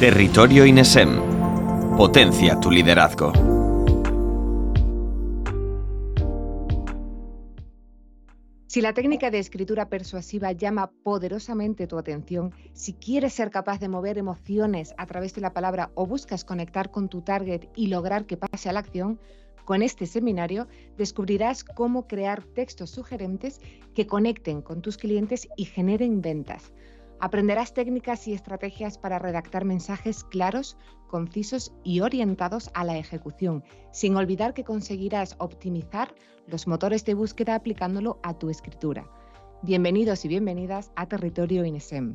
Territorio 0.00 0.64
INESEM. 0.64 1.20
Potencia 1.98 2.58
tu 2.58 2.70
liderazgo. 2.70 3.34
Si 8.66 8.80
la 8.80 8.94
técnica 8.94 9.30
de 9.30 9.40
escritura 9.40 9.90
persuasiva 9.90 10.52
llama 10.52 10.90
poderosamente 11.04 11.86
tu 11.86 11.98
atención, 11.98 12.54
si 12.72 12.94
quieres 12.94 13.34
ser 13.34 13.50
capaz 13.50 13.78
de 13.78 13.90
mover 13.90 14.16
emociones 14.16 14.94
a 14.96 15.04
través 15.04 15.34
de 15.34 15.42
la 15.42 15.52
palabra 15.52 15.90
o 15.94 16.06
buscas 16.06 16.46
conectar 16.46 16.90
con 16.90 17.10
tu 17.10 17.20
target 17.20 17.68
y 17.76 17.88
lograr 17.88 18.24
que 18.24 18.38
pase 18.38 18.70
a 18.70 18.72
la 18.72 18.80
acción, 18.80 19.20
con 19.66 19.82
este 19.82 20.06
seminario 20.06 20.66
descubrirás 20.96 21.62
cómo 21.62 22.06
crear 22.06 22.42
textos 22.42 22.88
sugerentes 22.88 23.60
que 23.94 24.06
conecten 24.06 24.62
con 24.62 24.80
tus 24.80 24.96
clientes 24.96 25.46
y 25.58 25.66
generen 25.66 26.22
ventas. 26.22 26.72
Aprenderás 27.22 27.74
técnicas 27.74 28.26
y 28.28 28.32
estrategias 28.32 28.96
para 28.96 29.18
redactar 29.18 29.66
mensajes 29.66 30.24
claros, 30.24 30.78
concisos 31.06 31.70
y 31.84 32.00
orientados 32.00 32.70
a 32.72 32.82
la 32.82 32.96
ejecución, 32.96 33.62
sin 33.92 34.16
olvidar 34.16 34.54
que 34.54 34.64
conseguirás 34.64 35.36
optimizar 35.38 36.14
los 36.46 36.66
motores 36.66 37.04
de 37.04 37.12
búsqueda 37.12 37.56
aplicándolo 37.56 38.18
a 38.22 38.38
tu 38.38 38.48
escritura. 38.48 39.06
Bienvenidos 39.60 40.24
y 40.24 40.28
bienvenidas 40.28 40.92
a 40.96 41.06
Territorio 41.06 41.66
INESEM. 41.66 42.14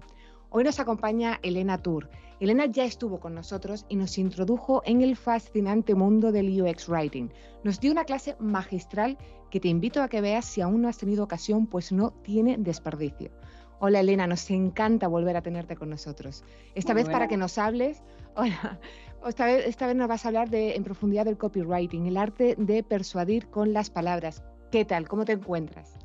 Hoy 0.49 0.63
nos 0.63 0.79
acompaña 0.79 1.39
Elena 1.43 1.77
Tour. 1.77 2.09
Elena 2.39 2.65
ya 2.65 2.85
estuvo 2.85 3.19
con 3.19 3.35
nosotros 3.35 3.85
y 3.87 3.97
nos 3.97 4.17
introdujo 4.17 4.81
en 4.85 5.03
el 5.03 5.15
fascinante 5.15 5.93
mundo 5.93 6.31
del 6.31 6.59
UX 6.59 6.89
Writing. 6.89 7.29
Nos 7.63 7.79
dio 7.79 7.91
una 7.91 8.05
clase 8.05 8.35
magistral 8.39 9.19
que 9.51 9.59
te 9.59 9.67
invito 9.67 10.01
a 10.01 10.09
que 10.09 10.21
veas 10.21 10.45
si 10.45 10.61
aún 10.61 10.81
no 10.81 10.87
has 10.87 10.97
tenido 10.97 11.23
ocasión, 11.23 11.67
pues 11.67 11.91
no 11.91 12.09
tiene 12.23 12.57
desperdicio. 12.57 13.29
Hola 13.79 13.99
Elena, 13.99 14.25
nos 14.25 14.49
encanta 14.51 15.07
volver 15.07 15.35
a 15.35 15.41
tenerte 15.41 15.75
con 15.75 15.89
nosotros. 15.89 16.43
Esta 16.75 16.93
vez 16.93 17.09
para 17.09 17.27
que 17.27 17.35
nos 17.35 17.57
hables, 17.57 18.03
hola, 18.35 18.79
esta 19.27 19.45
vez, 19.45 19.65
esta 19.67 19.87
vez 19.87 19.95
nos 19.95 20.07
vas 20.07 20.25
a 20.25 20.29
hablar 20.29 20.49
de, 20.49 20.75
en 20.75 20.83
profundidad 20.83 21.25
del 21.25 21.37
copywriting, 21.37 22.05
el 22.05 22.17
arte 22.17 22.55
de 22.57 22.83
persuadir 22.83 23.47
con 23.47 23.73
las 23.73 23.89
palabras. 23.89 24.43
¿Qué 24.71 24.85
tal? 24.85 25.07
¿Cómo 25.07 25.25
te 25.25 25.33
encuentras? 25.33 25.97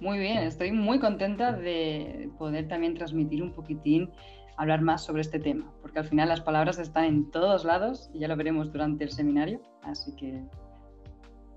Muy 0.00 0.18
bien, 0.18 0.38
estoy 0.38 0.72
muy 0.72 0.98
contenta 1.00 1.52
de 1.52 2.30
poder 2.38 2.68
también 2.68 2.94
transmitir 2.94 3.42
un 3.42 3.52
poquitín, 3.52 4.10
hablar 4.56 4.82
más 4.82 5.04
sobre 5.04 5.22
este 5.22 5.38
tema, 5.38 5.72
porque 5.80 5.98
al 5.98 6.04
final 6.04 6.28
las 6.28 6.40
palabras 6.40 6.78
están 6.78 7.04
en 7.04 7.30
todos 7.30 7.64
lados 7.64 8.10
y 8.12 8.20
ya 8.20 8.28
lo 8.28 8.36
veremos 8.36 8.72
durante 8.72 9.04
el 9.04 9.10
seminario, 9.10 9.60
así 9.82 10.14
que 10.14 10.42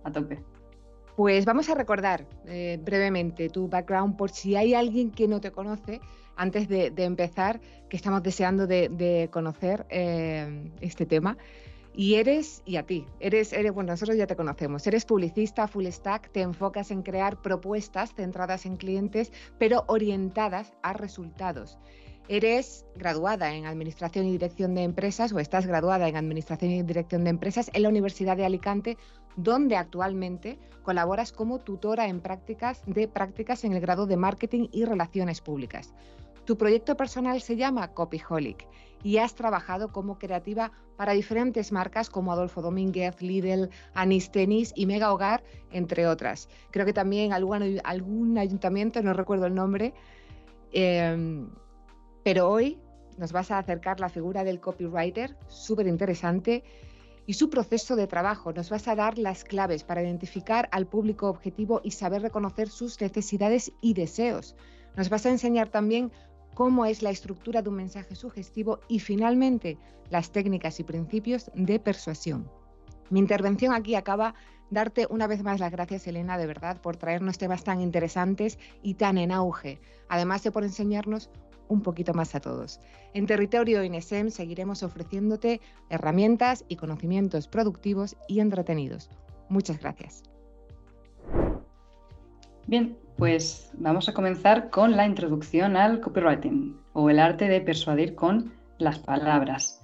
a 0.04 0.12
tope. 0.12 0.42
Pues 1.20 1.44
vamos 1.44 1.68
a 1.68 1.76
recordar 1.76 2.26
eh, 2.46 2.80
brevemente 2.82 3.50
tu 3.50 3.68
background 3.68 4.16
por 4.16 4.30
si 4.30 4.56
hay 4.56 4.74
alguien 4.74 5.12
que 5.12 5.28
no 5.28 5.42
te 5.42 5.52
conoce 5.52 6.00
antes 6.38 6.70
de, 6.70 6.94
empezar, 6.96 7.60
que 7.90 7.98
estamos 7.98 8.24
deseando 8.24 8.68
de, 8.68 9.28
conocer 9.30 9.86
eh, 9.90 10.72
este 10.80 11.06
tema. 11.06 11.38
Y 11.94 12.16
eres, 12.16 12.64
y 12.64 12.78
a 12.78 12.84
ti, 12.84 13.06
eres, 13.20 13.52
eres, 13.52 13.74
bueno, 13.74 13.92
nosotros 13.92 14.16
ya 14.16 14.28
te 14.28 14.38
conocemos, 14.38 14.88
eres 14.88 15.04
publicista, 15.04 15.68
full 15.68 15.88
stack, 15.88 16.32
te 16.32 16.40
enfocas 16.40 16.90
en 16.90 17.04
crear 17.04 17.42
propuestas 17.42 18.14
centradas 18.14 18.66
en 18.66 18.78
clientes, 18.78 19.34
pero 19.58 19.84
orientadas 19.88 20.72
a 20.84 20.94
resultados. 20.94 21.78
Eres 22.30 22.86
graduada 22.96 23.56
en 23.56 23.66
Administración 23.66 24.28
y 24.28 24.32
Dirección 24.34 24.76
de 24.76 24.84
Empresas 24.84 25.34
o 25.34 25.40
estás 25.40 25.66
graduada 25.66 26.08
en 26.08 26.16
Administración 26.16 26.70
y 26.70 26.84
Dirección 26.84 27.24
de 27.24 27.32
Empresas 27.32 27.72
en 27.74 27.82
la 27.82 27.90
Universidad 27.90 28.38
de 28.38 28.46
Alicante, 28.46 28.98
donde 29.44 29.76
actualmente 29.76 30.60
colaboras 30.84 31.32
como 31.32 31.60
tutora 31.60 32.08
en 32.08 32.20
prácticas 32.20 32.82
de 32.86 33.08
prácticas 33.08 33.64
en 33.64 33.74
el 33.74 33.82
grado 33.82 34.06
de 34.06 34.18
Marketing 34.18 34.68
y 34.72 34.86
Relaciones 34.86 35.42
Públicas. 35.42 35.94
Tu 36.46 36.58
proyecto 36.58 36.98
personal 36.98 37.42
se 37.42 37.56
llama 37.56 37.94
Copyholic 37.94 38.68
y 39.04 39.18
has 39.18 39.36
trabajado 39.36 39.92
como 39.92 40.18
creativa 40.18 40.72
para 40.98 41.14
diferentes 41.14 41.72
marcas 41.72 42.10
como 42.10 42.32
Adolfo 42.32 42.62
Domínguez, 42.62 43.22
Lidl, 43.22 43.70
Anis 43.94 44.32
Tenis 44.32 44.74
y 44.76 44.86
Mega 44.86 45.14
Hogar, 45.14 45.44
entre 45.72 46.08
otras. 46.08 46.50
Creo 46.72 46.86
que 46.86 46.94
también 46.94 47.32
algún, 47.34 47.80
algún 47.84 48.38
ayuntamiento, 48.38 49.02
no 49.04 49.14
recuerdo 49.14 49.46
el 49.46 49.56
nombre, 49.56 49.94
eh, 50.72 51.46
pero 52.24 52.50
hoy 52.50 52.80
nos 53.18 53.32
vas 53.32 53.52
a 53.52 53.60
acercar 53.60 54.00
la 54.00 54.10
figura 54.10 54.44
del 54.44 54.60
copywriter, 54.60 55.36
súper 55.48 55.88
interesante, 55.88 56.64
y 57.30 57.36
su 57.36 57.52
proceso 57.52 57.96
de 57.96 58.08
trabajo. 58.08 58.54
Nos 58.54 58.72
vas 58.72 58.88
a 58.88 58.96
dar 58.96 59.20
las 59.20 59.44
claves 59.44 59.84
para 59.84 60.02
identificar 60.02 60.68
al 60.72 60.88
público 60.88 61.30
objetivo 61.30 61.80
y 61.84 61.92
saber 61.92 62.24
reconocer 62.24 62.70
sus 62.70 63.00
necesidades 63.00 63.72
y 63.82 63.94
deseos. 63.94 64.56
Nos 64.98 65.10
vas 65.10 65.28
a 65.28 65.30
enseñar 65.30 65.70
también 65.70 66.12
cómo 66.56 66.88
es 66.88 67.04
la 67.04 67.12
estructura 67.12 67.62
de 67.62 67.70
un 67.70 67.76
mensaje 67.76 68.16
sugestivo 68.16 68.80
y 68.88 68.98
finalmente 68.98 69.78
las 70.10 70.32
técnicas 70.32 70.80
y 70.80 70.84
principios 70.84 71.52
de 71.54 71.80
persuasión. 71.80 72.50
Mi 73.12 73.20
intervención 73.20 73.76
aquí 73.76 73.94
acaba 73.94 74.34
darte 74.72 75.06
una 75.08 75.28
vez 75.28 75.44
más 75.44 75.60
las 75.60 75.72
gracias, 75.72 76.08
Elena, 76.08 76.36
de 76.40 76.48
verdad, 76.48 76.82
por 76.82 76.98
traernos 76.98 77.38
temas 77.38 77.64
tan 77.64 77.80
interesantes 77.80 78.58
y 78.82 78.96
tan 78.96 79.20
en 79.20 79.32
auge, 79.32 79.80
además 80.08 80.42
de 80.42 80.52
por 80.52 80.64
enseñarnos 80.64 81.30
un 81.70 81.82
poquito 81.82 82.14
más 82.14 82.36
a 82.36 82.42
todos. 82.42 82.82
En 83.14 83.26
Territorio 83.26 83.84
INESEM 83.84 84.30
seguiremos 84.30 84.84
ofreciéndote 84.84 85.62
herramientas 85.90 86.66
y 86.68 86.76
conocimientos 86.76 87.48
productivos 87.48 88.18
y 88.28 88.42
entretenidos. 88.42 89.10
Muchas 89.48 89.80
gracias. 89.80 90.24
Bien, 92.68 92.98
pues 93.18 93.72
vamos 93.78 94.10
a 94.10 94.14
comenzar 94.14 94.70
con 94.70 94.96
la 94.96 95.06
introducción 95.06 95.76
al 95.76 96.02
copywriting 96.02 96.80
o 96.94 97.10
el 97.10 97.20
arte 97.20 97.48
de 97.48 97.62
persuadir 97.62 98.14
con 98.16 98.54
las 98.78 99.00
palabras. 99.00 99.79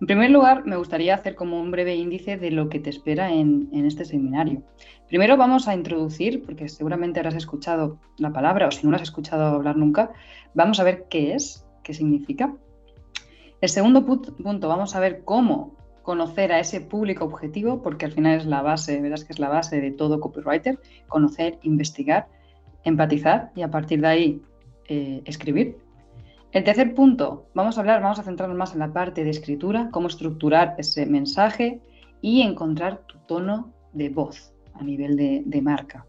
En 0.00 0.06
primer 0.06 0.30
lugar, 0.30 0.64
me 0.64 0.76
gustaría 0.76 1.14
hacer 1.14 1.34
como 1.34 1.60
un 1.60 1.72
breve 1.72 1.96
índice 1.96 2.36
de 2.36 2.52
lo 2.52 2.68
que 2.68 2.78
te 2.78 2.88
espera 2.88 3.32
en, 3.32 3.68
este 3.72 4.04
seminario. 4.04 4.62
Primero 5.08 5.36
vamos 5.36 5.66
a 5.66 5.74
introducir, 5.74 6.44
porque 6.44 6.68
seguramente 6.68 7.18
habrás 7.18 7.34
escuchado 7.34 7.98
la 8.16 8.32
palabra 8.32 8.68
o 8.68 8.70
si 8.70 8.84
no 8.84 8.92
la 8.92 8.98
has 8.98 9.02
escuchado 9.02 9.44
hablar 9.44 9.76
nunca, 9.76 10.12
vamos 10.54 10.78
a 10.78 10.84
ver 10.84 11.06
qué 11.10 11.34
es, 11.34 11.66
qué 11.82 11.94
significa. 11.94 12.54
El 13.60 13.68
segundo 13.68 14.04
punto, 14.04 14.68
vamos 14.68 14.94
a 14.94 15.00
ver 15.00 15.24
cómo 15.24 15.76
conocer 16.02 16.52
a 16.52 16.60
ese 16.60 16.80
público 16.80 17.24
objetivo, 17.24 17.82
porque 17.82 18.06
al 18.06 18.12
final 18.12 18.38
es 18.38 18.46
la 18.46 18.62
base, 18.62 19.00
verás 19.00 19.24
que 19.24 19.32
es 19.32 19.40
la 19.40 19.48
base 19.48 19.80
de 19.80 19.90
todo 19.90 20.20
copywriter, 20.20 20.78
conocer, 21.08 21.58
investigar, 21.62 22.28
empatizar 22.84 23.50
y 23.56 23.62
a 23.62 23.70
partir 23.70 24.00
de 24.00 24.06
ahí 24.06 24.42
eh, 24.88 25.22
escribir. 25.24 25.76
El 26.50 26.64
tercer 26.64 26.94
punto, 26.94 27.46
vamos 27.54 27.76
a 27.76 27.80
hablar, 27.80 28.00
vamos 28.00 28.18
a 28.18 28.22
centrarnos 28.22 28.56
más 28.56 28.72
en 28.72 28.78
la 28.78 28.92
parte 28.92 29.22
de 29.22 29.30
escritura, 29.30 29.90
cómo 29.92 30.08
estructurar 30.08 30.76
ese 30.78 31.04
mensaje 31.04 31.82
y 32.22 32.40
encontrar 32.40 33.02
tu 33.06 33.18
tono 33.26 33.74
de 33.92 34.08
voz 34.08 34.54
a 34.72 34.82
nivel 34.82 35.16
de, 35.16 35.60
marca. 35.62 36.06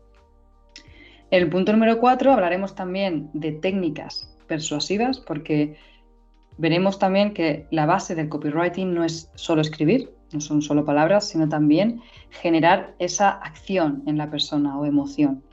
el 1.30 1.50
punto 1.50 1.74
número 1.74 2.00
cuatro 2.00 2.32
hablaremos 2.32 2.74
también 2.74 3.30
de 3.34 3.52
técnicas 3.52 4.34
persuasivas 4.48 5.20
porque 5.20 5.76
veremos 6.58 7.00
también 7.00 7.34
que 7.34 7.68
la 7.72 7.86
base 7.86 8.16
del 8.16 8.30
copywriting 8.30 8.94
no 8.94 9.04
es 9.04 9.30
solo 9.36 9.62
escribir, 9.62 10.14
no 10.32 10.40
son 10.40 10.62
solo 10.62 10.86
palabras, 10.86 11.28
sino 11.28 11.50
también 11.50 12.02
generar 12.30 12.96
esa 13.00 13.30
acción 13.30 14.04
en 14.06 14.18
la 14.18 14.30
persona 14.30 14.78
o 14.78 14.86
emoción. 14.86 15.44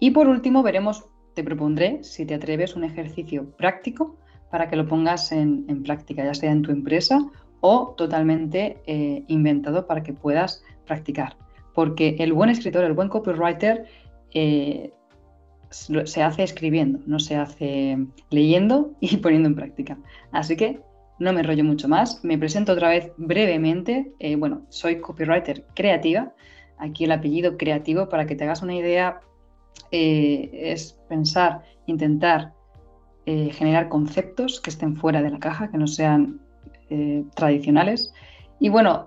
Y 0.00 0.10
por 0.10 0.28
último 0.28 0.62
veremos 0.62 1.06
te 1.38 1.44
propondré, 1.44 2.02
si 2.02 2.26
te 2.26 2.34
atreves, 2.34 2.74
un 2.74 2.82
ejercicio 2.82 3.48
práctico 3.52 4.16
para 4.50 4.68
que 4.68 4.74
lo 4.74 4.88
pongas 4.88 5.30
en, 5.30 5.84
práctica, 5.84 6.24
ya 6.24 6.34
sea 6.34 6.50
en 6.50 6.62
tu 6.62 6.72
empresa 6.72 7.24
o 7.60 7.94
totalmente 7.96 8.78
eh, 8.86 9.22
inventado 9.28 9.86
para 9.86 10.02
que 10.02 10.12
puedas 10.12 10.64
practicar. 10.84 11.36
Porque 11.74 12.16
el 12.18 12.32
buen 12.32 12.50
escritor, 12.50 12.82
el 12.82 12.92
buen 12.92 13.08
copywriter, 13.08 13.86
eh, 14.34 14.90
se 15.70 16.22
hace 16.24 16.42
escribiendo, 16.42 16.98
no 17.06 17.20
se 17.20 17.36
hace 17.36 17.96
leyendo 18.30 18.90
y 19.00 19.18
poniendo 19.18 19.48
en 19.48 19.54
práctica. 19.54 19.96
Así 20.32 20.56
que 20.56 20.80
no 21.20 21.32
me 21.32 21.44
rollo 21.44 21.62
mucho 21.62 21.86
más. 21.86 22.24
Me 22.24 22.36
presento 22.36 22.72
otra 22.72 22.88
vez 22.88 23.12
brevemente. 23.16 24.12
Eh, 24.18 24.34
bueno, 24.34 24.62
soy 24.70 25.00
copywriter 25.00 25.64
creativa. 25.76 26.34
Aquí 26.78 27.04
el 27.04 27.12
apellido 27.12 27.56
creativo 27.56 28.08
para 28.08 28.26
que 28.26 28.34
te 28.34 28.42
hagas 28.42 28.60
una 28.62 28.74
idea 28.74 29.20
eh, 29.90 30.50
es 30.52 30.98
pensar, 31.08 31.62
intentar 31.86 32.52
eh, 33.24 33.50
generar 33.52 33.88
conceptos 33.88 34.60
que 34.60 34.70
estén 34.70 34.96
fuera 34.96 35.22
de 35.22 35.30
la 35.30 35.38
caja, 35.38 35.70
que 35.70 35.78
no 35.78 35.86
sean 35.86 36.40
eh, 36.90 37.24
tradicionales. 37.34 38.12
Y 38.60 38.70
bueno, 38.70 39.06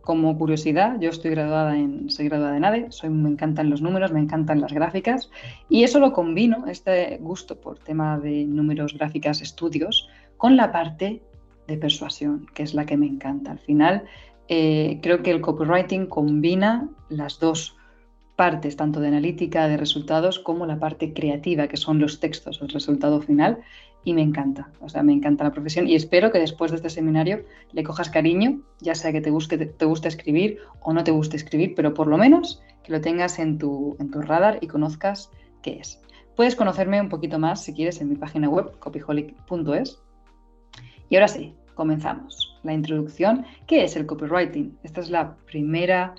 como 0.00 0.36
curiosidad, 0.36 0.98
yo 0.98 1.10
estoy 1.10 1.30
graduada 1.30 1.78
en, 1.78 2.10
soy 2.10 2.28
graduada 2.28 2.56
en 2.56 2.64
ADE, 2.64 2.86
soy, 2.90 3.10
me 3.10 3.28
encantan 3.28 3.70
los 3.70 3.80
números, 3.80 4.10
me 4.10 4.18
encantan 4.18 4.60
las 4.60 4.72
gráficas 4.72 5.30
y 5.68 5.84
eso 5.84 6.00
lo 6.00 6.12
combino, 6.12 6.66
este 6.66 7.16
gusto 7.18 7.60
por 7.60 7.78
tema 7.78 8.18
de 8.18 8.44
números, 8.44 8.94
gráficas, 8.94 9.40
estudios, 9.40 10.08
con 10.36 10.56
la 10.56 10.72
parte 10.72 11.22
de 11.68 11.76
persuasión, 11.76 12.46
que 12.54 12.64
es 12.64 12.74
la 12.74 12.84
que 12.84 12.96
me 12.96 13.06
encanta. 13.06 13.52
Al 13.52 13.60
final, 13.60 14.02
creo 14.48 15.22
que 15.22 15.30
el 15.30 15.40
copywriting 15.40 16.06
combina 16.06 16.88
las 17.08 17.38
dos 17.38 17.76
partes, 18.42 18.76
tanto 18.76 18.98
de 18.98 19.06
analítica 19.06 19.68
de 19.68 19.76
resultados 19.76 20.40
como 20.40 20.66
la 20.66 20.80
parte 20.80 21.12
creativa, 21.12 21.68
que 21.68 21.76
son 21.76 22.00
los 22.00 22.18
textos, 22.18 22.60
el 22.60 22.70
resultado 22.70 23.20
final. 23.20 23.58
y 24.04 24.14
me 24.14 24.22
encanta, 24.22 24.68
o 24.80 24.88
sea, 24.88 25.04
me 25.04 25.12
encanta 25.12 25.44
la 25.44 25.52
profesión 25.52 25.86
y 25.86 25.94
espero 25.94 26.32
que 26.32 26.40
después 26.40 26.72
de 26.72 26.78
este 26.78 26.90
seminario 26.90 27.44
le 27.70 27.84
cojas 27.84 28.10
cariño, 28.10 28.60
ya 28.80 28.96
sea 28.96 29.12
que 29.12 29.20
te 29.20 29.30
guste, 29.30 29.56
te 29.58 29.84
guste 29.84 30.08
escribir 30.08 30.58
o 30.80 30.92
no 30.92 31.04
te 31.04 31.12
guste 31.12 31.36
escribir, 31.36 31.74
pero 31.76 31.94
por 31.94 32.08
lo 32.08 32.18
menos 32.18 32.60
que 32.82 32.90
lo 32.90 33.00
tengas 33.00 33.38
en 33.38 33.58
tu, 33.58 33.96
en 34.00 34.10
tu 34.10 34.20
radar 34.20 34.58
y 34.60 34.66
conozcas 34.66 35.30
qué 35.62 35.78
es. 35.78 36.02
Puedes 36.34 36.56
conocerme 36.56 37.00
un 37.00 37.10
poquito 37.10 37.38
más 37.38 37.62
si 37.62 37.72
quieres 37.74 38.00
en 38.00 38.08
mi 38.08 38.16
página 38.16 38.48
web 38.48 38.76
copyholic.es. 38.80 40.02
Y 41.10 41.14
ahora 41.14 41.28
sí, 41.28 41.54
comenzamos. 41.74 42.58
La 42.64 42.72
introducción. 42.72 43.44
¿Qué 43.68 43.84
es 43.84 43.94
el 43.94 44.06
copywriting? 44.06 44.76
Esta 44.82 45.00
es 45.00 45.10
la 45.10 45.36
primera, 45.46 46.16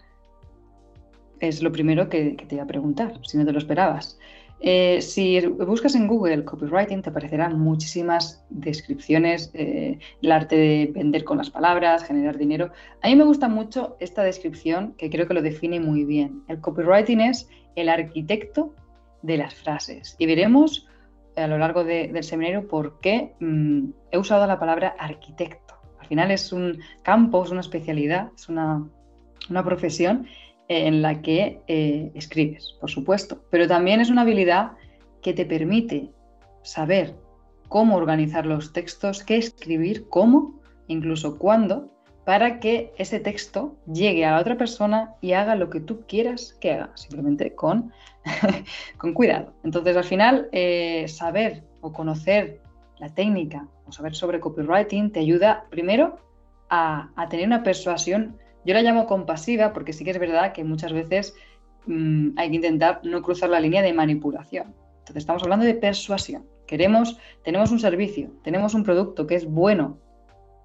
es 1.48 1.62
lo 1.62 1.72
primero 1.72 2.08
que, 2.08 2.38
te 2.48 2.56
iba 2.56 2.64
a 2.64 2.68
preguntar, 2.68 3.20
si 3.24 3.38
no 3.38 3.46
te 3.46 3.52
lo 3.52 3.60
esperabas. 3.60 4.18
Eh, 4.62 5.02
si 5.02 5.46
buscas 5.46 5.94
en 5.94 6.08
Google 6.08 6.46
copywriting, 6.46 7.02
te 7.02 7.10
aparecerán 7.10 7.60
muchísimas 7.60 8.46
descripciones, 8.50 9.52
eh, 9.54 10.00
el 10.22 10.32
arte 10.32 10.56
de 10.56 10.92
vender 10.94 11.26
con 11.26 11.38
las 11.38 11.50
palabras, 11.50 12.06
generar 12.06 12.38
dinero. 12.38 12.72
A 13.02 13.10
mí 13.10 13.16
me 13.18 13.26
gusta 13.26 13.50
mucho 13.50 13.98
esta 14.00 14.24
descripción 14.24 14.94
que 14.98 15.10
creo 15.10 15.28
que 15.28 15.34
lo 15.34 15.42
define 15.42 15.82
muy 15.82 16.06
bien. 16.06 16.44
El 16.48 16.62
copywriting 16.62 17.20
es 17.20 17.50
el 17.76 17.90
arquitecto 17.90 18.74
de 19.22 19.38
las 19.38 19.54
frases. 19.54 20.16
Y 20.18 20.28
veremos 20.28 20.88
a 21.36 21.48
lo 21.48 21.58
largo 21.58 21.84
del 21.84 22.24
seminario 22.24 22.66
por 22.70 23.02
qué 23.02 23.34
mm, 23.42 23.90
he 24.12 24.18
usado 24.18 24.48
la 24.48 24.60
palabra 24.60 24.96
arquitecto. 24.98 25.76
Al 26.00 26.08
final 26.08 26.32
es 26.32 26.54
un 26.54 26.80
campo, 27.02 27.44
es 27.44 27.52
una 27.52 27.62
especialidad, 27.62 28.32
es 28.34 28.48
una, 28.48 28.88
una 29.50 29.64
profesión 29.66 30.26
en 30.74 31.02
la 31.02 31.22
que 31.22 31.62
eh, 31.68 32.12
escribes, 32.16 32.76
por 32.80 32.90
supuesto, 32.90 33.44
pero 33.50 33.68
también 33.68 34.02
es 34.02 34.10
una 34.10 34.22
habilidad 34.22 34.74
que 35.22 35.34
te 35.34 35.46
permite 35.46 36.10
saber 36.64 37.16
cómo 37.70 37.96
organizar 37.96 38.46
los 38.46 38.74
textos, 38.74 39.24
qué 39.24 39.38
escribir, 39.38 40.08
cómo, 40.10 40.60
incluso 40.88 41.38
cuándo, 41.38 41.90
para 42.26 42.60
que 42.60 42.94
ese 42.98 43.20
texto 43.20 43.76
llegue 43.92 44.26
a 44.26 44.32
la 44.32 44.40
otra 44.40 44.58
persona 44.58 45.16
y 45.22 45.34
haga 45.34 45.56
lo 45.56 45.70
que 45.70 45.80
tú 45.80 46.04
quieras 46.08 46.58
que 46.62 46.72
haga, 46.72 46.92
simplemente 46.96 47.54
con, 47.54 47.92
con 48.98 49.14
cuidado. 49.14 49.54
Entonces, 49.64 49.98
al 49.98 50.04
final, 50.04 50.48
eh, 50.52 51.08
saber 51.08 51.64
o 51.82 51.92
conocer 51.92 52.62
la 53.00 53.10
técnica 53.10 53.68
o 53.86 53.92
saber 53.92 54.16
sobre 54.16 54.40
copywriting 54.40 55.12
te 55.12 55.20
ayuda 55.20 55.66
primero 55.70 56.18
a, 56.70 57.10
a 57.16 57.28
tener 57.28 57.48
una 57.48 57.64
persuasión 57.64 58.38
yo 58.66 58.74
la 58.74 58.82
llamo 58.82 59.06
compasiva 59.06 59.74
porque 59.74 59.94
sí 59.94 60.04
que 60.04 60.12
es 60.12 60.20
verdad 60.20 60.54
que 60.54 60.64
muchas 60.64 60.94
veces 60.94 61.36
mm, 61.86 62.32
hay 62.38 62.50
que 62.50 62.56
intentar 62.56 63.02
no 63.04 63.22
cruzar 63.22 63.50
la 63.50 63.60
línea 63.60 63.82
de 63.82 63.94
manipulación. 63.94 64.74
Entonces 65.00 65.18
estamos 65.18 65.44
hablando 65.44 65.66
de 65.66 65.76
persuasión. 65.76 66.46
Queremos, 66.66 67.20
tenemos 67.44 67.72
un 67.72 67.80
servicio, 67.80 68.32
tenemos 68.44 68.74
un 68.74 68.84
producto 68.84 69.28
que 69.28 69.36
es 69.36 69.46
bueno, 69.46 69.98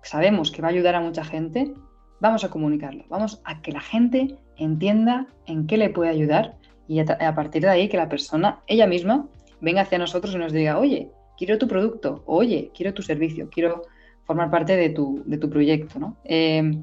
sabemos 0.02 0.50
que 0.52 0.62
va 0.62 0.68
a 0.68 0.70
ayudar 0.70 0.94
a 0.94 1.00
mucha 1.00 1.24
gente, 1.24 1.74
vamos 2.20 2.44
a 2.44 2.50
comunicarlo, 2.50 3.04
vamos 3.08 3.40
a 3.44 3.60
que 3.62 3.72
la 3.72 3.80
gente 3.80 4.36
entienda 4.56 5.26
en 5.46 5.66
qué 5.66 5.76
le 5.76 5.90
puede 5.90 6.10
ayudar 6.10 6.56
y 6.86 7.00
a, 7.00 7.34
partir 7.34 7.62
de 7.62 7.68
ahí 7.68 7.88
que 7.88 7.96
la 7.96 8.08
persona, 8.08 8.60
ella 8.66 8.86
misma, 8.86 9.28
venga 9.60 9.82
hacia 9.82 9.98
nosotros 9.98 10.34
y 10.34 10.38
nos 10.38 10.52
diga, 10.52 10.78
oye, 10.78 11.10
quiero 11.36 11.58
tu 11.58 11.68
producto, 11.68 12.22
oye, 12.26 12.70
quiero 12.74 12.94
tu 12.94 13.02
servicio, 13.02 13.50
quiero 13.50 13.82
formar 14.24 14.50
parte 14.50 14.76
de 14.76 14.88
tu, 14.90 15.22
de 15.26 15.36
tu 15.36 15.50
proyecto. 15.50 15.98
¿no? 15.98 16.16
Eh, 16.24 16.80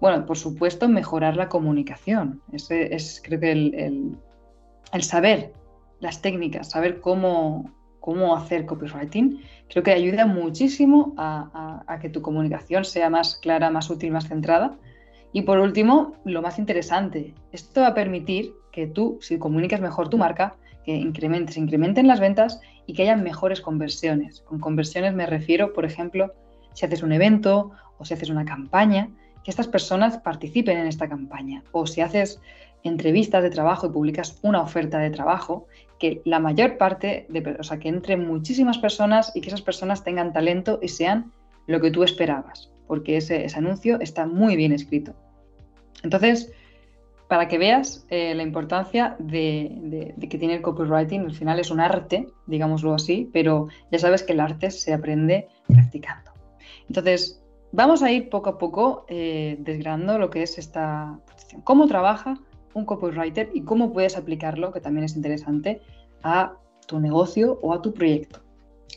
bueno, 0.00 0.24
por 0.24 0.38
supuesto, 0.38 0.88
mejorar 0.88 1.36
la 1.36 1.48
comunicación. 1.48 2.40
Ese 2.52 2.94
es, 2.94 3.20
creo 3.22 3.38
que 3.38 3.52
el, 3.52 4.16
saber 5.02 5.52
las 6.00 6.22
técnicas, 6.22 6.70
saber 6.70 7.00
cómo, 7.00 7.70
cómo 8.00 8.34
hacer 8.34 8.64
copywriting, 8.64 9.42
creo 9.68 9.82
que 9.82 9.92
ayuda 9.92 10.24
muchísimo 10.24 11.14
a, 11.18 11.98
que 12.00 12.08
tu 12.08 12.22
comunicación 12.22 12.84
sea 12.84 13.10
más 13.10 13.36
clara, 13.36 13.70
más 13.70 13.90
útil, 13.90 14.10
más 14.10 14.26
centrada. 14.26 14.78
Y 15.32 15.42
por 15.42 15.58
último, 15.58 16.14
lo 16.24 16.40
más 16.40 16.58
interesante, 16.58 17.34
esto 17.52 17.82
va 17.82 17.88
a 17.88 17.94
permitir 17.94 18.52
que 18.72 18.86
tú, 18.86 19.18
si 19.20 19.38
comunicas 19.38 19.80
mejor 19.80 20.08
tu 20.08 20.16
marca, 20.16 20.56
que 20.84 20.96
incrementes, 20.96 21.58
incrementen 21.58 22.08
las 22.08 22.20
ventas 22.20 22.60
y 22.86 22.94
que 22.94 23.02
haya 23.02 23.16
mejores 23.16 23.60
conversiones. 23.60 24.40
Con 24.40 24.60
conversiones 24.60 25.12
me 25.12 25.26
refiero, 25.26 25.74
por 25.74 25.84
ejemplo, 25.84 26.32
si 26.72 26.86
haces 26.86 27.02
un 27.02 27.12
evento 27.12 27.72
o 27.98 28.04
si 28.04 28.14
haces 28.14 28.30
una 28.30 28.46
campaña, 28.46 29.10
que 29.44 29.50
estas 29.50 29.68
personas 29.68 30.18
participen 30.18 30.78
en 30.78 30.86
esta 30.86 31.08
campaña. 31.08 31.62
O 31.72 31.86
si 31.86 32.00
haces 32.00 32.40
entrevistas 32.82 33.42
de 33.42 33.50
trabajo 33.50 33.86
y 33.86 33.90
publicas 33.90 34.38
una 34.42 34.62
oferta 34.62 34.98
de 34.98 35.10
trabajo, 35.10 35.66
que 35.98 36.22
la 36.24 36.40
mayor 36.40 36.78
parte, 36.78 37.26
de, 37.28 37.56
o 37.58 37.62
sea, 37.62 37.78
que 37.78 37.88
entren 37.88 38.26
muchísimas 38.26 38.78
personas 38.78 39.32
y 39.34 39.40
que 39.40 39.48
esas 39.48 39.62
personas 39.62 40.02
tengan 40.02 40.32
talento 40.32 40.78
y 40.82 40.88
sean 40.88 41.32
lo 41.66 41.80
que 41.80 41.90
tú 41.90 42.02
esperabas, 42.02 42.70
porque 42.86 43.18
ese, 43.18 43.46
anuncio 43.54 44.00
está 44.00 44.26
muy 44.26 44.56
bien 44.56 44.72
escrito. 44.72 45.14
Entonces, 46.02 46.50
para 47.28 47.48
que 47.48 47.58
veas 47.58 48.06
eh, 48.08 48.34
la 48.34 48.42
importancia 48.42 49.14
de, 49.18 50.14
de, 50.16 50.28
que 50.28 50.38
tiene 50.38 50.54
el 50.54 50.62
copywriting, 50.62 51.26
al 51.26 51.34
final 51.34 51.60
es 51.60 51.70
un 51.70 51.80
arte, 51.80 52.26
digámoslo 52.46 52.94
así, 52.94 53.28
pero 53.32 53.68
ya 53.92 53.98
sabes 53.98 54.22
que 54.22 54.32
el 54.32 54.40
arte 54.40 54.70
se 54.70 54.92
aprende 54.94 55.48
practicando. 55.68 56.32
Entonces, 56.88 57.39
Vamos 57.72 58.02
a 58.02 58.10
ir 58.10 58.28
poco 58.30 58.50
a 58.50 58.58
poco 58.58 59.04
eh, 59.08 59.56
desgranando 59.60 60.18
lo 60.18 60.30
que 60.30 60.42
es 60.42 60.58
esta 60.58 61.18
posición. 61.26 61.62
Cómo 61.62 61.86
trabaja 61.86 62.34
un 62.74 62.84
copywriter 62.84 63.50
y 63.54 63.62
cómo 63.62 63.92
puedes 63.92 64.16
aplicarlo, 64.16 64.72
que 64.72 64.80
también 64.80 65.04
es 65.04 65.16
interesante, 65.16 65.80
a 66.22 66.54
tu 66.86 67.00
negocio 67.00 67.58
o 67.62 67.72
a 67.72 67.82
tu 67.82 67.94
proyecto. 67.94 68.40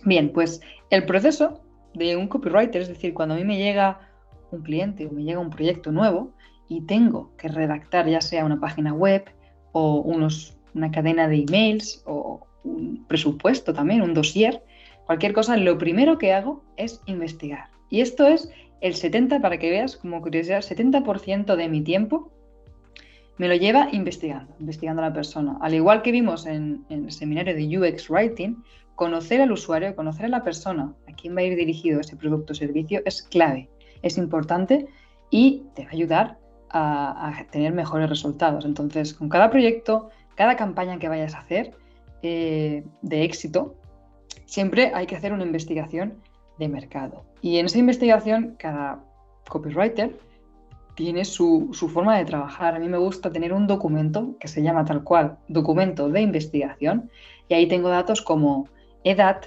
Bien, 0.06 0.32
pues 0.34 0.62
el 0.90 1.06
proceso 1.06 1.62
de 1.94 2.18
un 2.18 2.28
copywriter, 2.28 2.82
es 2.82 2.88
decir, 2.88 3.14
cuando 3.14 3.36
a 3.36 3.38
mí 3.38 3.44
me 3.44 3.58
llega 3.58 4.00
un 4.52 4.62
cliente 4.62 5.06
o 5.06 5.12
me 5.12 5.24
llega 5.24 5.40
un 5.40 5.50
proyecto 5.50 5.92
nuevo 5.92 6.32
y 6.68 6.82
tengo 6.82 7.32
que 7.38 7.48
redactar 7.48 8.08
ya 8.08 8.22
sea 8.22 8.46
una 8.46 8.60
página 8.60 8.94
web 8.94 9.26
o 9.72 9.98
unos, 9.98 10.58
una 10.74 10.92
cadena 10.92 11.28
de 11.28 11.46
emails 11.48 12.04
o 12.06 12.48
un 12.64 13.06
presupuesto 13.08 13.74
también, 13.74 14.02
un 14.02 14.14
dossier, 14.14 14.64
cualquier 15.06 15.34
cosa, 15.34 15.58
lo 15.58 15.78
primero 15.78 16.18
que 16.18 16.34
hago 16.34 16.64
es 16.78 17.02
investigar. 17.06 17.70
Y 17.90 18.02
esto 18.02 18.28
es 18.28 18.50
el 18.84 18.96
70, 18.96 19.40
para 19.40 19.58
que 19.58 19.70
veas 19.70 19.96
como 19.96 20.22
curiosidad, 20.22 20.58
el 20.58 20.78
70% 20.78 21.56
de 21.56 21.70
mi 21.70 21.82
tiempo 21.82 22.30
me 23.38 23.48
lo 23.48 23.56
lleva 23.56 23.88
investigando, 23.94 24.54
investigando 24.60 25.02
a 25.02 25.08
la 25.08 25.14
persona. 25.14 25.58
Al 25.62 25.74
igual 25.74 26.02
que 26.02 26.12
vimos 26.12 26.46
en, 26.46 26.86
el 26.90 27.10
seminario 27.10 27.56
de 27.56 27.78
UX 27.78 28.10
Writing, 28.10 28.62
conocer 28.96 29.40
al 29.40 29.54
usuario, 29.54 29.96
conocer 29.96 30.26
a 30.26 30.30
la 30.30 30.44
persona, 30.44 30.94
a 31.08 31.14
quién 31.14 31.34
va 31.34 31.40
a 31.40 31.44
ir 31.44 31.56
dirigido 31.56 32.02
ese 32.02 32.18
producto 32.18 32.52
o 32.52 32.56
servicio, 32.58 33.02
es 33.06 33.22
clave, 33.22 33.70
es 34.02 34.18
importante 34.18 34.86
y 35.30 35.64
te 35.76 35.84
va 35.84 35.90
a 35.90 35.94
ayudar 35.94 36.38
a, 36.70 37.46
tener 37.52 37.72
mejores 37.72 38.10
resultados. 38.10 38.66
Entonces, 38.66 39.14
con 39.14 39.30
cada 39.30 39.50
proyecto, 39.50 40.10
cada 40.36 40.58
campaña 40.58 41.00
que 41.00 41.08
vayas 41.08 41.36
a 41.36 41.40
hacer 41.40 41.72
eh, 42.22 42.84
de 43.02 43.24
éxito, 43.24 43.76
siempre 44.44 44.92
hay 44.94 45.06
que 45.06 45.16
hacer 45.16 45.32
una 45.32 45.46
investigación 45.46 46.16
de 46.60 46.68
mercado. 46.68 47.33
Y 47.44 47.58
en 47.58 47.66
esa 47.66 47.78
investigación, 47.78 48.56
cada 48.58 49.04
copywriter 49.50 50.18
tiene 50.96 51.26
su, 51.26 51.70
forma 51.94 52.18
de 52.18 52.24
trabajar. 52.24 52.74
A 52.74 52.80
mí 52.80 52.88
me 52.88 52.98
gusta 52.98 53.34
tener 53.34 53.52
un 53.52 53.68
documento 53.68 54.38
que 54.40 54.48
se 54.48 54.64
llama 54.64 54.86
tal 54.86 55.04
cual, 55.04 55.38
documento 55.50 56.08
de 56.08 56.22
investigación, 56.22 57.12
y 57.50 57.54
ahí 57.54 57.68
tengo 57.68 57.90
datos 57.90 58.22
como 58.22 58.70
edad, 59.04 59.42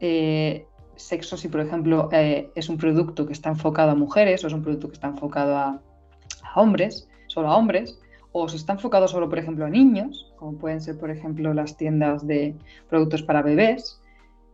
eh, 0.00 0.66
sexo, 0.96 1.36
si 1.36 1.48
por 1.48 1.60
ejemplo 1.60 2.08
eh, 2.12 2.50
es 2.54 2.70
un 2.70 2.78
producto 2.78 3.26
que 3.26 3.34
está 3.34 3.50
enfocado 3.50 3.90
a 3.90 3.94
mujeres 3.94 4.42
o 4.42 4.46
es 4.46 4.54
un 4.54 4.62
producto 4.62 4.88
que 4.88 4.94
está 4.94 5.08
enfocado 5.08 5.54
a, 5.54 5.82
a 6.42 6.60
hombres, 6.60 7.10
solo 7.26 7.48
a 7.48 7.56
hombres, 7.58 8.00
o 8.32 8.48
si 8.48 8.56
está 8.56 8.72
enfocado 8.72 9.06
solo, 9.06 9.28
por 9.28 9.38
ejemplo, 9.38 9.66
a 9.66 9.68
niños, 9.68 10.32
como 10.36 10.56
pueden 10.56 10.80
ser, 10.80 10.98
por 10.98 11.10
ejemplo, 11.10 11.52
las 11.52 11.76
tiendas 11.76 12.26
de 12.26 12.56
productos 12.88 13.22
para 13.22 13.42
bebés, 13.42 14.00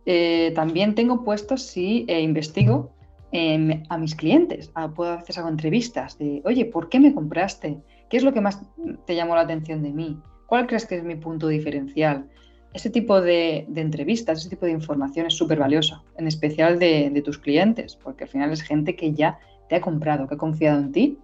eh, 0.05 0.51
también 0.55 0.95
tengo 0.95 1.23
puestos 1.23 1.63
si 1.63 2.05
eh, 2.07 2.21
investigo 2.21 2.91
a 3.89 3.97
mis 3.97 4.13
clientes. 4.15 4.71
Ah, 4.75 4.89
puedo 4.89 5.13
hacer 5.13 5.39
hago 5.39 5.47
entrevistas 5.47 6.17
de, 6.17 6.41
oye, 6.43 6.65
¿por 6.65 6.89
qué 6.89 6.99
me 6.99 7.13
compraste? 7.13 7.77
¿Qué 8.09 8.17
es 8.17 8.23
lo 8.23 8.33
que 8.33 8.41
más 8.41 8.59
te 9.05 9.15
llamó 9.15 9.35
la 9.35 9.41
atención 9.41 9.81
de 9.83 9.93
mí? 9.93 10.19
¿Cuál 10.47 10.67
crees 10.67 10.85
que 10.85 10.97
es 10.97 11.03
mi 11.03 11.15
punto 11.15 11.47
diferencial? 11.47 12.27
Ese 12.73 12.89
tipo 12.89 13.21
de, 13.21 13.67
entrevistas, 13.75 14.39
ese 14.39 14.49
tipo 14.49 14.65
de 14.65 14.73
información 14.73 15.25
es 15.25 15.33
súper 15.33 15.59
valiosa, 15.59 16.03
en 16.17 16.27
especial 16.27 16.79
de, 16.79 17.21
tus 17.23 17.37
clientes, 17.37 17.95
porque 17.95 18.25
al 18.25 18.29
final 18.29 18.51
es 18.51 18.61
gente 18.61 18.95
que 18.95 19.13
ya 19.13 19.39
te 19.69 19.75
ha 19.75 19.81
comprado, 19.81 20.27
que 20.27 20.35
ha 20.35 20.37
confiado 20.37 20.79
en 20.79 20.91
ti 20.91 21.17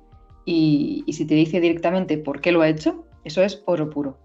y, 0.46 1.04
si 1.12 1.26
te 1.26 1.36
dice 1.36 1.60
directamente 1.60 2.18
por 2.18 2.40
qué 2.40 2.54
lo 2.54 2.62
ha 2.62 2.70
hecho, 2.70 3.06
eso 3.26 3.44
es 3.44 3.64
oro 3.66 3.90
puro. 3.90 4.18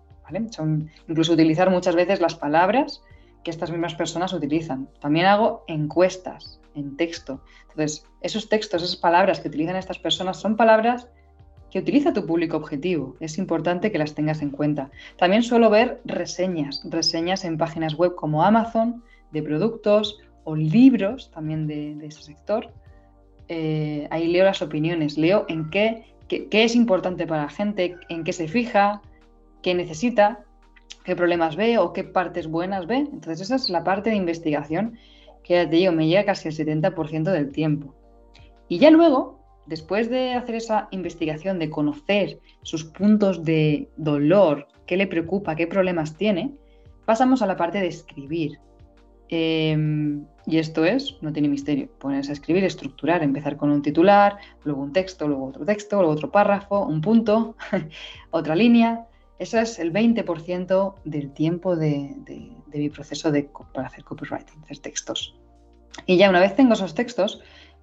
Son, 0.51 0.89
incluso 1.09 1.33
utilizar 1.33 1.69
muchas 1.69 1.95
veces 1.95 2.21
las 2.21 2.37
palabras 2.37 3.03
que 3.43 3.51
estas 3.51 3.71
mismas 3.71 3.95
personas 3.95 4.33
utilizan. 4.33 4.89
También 5.01 5.27
hago 5.27 5.65
encuestas 5.67 6.61
en 6.75 6.97
texto. 6.97 7.41
Entonces, 7.71 8.07
esos 8.21 8.49
textos, 8.49 8.83
esas 8.83 8.97
palabras 8.97 9.41
que 9.41 9.49
utilizan 9.49 9.77
estas 9.77 9.99
personas 9.99 10.39
son 10.39 10.57
palabras 10.57 11.09
que 11.71 11.79
utiliza 11.79 12.13
tu 12.13 12.27
público 12.27 12.57
objetivo. 12.57 13.17
Es 13.19 13.39
importante 13.39 13.91
que 13.91 13.99
las 13.99 14.15
tengas 14.15 14.43
en 14.43 14.51
cuenta. 14.51 14.91
También 15.17 15.43
suelo 15.43 15.71
ver 15.71 16.01
reseñas, 16.05 16.83
reseñas 16.85 17.45
en 17.45 17.57
páginas 17.57 17.95
web 17.95 18.15
como 18.15 18.45
Amazon 18.45 19.03
de 19.33 19.43
productos 19.43 20.21
o 20.45 20.55
libros 20.55 21.31
también 21.31 21.67
de, 21.67 21.97
ese 22.07 22.23
sector, 22.23 22.71
eh, 23.49 24.07
ahí 24.11 24.29
leo 24.29 24.45
las 24.45 24.63
opiniones, 24.63 25.17
leo 25.17 25.45
en 25.49 25.71
qué, 25.71 26.05
qué, 26.29 26.65
es 26.65 26.75
importante 26.75 27.27
para 27.27 27.43
la 27.43 27.49
gente, 27.49 27.97
en 28.09 28.25
qué 28.25 28.33
se 28.33 28.49
fija, 28.49 29.03
qué 29.63 29.75
necesita, 29.75 30.45
qué 31.05 31.17
problemas 31.17 31.57
ve 31.57 31.79
o 31.79 31.93
qué 31.93 32.05
partes 32.05 32.47
buenas 32.47 32.87
ve. 32.87 32.97
Entonces 32.97 33.43
esa 33.43 33.57
es 33.57 33.69
la 33.71 33.85
parte 33.85 34.11
de 34.11 34.17
investigación 34.17 34.99
que 35.43 35.55
ya 35.55 35.69
te 35.69 35.77
digo, 35.77 35.93
me 35.93 36.07
llega 36.07 36.25
casi 36.25 36.49
el 36.49 36.55
70% 36.55 37.25
del 37.31 37.51
tiempo. 37.51 37.95
Y 38.69 38.79
ya 38.79 38.91
luego, 38.91 39.41
después 39.67 40.09
de 40.09 40.35
hacer 40.35 40.55
esa 40.55 40.89
investigación, 40.93 41.59
de 41.59 41.71
conocer 41.71 42.39
sus 42.63 42.85
puntos 42.85 43.45
de 43.45 43.89
dolor, 43.97 44.69
qué 44.87 44.97
le 44.97 45.07
preocupa, 45.07 45.57
qué 45.57 45.67
problemas 45.67 46.17
tiene, 46.17 46.55
pasamos 47.05 47.43
a 47.43 47.47
la 47.47 47.57
parte 47.57 47.81
de 47.81 47.89
escribir. 47.89 48.59
Em, 49.29 50.27
y 50.47 50.59
esto 50.59 50.85
es, 50.85 51.17
no 51.23 51.33
tiene 51.33 51.49
misterio, 51.49 51.89
ponerse 51.99 52.33
a 52.33 52.35
escribir, 52.35 52.65
estructurar, 52.65 53.23
empezar 53.23 53.57
con 53.57 53.71
un 53.71 53.81
titular, 53.81 54.37
luego 54.65 54.83
un 54.83 54.93
texto, 54.93 55.27
luego 55.27 55.47
otro 55.47 55.65
texto, 55.65 55.97
luego 55.97 56.13
otro 56.13 56.31
párrafo, 56.31 56.85
un 56.85 57.01
punto, 57.01 57.57
otra 58.31 58.55
línea. 58.55 59.07
Eso 59.43 59.59
es 59.59 59.81
el 59.81 59.93
20% 59.93 60.95
del 61.05 61.33
tiempo 61.33 61.75
de, 61.75 62.15
mi 62.73 62.91
proceso 62.91 63.33
de, 63.33 63.51
para 63.75 63.89
hacer 63.89 64.05
copywriting, 64.05 64.63
hacer 64.63 64.79
textos. 64.79 65.35
Y 66.07 66.17
ya 66.17 66.31
una 66.31 66.39
vez 66.39 66.55
tengo 66.55 66.75
esos 66.75 66.95
textos, 66.95 67.41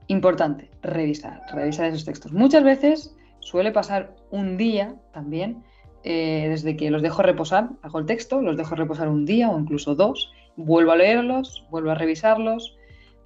importante, 0.08 0.72
revisar, 0.82 1.42
revisar 1.54 1.88
esos 1.88 2.06
textos. 2.06 2.32
Muchas 2.32 2.64
veces 2.64 3.14
suele 3.40 3.74
pasar 3.74 4.16
un 4.32 4.56
día 4.56 4.96
también, 5.12 5.62
eh, 6.06 6.48
desde 6.48 6.78
que 6.78 6.90
los 6.92 7.02
dejo 7.02 7.24
reposar, 7.24 7.72
hago 7.82 8.00
el 8.00 8.06
texto, 8.06 8.42
los 8.42 8.56
dejo 8.56 8.76
reposar 8.76 9.10
un 9.10 9.26
día 9.26 9.50
o 9.50 9.60
incluso 9.60 9.96
dos, 9.96 10.32
vuelvo 10.56 10.94
a 10.94 10.96
leerlos, 10.96 11.66
vuelvo 11.70 11.92
a 11.92 11.96
revisarlos, 11.96 12.78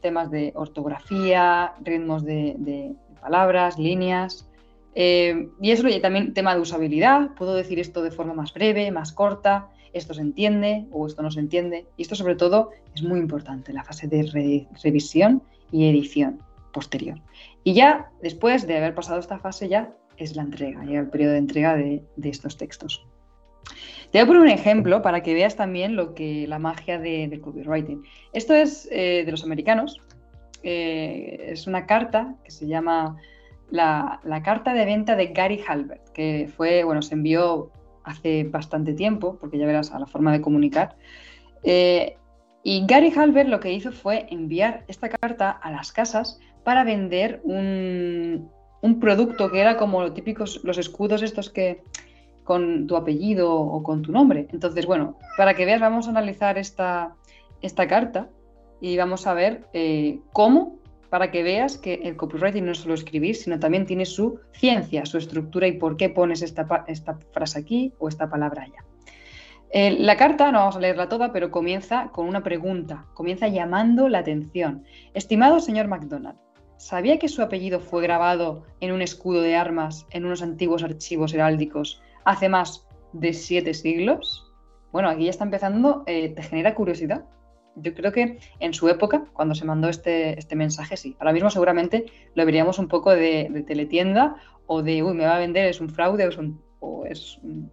temas 0.02 0.32
de 0.32 0.54
ortografía, 0.56 1.74
ritmos 1.82 2.26
de, 2.26 2.96
palabras, 3.22 3.78
líneas. 3.78 4.50
Eh, 4.96 5.50
y 5.62 5.72
eso 5.72 5.84
también 6.02 6.34
tema 6.34 6.54
de 6.56 6.62
usabilidad, 6.62 7.34
puedo 7.36 7.56
decir 7.56 7.80
esto 7.80 8.02
de 8.02 8.12
forma 8.12 8.34
más 8.34 8.54
breve, 8.54 8.92
más 8.92 9.12
corta, 9.12 9.70
esto 9.94 10.14
se 10.14 10.22
entiende 10.22 10.88
o 10.92 11.08
esto 11.08 11.22
no 11.22 11.32
se 11.32 11.40
entiende. 11.40 11.88
Y 11.98 12.02
esto 12.02 12.16
sobre 12.16 12.36
todo 12.36 12.72
es 12.96 13.04
muy 13.04 13.20
importante, 13.20 13.74
la 13.74 13.84
fase 13.84 14.08
de 14.08 14.24
revisión 14.84 15.44
y 15.72 15.90
edición 15.90 16.40
posterior. 16.72 17.22
Y 17.64 17.74
ya 17.74 18.12
después 18.22 18.68
de 18.68 18.78
haber 18.78 18.96
pasado 18.96 19.20
esta 19.20 19.40
fase 19.40 19.70
ya 19.70 19.94
es 20.18 20.36
la 20.36 20.44
entrega, 20.44 20.84
llega 20.84 21.00
el 21.00 21.10
periodo 21.10 21.34
de 21.34 21.38
entrega 21.40 21.76
de, 21.76 22.04
estos 22.24 22.58
textos. 22.58 23.06
Te 24.12 24.20
voy 24.20 24.22
a 24.22 24.28
poner 24.28 24.42
un 24.42 24.50
ejemplo 24.50 25.02
para 25.02 25.24
que 25.24 25.34
veas 25.34 25.56
también 25.56 25.96
lo 25.96 26.14
que 26.14 26.46
la 26.48 26.60
magia 26.60 27.00
de, 27.00 27.40
copywriting. 27.42 28.04
Esto 28.34 28.54
es 28.54 28.88
eh, 28.92 29.24
de 29.26 29.32
los 29.32 29.44
americanos. 29.44 30.00
Eh, 30.62 31.48
es 31.50 31.66
una 31.68 31.86
carta 31.86 32.36
que 32.44 32.52
se 32.52 32.68
llama 32.68 33.18
la, 33.70 34.20
carta 34.44 34.74
de 34.74 34.86
venta 34.86 35.16
de 35.16 35.28
Gary 35.28 35.64
Halbert, 35.68 36.10
que 36.10 36.50
fue, 36.56 36.84
bueno, 36.84 37.02
se 37.02 37.16
envió 37.16 37.72
hace 38.04 38.44
bastante 38.44 38.94
tiempo, 38.94 39.38
porque 39.40 39.58
ya 39.58 39.66
verás 39.66 39.92
a 39.92 40.00
la 40.00 40.06
forma 40.06 40.32
de 40.32 40.42
comunicar. 40.42 40.96
Eh, 41.64 42.18
y 42.64 42.86
Gary 42.86 43.12
Halbert 43.16 43.50
lo 43.50 43.60
que 43.60 43.74
hizo 43.74 43.92
fue 43.92 44.28
enviar 44.30 44.86
esta 44.88 45.10
carta 45.10 45.52
a 45.52 45.72
las 45.72 45.92
casas 45.92 46.40
para 46.64 46.84
vender 46.84 47.42
un, 47.44 48.50
producto 49.00 49.52
que 49.52 49.60
era 49.60 49.78
como 49.78 50.02
los 50.02 50.14
típicos, 50.14 50.62
los 50.64 50.78
escudos 50.78 51.22
estos 51.22 51.50
que 51.50 51.84
con 52.44 52.88
tu 52.88 52.96
apellido 52.96 53.54
o 53.54 53.84
con 53.84 54.02
tu 54.02 54.12
nombre. 54.12 54.48
Entonces, 54.52 54.86
bueno, 54.86 55.18
para 55.38 55.54
que 55.54 55.66
veas, 55.66 55.80
vamos 55.80 56.08
a 56.08 56.12
analizar 56.12 56.58
esta, 56.58 57.16
esta 57.62 57.88
carta 57.88 58.30
y 58.82 58.98
vamos 58.98 59.28
a 59.28 59.34
ver 59.34 59.66
eh, 59.74 60.20
cómo 60.34 60.80
para 61.14 61.30
que 61.30 61.44
veas 61.44 61.78
que 61.78 61.94
el 62.06 62.18
copywriting 62.18 62.66
no 62.66 62.72
es 62.72 62.80
solo 62.80 62.96
escribir, 62.96 63.36
sino 63.36 63.60
también 63.60 63.86
tiene 63.86 64.04
su 64.04 64.40
ciencia, 64.52 65.06
su 65.06 65.20
estructura 65.20 65.68
y 65.68 65.74
por 65.74 65.96
qué 65.96 66.10
pones 66.10 66.42
esta, 66.42 66.66
frase 66.66 67.60
aquí 67.60 67.94
o 68.00 68.08
esta 68.08 68.32
palabra 68.32 68.64
allá. 68.64 68.84
Eh, 69.70 69.96
la 70.00 70.18
carta, 70.18 70.52
no 70.52 70.58
vamos 70.58 70.76
a 70.76 70.80
leerla 70.80 71.10
toda, 71.10 71.32
pero 71.32 71.52
comienza 71.52 72.10
con 72.14 72.28
una 72.28 72.42
pregunta, 72.42 73.06
comienza 73.14 73.48
llamando 73.48 74.10
la 74.10 74.18
atención. 74.18 74.86
Estimado 75.14 75.60
señor 75.60 75.88
McDonald, 75.88 76.40
¿sabía 76.78 77.20
que 77.20 77.30
su 77.30 77.44
apellido 77.44 77.80
fue 77.80 78.02
grabado 78.02 78.64
en 78.80 78.92
un 78.92 79.04
escudo 79.04 79.42
de 79.42 79.56
armas 79.56 80.08
en 80.10 80.26
unos 80.26 80.42
antiguos 80.42 80.82
archivos 80.82 81.32
heráldicos 81.36 82.02
hace 82.26 82.50
más 82.50 82.88
de 83.12 83.34
siete 83.34 83.76
siglos? 83.76 84.52
Bueno, 84.92 85.10
aquí 85.10 85.26
ya 85.26 85.30
está 85.30 85.44
empezando, 85.44 86.06
eh, 86.08 86.30
te 86.30 86.42
genera 86.42 86.74
curiosidad 86.74 87.24
yo 87.76 87.94
creo 87.94 88.12
que 88.12 88.40
en 88.60 88.74
su 88.74 88.90
época, 88.90 89.26
cuando 89.34 89.56
se 89.56 89.66
mandó 89.66 89.90
este, 89.90 90.38
este 90.38 90.56
mensaje, 90.56 90.98
sí. 90.98 91.16
Ahora 91.20 91.34
mismo 91.34 91.50
seguramente 91.50 92.06
lo 92.36 92.46
veríamos 92.46 92.80
un 92.80 92.88
poco 92.88 93.12
de, 93.12 93.64
teletienda 93.68 94.36
o 94.68 94.82
de, 94.82 95.04
uy, 95.04 95.14
me 95.14 95.26
va 95.26 95.36
a 95.36 95.40
vender, 95.40 95.68
es 95.68 95.82
un 95.82 95.90
fraude 95.90 96.28
o 96.80 97.06
es 97.06 97.38
un, 97.44 97.72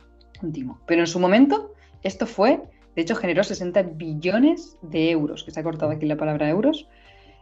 timo. 0.53 0.81
Pero 0.87 1.03
en 1.03 1.07
su 1.07 1.21
momento, 1.21 1.75
esto 2.03 2.27
fue, 2.27 2.63
de 2.97 3.03
hecho, 3.03 3.15
generó 3.15 3.45
60 3.45 3.83
billones 3.83 4.79
de 4.83 5.11
euros, 5.11 5.45
que 5.45 5.51
se 5.51 5.61
ha 5.61 5.63
cortado 5.63 5.93
aquí 5.93 6.07
la 6.07 6.17
palabra 6.17 6.49
euros, 6.49 6.89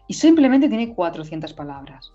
y 0.09 0.15
simplemente 0.15 0.69
tiene 0.69 0.95
400 0.95 1.53
palabras. 1.55 2.12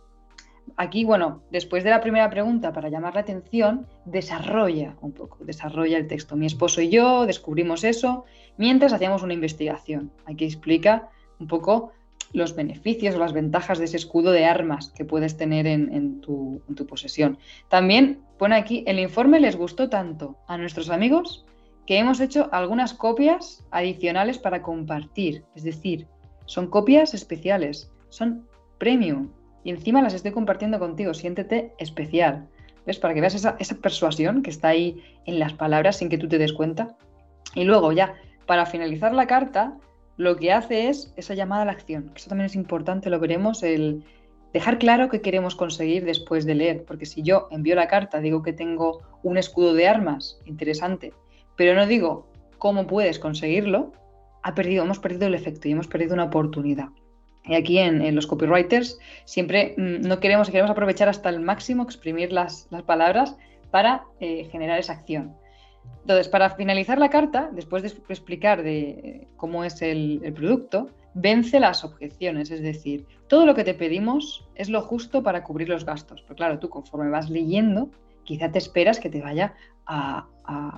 Aquí, 0.75 1.05
bueno, 1.05 1.43
después 1.51 1.83
de 1.83 1.91
la 1.91 2.01
primera 2.01 2.29
pregunta, 2.29 2.73
para 2.73 2.89
llamar 2.89 3.13
la 3.13 3.21
atención, 3.21 3.87
desarrolla 4.05 4.95
un 5.01 5.11
poco, 5.11 5.43
desarrolla 5.43 5.97
el 5.97 6.07
texto. 6.07 6.35
Mi 6.35 6.47
esposo 6.47 6.81
y 6.81 6.89
yo 6.89 7.25
descubrimos 7.25 7.83
eso 7.83 8.25
mientras 8.57 8.93
hacíamos 8.93 9.23
una 9.23 9.33
investigación. 9.33 10.11
Aquí 10.25 10.45
explica 10.45 11.09
un 11.39 11.47
poco 11.47 11.91
los 12.31 12.55
beneficios 12.55 13.15
o 13.15 13.19
las 13.19 13.33
ventajas 13.33 13.77
de 13.77 13.85
ese 13.85 13.97
escudo 13.97 14.31
de 14.31 14.45
armas 14.45 14.89
que 14.89 15.05
puedes 15.05 15.37
tener 15.37 15.67
en, 15.67 16.21
tu, 16.21 16.61
en, 16.67 16.75
tu, 16.75 16.87
posesión. 16.87 17.37
También 17.69 18.21
pone 18.39 18.55
aquí, 18.55 18.83
el 18.87 18.99
informe 18.99 19.39
les 19.39 19.55
gustó 19.55 19.89
tanto 19.89 20.37
a 20.47 20.57
nuestros 20.57 20.89
amigos 20.89 21.45
que 21.85 21.99
hemos 21.99 22.19
hecho 22.19 22.49
algunas 22.51 22.93
copias 22.93 23.63
adicionales 23.69 24.39
para 24.39 24.63
compartir. 24.63 25.43
Es 25.55 25.63
decir, 25.63 26.07
son 26.45 26.67
copias 26.67 27.13
especiales, 27.13 27.91
son 28.09 28.47
premium 28.79 29.29
y 29.63 29.69
encima 29.69 30.01
las 30.01 30.13
estoy 30.13 30.31
compartiendo 30.31 30.79
contigo. 30.79 31.13
Siéntete 31.13 31.73
especial. 31.77 32.47
¿Ves? 32.85 32.99
Para 32.99 33.13
que 33.13 33.21
veas 33.21 33.35
esa, 33.35 33.57
persuasión 33.81 34.43
que 34.43 34.49
está 34.49 34.69
ahí 34.69 35.01
en 35.25 35.39
las 35.39 35.53
palabras 35.53 35.97
sin 35.97 36.09
que 36.09 36.17
tú 36.17 36.27
te 36.27 36.37
des 36.37 36.53
cuenta. 36.53 36.97
Y 37.55 37.63
luego 37.63 37.91
ya 37.91 38.15
para 38.45 38.65
finalizar 38.65 39.13
la 39.13 39.25
carta, 39.25 39.77
lo 40.17 40.35
que 40.35 40.51
hace 40.51 40.89
es 40.89 41.13
esa 41.15 41.33
llamada 41.33 41.61
a 41.61 41.65
la 41.65 41.71
acción. 41.71 42.11
Eso 42.15 42.29
también 42.29 42.47
es 42.47 42.55
importante, 42.55 43.09
lo 43.09 43.19
veremos, 43.19 43.63
el 43.63 44.03
dejar 44.51 44.77
claro 44.79 45.09
qué 45.09 45.21
queremos 45.21 45.55
conseguir 45.55 46.03
después 46.03 46.45
de 46.45 46.55
leer. 46.55 46.83
Porque 46.85 47.05
si 47.05 47.23
yo 47.23 47.47
envío 47.51 47.75
la 47.75 47.87
carta, 47.87 48.19
digo 48.19 48.43
que 48.43 48.51
tengo 48.51 49.01
un 49.23 49.37
escudo 49.37 49.73
de 49.73 49.87
armas, 49.87 50.39
interesante, 50.45 51.13
pero 51.55 51.73
no 51.75 51.87
digo 51.87 52.27
cómo 52.57 52.85
puedes 52.85 53.17
conseguirlo, 53.17 53.93
ha 54.43 54.55
perdido, 54.55 54.83
hemos 54.83 54.99
perdido 54.99 55.27
el 55.27 55.35
efecto 55.35 55.69
y 55.69 55.71
hemos 55.71 55.87
perdido 55.87 56.13
una 56.13 56.25
oportunidad. 56.25 56.89
Y 57.45 57.55
aquí 57.55 57.77
en, 57.77 58.15
los 58.15 58.27
copywriters 58.27 58.97
siempre 59.25 59.75
mm, 59.77 60.07
no 60.07 60.19
queremos, 60.19 60.49
queremos 60.49 60.71
aprovechar 60.71 61.09
hasta 61.09 61.29
el 61.29 61.39
máximo, 61.39 61.83
exprimir 61.83 62.31
las, 62.31 62.67
palabras 62.85 63.35
para 63.71 64.03
eh, 64.19 64.47
generar 64.51 64.79
esa 64.79 64.93
acción. 64.93 65.35
Entonces, 66.01 66.27
para 66.27 66.49
finalizar 66.49 66.97
la 66.99 67.09
carta, 67.09 67.49
después 67.53 67.81
de 67.81 67.89
explicar 68.09 68.63
de 68.63 69.27
cómo 69.37 69.63
es 69.63 69.81
el, 69.81 70.33
producto, 70.35 70.89
vence 71.13 71.59
las 71.59 71.83
objeciones, 71.83 72.51
es 72.51 72.61
decir, 72.61 73.05
todo 73.27 73.45
lo 73.45 73.55
que 73.55 73.63
te 73.63 73.73
pedimos 73.73 74.47
es 74.55 74.69
lo 74.69 74.81
justo 74.81 75.23
para 75.23 75.43
cubrir 75.43 75.69
los 75.69 75.85
gastos. 75.85 76.21
Pero 76.23 76.35
claro, 76.35 76.59
tú 76.59 76.69
conforme 76.69 77.09
vas 77.09 77.29
leyendo, 77.29 77.89
quizá 78.25 78.51
te 78.51 78.57
esperas 78.57 78.99
que 78.99 79.09
te 79.09 79.21
vaya 79.21 79.53
a, 79.85 80.27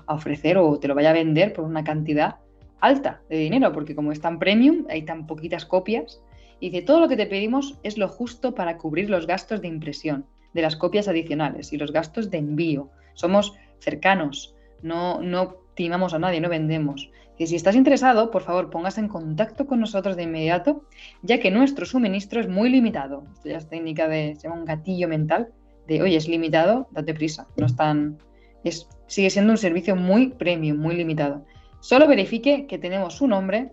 ofrecer 0.07 0.59
o 0.59 0.77
te 0.77 0.87
lo 0.87 0.93
vaya 0.93 1.09
a 1.09 1.13
vender 1.13 1.53
por 1.53 1.65
una 1.65 1.83
cantidad 1.83 2.35
alta 2.81 3.21
de 3.29 3.37
dinero, 3.37 3.71
porque 3.71 3.95
como 3.95 4.11
es 4.11 4.21
tan 4.21 4.37
premium, 4.37 4.85
hay 4.89 5.01
tan 5.01 5.25
poquitas 5.25 5.65
copias, 5.65 6.21
y 6.59 6.69
dice, 6.69 6.85
todo 6.85 6.99
lo 6.99 7.07
que 7.07 7.17
te 7.17 7.25
pedimos 7.25 7.77
es 7.83 7.97
lo 7.97 8.07
justo 8.07 8.55
para 8.55 8.77
cubrir 8.77 9.09
los 9.09 9.27
gastos 9.27 9.61
de 9.61 9.67
impresión, 9.67 10.25
de 10.53 10.61
las 10.61 10.75
copias 10.75 11.07
adicionales 11.07 11.73
y 11.73 11.77
los 11.77 11.91
gastos 11.91 12.31
de 12.31 12.37
envío. 12.37 12.89
Somos 13.13 13.53
cercanos, 13.79 14.55
no, 14.81 15.21
no 15.21 15.57
timamos 15.75 16.13
a 16.13 16.19
nadie, 16.19 16.41
no 16.41 16.49
vendemos. 16.49 17.09
Y 17.37 17.47
si 17.47 17.55
estás 17.55 17.75
interesado, 17.75 18.31
por 18.31 18.43
favor, 18.43 18.69
póngase 18.69 19.01
en 19.01 19.09
contacto 19.09 19.67
con 19.67 19.81
nosotros 19.81 20.15
de 20.15 20.23
inmediato, 20.23 20.85
ya 21.21 21.39
que 21.39 21.51
nuestro 21.51 21.85
suministro 21.85 22.39
es 22.39 22.47
muy 22.47 22.69
limitado. 22.69 23.25
Esto 23.33 23.49
ya 23.49 23.57
es 23.57 23.67
técnica 23.67 24.07
de, 24.07 24.35
se 24.35 24.43
llama 24.43 24.61
un 24.61 24.65
gatillo 24.65 25.09
mental, 25.09 25.49
de, 25.87 26.01
oye, 26.01 26.15
es 26.15 26.29
limitado, 26.29 26.87
date 26.91 27.13
prisa. 27.13 27.47
No 27.57 27.65
es 27.65 27.75
tan, 27.75 28.17
es, 28.63 28.87
sigue 29.07 29.29
siendo 29.29 29.51
un 29.51 29.57
servicio 29.57 29.95
muy 29.97 30.29
premium, 30.29 30.77
muy 30.77 30.95
limitado. 30.95 31.45
Solo 31.81 32.07
verifique 32.07 32.67
que 32.67 32.77
tenemos 32.77 33.15
su 33.15 33.27
nombre, 33.27 33.71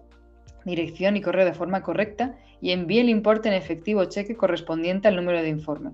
dirección 0.64 1.16
y 1.16 1.22
correo 1.22 1.44
de 1.44 1.54
forma 1.54 1.82
correcta 1.82 2.36
y 2.62 2.70
envíe 2.70 3.00
el 3.00 3.10
importe 3.10 3.48
en 3.48 3.54
efectivo 3.54 4.00
o 4.00 4.04
cheque 4.06 4.36
correspondiente 4.36 5.08
al 5.08 5.16
número 5.16 5.42
de 5.42 5.48
informe. 5.48 5.90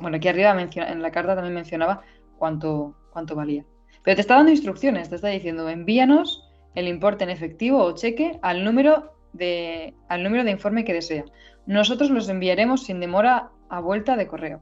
Bueno, 0.00 0.18
aquí 0.18 0.28
arriba 0.28 0.50
en 0.60 1.00
la 1.00 1.10
carta 1.10 1.34
también 1.34 1.54
mencionaba 1.54 2.02
cuánto, 2.36 2.94
cuánto 3.12 3.34
valía. 3.34 3.64
Pero 4.02 4.16
te 4.16 4.20
está 4.20 4.34
dando 4.34 4.50
instrucciones, 4.50 5.08
te 5.08 5.14
está 5.14 5.28
diciendo 5.28 5.68
envíanos 5.68 6.44
el 6.74 6.88
importe 6.88 7.24
en 7.24 7.30
efectivo 7.30 7.78
o 7.78 7.94
cheque 7.94 8.38
al 8.42 8.64
número 8.64 9.12
de, 9.32 9.94
al 10.08 10.24
número 10.24 10.44
de 10.44 10.50
informe 10.50 10.84
que 10.84 10.92
desea. 10.92 11.24
Nosotros 11.66 12.10
los 12.10 12.28
enviaremos 12.28 12.84
sin 12.84 12.98
demora 12.98 13.50
a 13.68 13.80
vuelta 13.80 14.16
de 14.16 14.26
correo. 14.26 14.60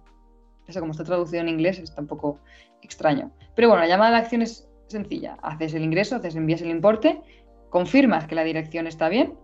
Eso 0.66 0.80
como 0.80 0.92
está 0.92 1.04
traducido 1.04 1.40
en 1.40 1.48
inglés 1.48 1.78
está 1.78 2.02
un 2.02 2.06
poco 2.06 2.38
extraño. 2.82 3.30
Pero 3.54 3.68
bueno, 3.68 3.82
la 3.82 3.88
llamada 3.88 4.12
de 4.12 4.16
acción 4.18 4.42
es 4.42 4.68
sencilla. 4.88 5.38
Haces 5.42 5.72
el 5.74 5.82
ingreso, 5.82 6.16
haces, 6.16 6.36
envías 6.36 6.60
el 6.60 6.70
importe, 6.70 7.22
confirmas 7.70 8.26
que 8.26 8.34
la 8.34 8.44
dirección 8.44 8.86
está 8.86 9.08
bien 9.08 9.34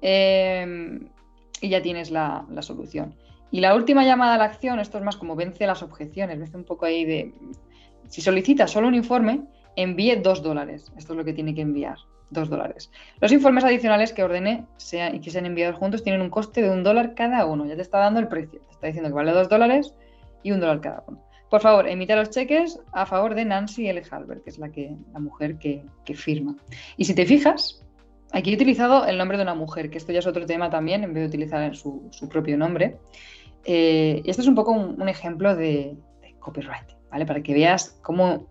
em, 0.00 1.08
y 1.62 1.70
ya 1.70 1.80
tienes 1.80 2.10
la, 2.10 2.44
la, 2.50 2.60
solución. 2.60 3.14
Y 3.50 3.60
la 3.60 3.74
última 3.74 4.04
llamada 4.04 4.34
a 4.34 4.38
la 4.38 4.44
acción, 4.44 4.80
esto 4.80 4.98
es 4.98 5.04
más 5.04 5.16
como 5.16 5.36
vence 5.36 5.66
las 5.66 5.82
objeciones, 5.82 6.38
vence 6.38 6.56
un 6.56 6.64
poco 6.64 6.84
ahí 6.84 7.04
de... 7.06 7.32
Si 8.08 8.20
solicitas 8.20 8.70
solo 8.70 8.88
un 8.88 8.94
informe, 8.94 9.42
envíe 9.76 10.16
dos 10.16 10.42
dólares. 10.42 10.92
Esto 10.96 11.12
es 11.12 11.16
lo 11.16 11.24
que 11.24 11.32
tiene 11.32 11.54
que 11.54 11.62
enviar, 11.62 11.96
dos 12.30 12.50
dólares. 12.50 12.90
Los 13.20 13.32
informes 13.32 13.64
adicionales 13.64 14.12
que 14.12 14.24
ordene 14.24 14.66
y 15.12 15.20
que 15.20 15.30
sean 15.30 15.46
enviados 15.46 15.78
juntos 15.78 16.02
tienen 16.02 16.20
un 16.20 16.30
coste 16.30 16.60
de 16.60 16.70
un 16.70 16.82
dólar 16.82 17.14
cada 17.14 17.46
uno. 17.46 17.64
Ya 17.66 17.76
te 17.76 17.82
está 17.82 17.98
dando 17.98 18.20
el 18.20 18.28
precio. 18.28 18.60
Te 18.60 18.72
está 18.72 18.86
diciendo 18.88 19.08
que 19.08 19.14
vale 19.14 19.32
dos 19.32 19.48
dólares 19.48 19.94
y 20.42 20.52
un 20.52 20.60
dólar 20.60 20.80
cada 20.80 21.04
uno. 21.06 21.22
Por 21.52 21.60
favor, 21.60 21.86
emita 21.86 22.16
los 22.16 22.30
cheques 22.30 22.80
a 22.92 23.04
favor 23.04 23.34
de 23.34 23.44
Nancy 23.44 23.86
L. 23.86 24.02
Halbert, 24.10 24.42
que 24.42 24.48
es 24.48 24.58
la, 24.58 24.70
que, 24.70 24.96
la 25.12 25.18
mujer 25.18 25.58
que, 25.58 25.84
firma. 26.14 26.56
Y 26.96 27.04
si 27.04 27.14
te 27.14 27.26
fijas, 27.26 27.81
aquí 28.32 28.52
he 28.52 28.54
utilizado 28.54 29.06
el 29.06 29.18
nombre 29.18 29.36
de 29.36 29.42
una 29.42 29.54
mujer, 29.54 29.90
que 29.90 29.98
esto 29.98 30.12
ya 30.12 30.20
es 30.20 30.26
otro 30.26 30.46
tema 30.46 30.70
también, 30.70 31.04
en 31.04 31.14
vez 31.14 31.22
de 31.22 31.28
utilizar 31.28 31.74
su, 31.76 32.10
propio 32.30 32.56
nombre. 32.56 32.96
Eh, 33.64 34.22
esto 34.24 34.42
es 34.42 34.48
un 34.48 34.54
poco 34.54 34.72
un, 34.72 35.08
ejemplo 35.08 35.54
de, 35.54 35.96
de 36.20 36.34
copyright, 36.40 36.90
¿vale? 37.10 37.26
Para 37.26 37.42
que 37.42 37.54
veas 37.54 37.98
cómo 38.02 38.48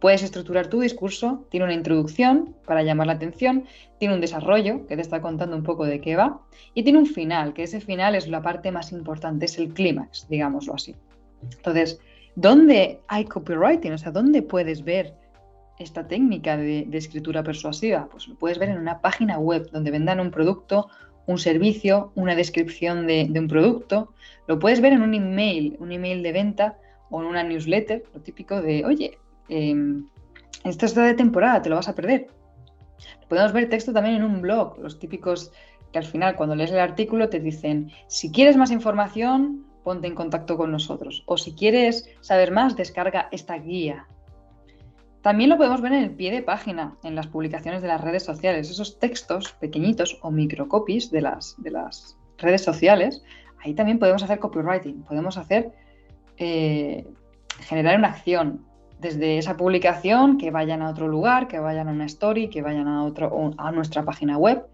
Puedes 0.00 0.22
estructurar 0.22 0.68
tu 0.68 0.80
discurso, 0.80 1.46
tiene 1.50 1.64
una 1.64 1.74
introducción 1.74 2.54
para 2.66 2.82
llamar 2.82 3.06
la 3.06 3.14
atención, 3.14 3.64
tiene 3.98 4.14
un 4.14 4.20
desarrollo 4.20 4.86
que 4.86 4.94
te 4.94 5.02
está 5.02 5.20
contando 5.20 5.56
un 5.56 5.62
poco 5.62 5.84
de 5.84 6.00
qué 6.00 6.16
va 6.16 6.40
y 6.74 6.82
tiene 6.82 6.98
un 6.98 7.06
final, 7.06 7.54
que 7.54 7.62
ese 7.62 7.80
final 7.80 8.14
es 8.14 8.28
la 8.28 8.42
parte 8.42 8.70
más 8.70 8.92
importante, 8.92 9.46
es 9.46 9.58
el 9.58 9.72
clímax, 9.72 10.28
digámoslo 10.28 10.74
así. 10.74 10.94
Entonces, 11.42 11.98
¿dónde 12.34 13.00
hay 13.08 13.24
copywriting? 13.24 13.92
O 13.92 13.98
sea, 13.98 14.12
¿dónde 14.12 14.42
puedes 14.42 14.84
ver 14.84 15.14
esta 15.78 16.06
técnica 16.06 16.56
de, 16.56 16.88
escritura 16.92 17.42
persuasiva? 17.42 18.08
Pues 18.10 18.28
lo 18.28 18.34
puedes 18.36 18.58
ver 18.58 18.70
en 18.70 18.78
una 18.78 19.00
página 19.00 19.38
web 19.38 19.70
donde 19.70 19.90
vendan 19.90 20.20
un 20.20 20.30
producto, 20.30 20.88
un 21.26 21.38
servicio, 21.38 22.12
una 22.14 22.34
descripción 22.34 23.06
de, 23.06 23.30
un 23.34 23.48
producto. 23.48 24.12
Lo 24.46 24.58
puedes 24.58 24.80
ver 24.80 24.92
en 24.92 25.02
un 25.02 25.14
email, 25.14 25.76
un 25.80 25.92
email 25.92 26.22
de 26.22 26.32
venta 26.32 26.78
o 27.10 27.20
en 27.20 27.26
una 27.28 27.42
newsletter, 27.42 28.04
lo 28.14 28.20
típico 28.20 28.60
de, 28.60 28.84
oye, 28.84 29.18
eh, 29.48 29.74
esto 30.64 30.86
está 30.86 31.04
de 31.04 31.14
temporada, 31.14 31.62
te 31.62 31.68
lo 31.68 31.76
vas 31.76 31.88
a 31.88 31.94
perder. 31.94 32.28
Podemos 33.28 33.52
ver 33.52 33.68
texto 33.68 33.92
también 33.92 34.16
en 34.16 34.24
un 34.24 34.40
blog, 34.40 34.78
los 34.78 34.98
típicos 34.98 35.52
que 35.92 35.98
al 35.98 36.04
final 36.04 36.36
cuando 36.36 36.54
lees 36.54 36.70
el 36.70 36.78
artículo 36.78 37.28
te 37.28 37.40
dicen, 37.40 37.90
si 38.08 38.30
quieres 38.30 38.56
más 38.56 38.70
información, 38.70 39.66
ponte 39.84 40.08
en 40.08 40.14
contacto 40.14 40.56
con 40.56 40.72
nosotros. 40.72 41.22
O 41.26 41.38
si 41.38 41.54
quieres 41.54 42.08
saber 42.20 42.50
más, 42.50 42.76
descarga 42.76 43.28
esta 43.30 43.56
guía. 43.58 44.08
También 45.26 45.50
lo 45.50 45.56
podemos 45.56 45.80
ver 45.80 45.92
en 45.92 46.04
el 46.04 46.10
pie 46.12 46.30
de 46.30 46.40
página, 46.40 46.94
en 47.02 47.16
las 47.16 47.26
publicaciones 47.26 47.82
de 47.82 47.88
las 47.88 48.00
redes 48.00 48.22
sociales. 48.22 48.70
Esos 48.70 49.00
textos 49.00 49.50
pequeñitos 49.58 50.20
o 50.22 50.30
microcopies 50.30 51.10
de 51.10 51.20
las, 51.20 51.56
de 51.58 51.72
las 51.72 52.16
redes 52.38 52.62
sociales, 52.62 53.24
ahí 53.60 53.74
también 53.74 53.98
podemos 53.98 54.22
hacer 54.22 54.38
copywriting. 54.38 55.02
Podemos 55.02 55.36
hacer, 55.36 55.72
eh, 56.36 57.04
generar 57.58 57.98
una 57.98 58.10
acción, 58.10 58.64
desde 59.00 59.38
esa 59.38 59.56
publicación 59.56 60.38
que 60.38 60.52
vayan 60.52 60.80
a 60.80 60.90
otro 60.90 61.08
lugar, 61.08 61.48
que 61.48 61.58
vayan 61.58 61.88
a 61.88 61.90
una 61.90 62.06
story, 62.06 62.46
que 62.46 62.62
vayan 62.62 62.86
a, 62.86 63.02
otro, 63.02 63.50
a 63.58 63.72
nuestra 63.72 64.04
página 64.04 64.38
web. 64.38 64.64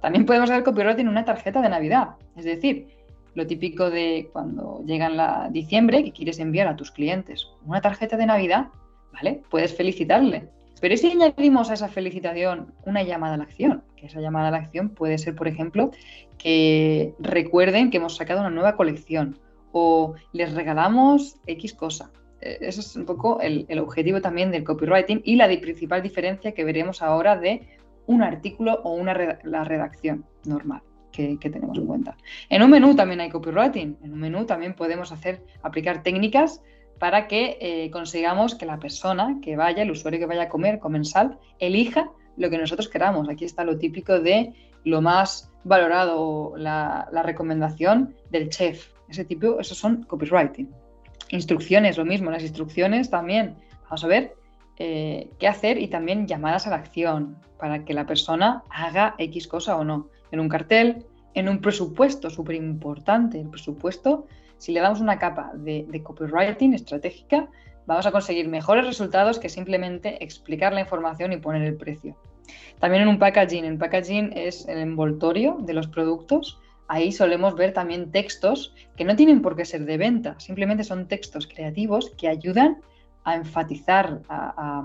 También 0.00 0.24
podemos 0.24 0.48
hacer 0.48 0.64
copyright 0.64 1.00
en 1.00 1.08
una 1.08 1.26
tarjeta 1.26 1.60
de 1.60 1.68
Navidad. 1.68 2.14
Es 2.34 2.46
decir, 2.46 2.88
lo 3.34 3.46
típico 3.46 3.90
de 3.90 4.30
cuando 4.32 4.82
llega 4.86 5.10
la 5.10 5.50
diciembre 5.52 6.02
que 6.02 6.12
quieres 6.12 6.38
enviar 6.38 6.66
a 6.66 6.76
tus 6.76 6.92
clientes 6.92 7.46
una 7.66 7.82
tarjeta 7.82 8.16
de 8.16 8.24
Navidad, 8.24 8.68
¿vale? 9.18 9.42
Puedes 9.50 9.74
felicitarle. 9.74 10.48
Pero 10.80 10.96
si 10.96 11.10
añadimos 11.10 11.70
a 11.70 11.74
esa 11.74 11.88
felicitación 11.88 12.72
una 12.86 13.02
llamada 13.02 13.34
a 13.34 13.38
la 13.38 13.44
acción, 13.44 13.82
que 13.96 14.06
esa 14.06 14.20
llamada 14.20 14.48
a 14.48 14.50
la 14.52 14.58
acción 14.58 14.90
puede 14.90 15.18
ser, 15.18 15.34
por 15.34 15.48
ejemplo, 15.48 15.90
que 16.38 17.14
recuerden 17.18 17.90
que 17.90 17.96
hemos 17.96 18.16
sacado 18.16 18.40
una 18.40 18.50
nueva 18.50 18.76
colección 18.76 19.38
o 19.72 20.14
les 20.32 20.54
regalamos 20.54 21.36
X 21.46 21.74
cosa 21.74 22.10
eh, 22.40 22.58
eso 22.60 22.80
es 22.80 22.94
un 22.96 23.04
poco 23.04 23.40
el, 23.40 23.66
objetivo 23.78 24.20
también 24.20 24.50
del 24.50 24.64
copywriting 24.64 25.22
y 25.24 25.36
la 25.36 25.48
principal 25.60 26.02
diferencia 26.02 26.52
que 26.52 26.64
veremos 26.64 27.02
ahora 27.02 27.36
de 27.36 27.62
un 28.06 28.22
artículo 28.22 28.80
o 28.84 28.94
una 28.94 29.38
la 29.44 29.64
redacción 29.64 30.24
normal 30.44 30.82
que, 31.12 31.36
tenemos 31.36 31.76
en 31.76 31.86
cuenta. 31.86 32.16
En 32.48 32.62
un 32.62 32.70
menú 32.70 32.94
también 32.94 33.20
hay 33.20 33.28
copywriting. 33.28 33.98
En 34.04 34.12
un 34.12 34.20
menú 34.20 34.46
también 34.46 34.74
podemos 34.74 35.10
hacer, 35.10 35.42
aplicar 35.62 36.04
técnicas 36.04 36.62
para 36.98 37.28
que 37.28 37.58
eh, 37.60 37.90
consigamos 37.90 38.54
que 38.54 38.66
la 38.66 38.78
persona 38.78 39.38
que 39.42 39.56
vaya, 39.56 39.82
el 39.82 39.90
usuario 39.90 40.20
que 40.20 40.26
vaya 40.26 40.44
a 40.44 40.48
comer 40.48 40.78
comensal, 40.78 41.38
elija 41.58 42.10
lo 42.36 42.50
que 42.50 42.58
nosotros 42.58 42.88
queramos. 42.88 43.28
Aquí 43.28 43.44
está 43.44 43.64
lo 43.64 43.78
típico 43.78 44.20
de 44.20 44.52
lo 44.84 45.00
más 45.00 45.50
valorado, 45.64 46.54
la, 46.56 47.08
la 47.12 47.22
recomendación 47.22 48.14
del 48.30 48.48
chef. 48.48 48.88
Ese 49.08 49.24
tipo, 49.24 49.60
esos 49.60 49.78
son 49.78 50.04
copywriting. 50.04 50.68
Instrucciones, 51.30 51.98
lo 51.98 52.04
mismo, 52.04 52.30
las 52.30 52.42
instrucciones 52.42 53.10
también. 53.10 53.56
Vamos 53.84 54.04
a 54.04 54.08
ver 54.08 54.34
eh, 54.78 55.30
qué 55.38 55.48
hacer 55.48 55.78
y 55.78 55.88
también 55.88 56.26
llamadas 56.26 56.66
a 56.66 56.70
la 56.70 56.76
acción 56.76 57.36
para 57.58 57.84
que 57.84 57.94
la 57.94 58.06
persona 58.06 58.62
haga 58.70 59.14
X 59.18 59.48
cosa 59.48 59.76
o 59.76 59.84
no. 59.84 60.08
En 60.30 60.40
un 60.40 60.48
cartel, 60.48 61.04
en 61.34 61.48
un 61.48 61.60
presupuesto, 61.60 62.30
súper 62.30 62.54
importante. 62.54 63.40
El 63.40 63.48
presupuesto, 63.48 64.26
si 64.58 64.72
le 64.72 64.80
damos 64.80 65.00
una 65.00 65.18
capa 65.18 65.52
de, 65.54 66.02
copywriting 66.02 66.74
estratégica, 66.74 67.48
vamos 67.86 68.06
a 68.06 68.12
conseguir 68.12 68.48
mejores 68.48 68.86
resultados 68.86 69.38
que 69.38 69.48
simplemente 69.48 70.22
explicar 70.22 70.72
la 70.72 70.80
información 70.80 71.32
y 71.32 71.38
poner 71.38 71.62
el 71.62 71.76
precio. 71.76 72.16
También 72.78 73.02
en 73.02 73.08
un 73.08 73.18
packaging. 73.18 73.64
El 73.64 73.78
packaging 73.78 74.32
es 74.34 74.66
el 74.68 74.78
envoltorio 74.78 75.58
de 75.60 75.74
los 75.74 75.86
productos 75.88 76.58
ahí 76.88 77.12
solemos 77.12 77.54
ver 77.54 77.72
también 77.72 78.10
textos 78.10 78.74
que 78.96 79.04
no 79.04 79.14
tienen 79.14 79.42
por 79.42 79.54
qué 79.54 79.64
ser 79.64 79.84
de 79.84 79.98
venta, 79.98 80.34
simplemente 80.40 80.82
son 80.82 81.06
textos 81.06 81.46
creativos 81.46 82.10
que 82.16 82.28
ayudan 82.28 82.78
a 83.24 83.36
enfatizar, 83.36 84.22
a, 84.28 84.84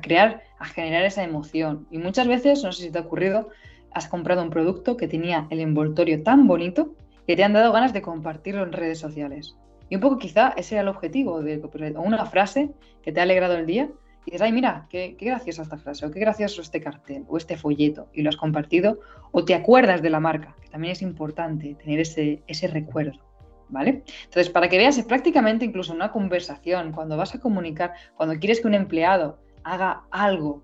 crear, 0.00 0.42
a 0.58 0.64
generar 0.64 1.04
esa 1.04 1.24
emoción. 1.24 1.86
Y 1.90 1.98
muchas 1.98 2.28
veces, 2.28 2.62
no 2.62 2.70
sé 2.70 2.84
si 2.84 2.90
te 2.90 2.98
ha 2.98 3.02
ocurrido, 3.02 3.48
has 3.90 4.06
comprado 4.06 4.42
un 4.42 4.50
producto 4.50 4.96
que 4.96 5.08
tenía 5.08 5.46
el 5.50 5.60
envoltorio 5.60 6.22
tan 6.22 6.46
bonito 6.46 6.94
que 7.26 7.36
te 7.36 7.44
han 7.44 7.52
dado 7.52 7.72
ganas 7.72 7.92
de 7.92 8.02
compartirlo 8.02 8.62
en 8.62 8.72
redes 8.72 8.98
sociales. 8.98 9.56
Y 9.88 9.96
un 9.96 10.00
poco 10.00 10.18
quizá 10.18 10.54
ese 10.56 10.76
era 10.76 10.82
el 10.82 10.88
objetivo 10.88 11.42
de 11.42 11.60
una 11.96 12.26
frase 12.26 12.70
que 13.02 13.12
te 13.12 13.20
ha 13.20 13.24
alegrado 13.24 13.54
el 13.56 13.66
día 13.66 13.90
y 14.26 14.30
dices, 14.30 14.42
ay, 14.42 14.52
mira, 14.52 14.86
qué, 14.88 15.16
graciosa 15.20 15.62
esta 15.62 15.76
frase, 15.76 16.06
o 16.06 16.10
qué 16.10 16.20
gracioso 16.20 16.62
este 16.62 16.80
cartel, 16.80 17.24
o 17.28 17.36
este 17.36 17.56
folleto, 17.56 18.08
y 18.14 18.22
lo 18.22 18.30
has 18.30 18.36
compartido, 18.36 19.00
o 19.32 19.44
te 19.44 19.54
acuerdas 19.54 20.00
de 20.00 20.08
la 20.08 20.20
marca, 20.20 20.56
que 20.62 20.68
también 20.70 20.92
es 20.92 21.02
importante 21.02 21.74
tener 21.74 22.00
ese, 22.00 22.42
ese 22.46 22.66
recuerdo, 22.68 23.20
¿vale? 23.68 24.02
Entonces, 24.24 24.48
para 24.48 24.68
que 24.70 24.78
veas, 24.78 24.98
prácticamente 25.02 25.66
incluso 25.66 25.92
una 25.92 26.10
conversación, 26.10 26.92
cuando 26.92 27.18
vas 27.18 27.34
a 27.34 27.40
comunicar, 27.40 27.92
cuando 28.16 28.38
quieres 28.38 28.62
que 28.62 28.68
un 28.68 28.74
empleado 28.74 29.40
haga 29.62 30.04
algo 30.10 30.62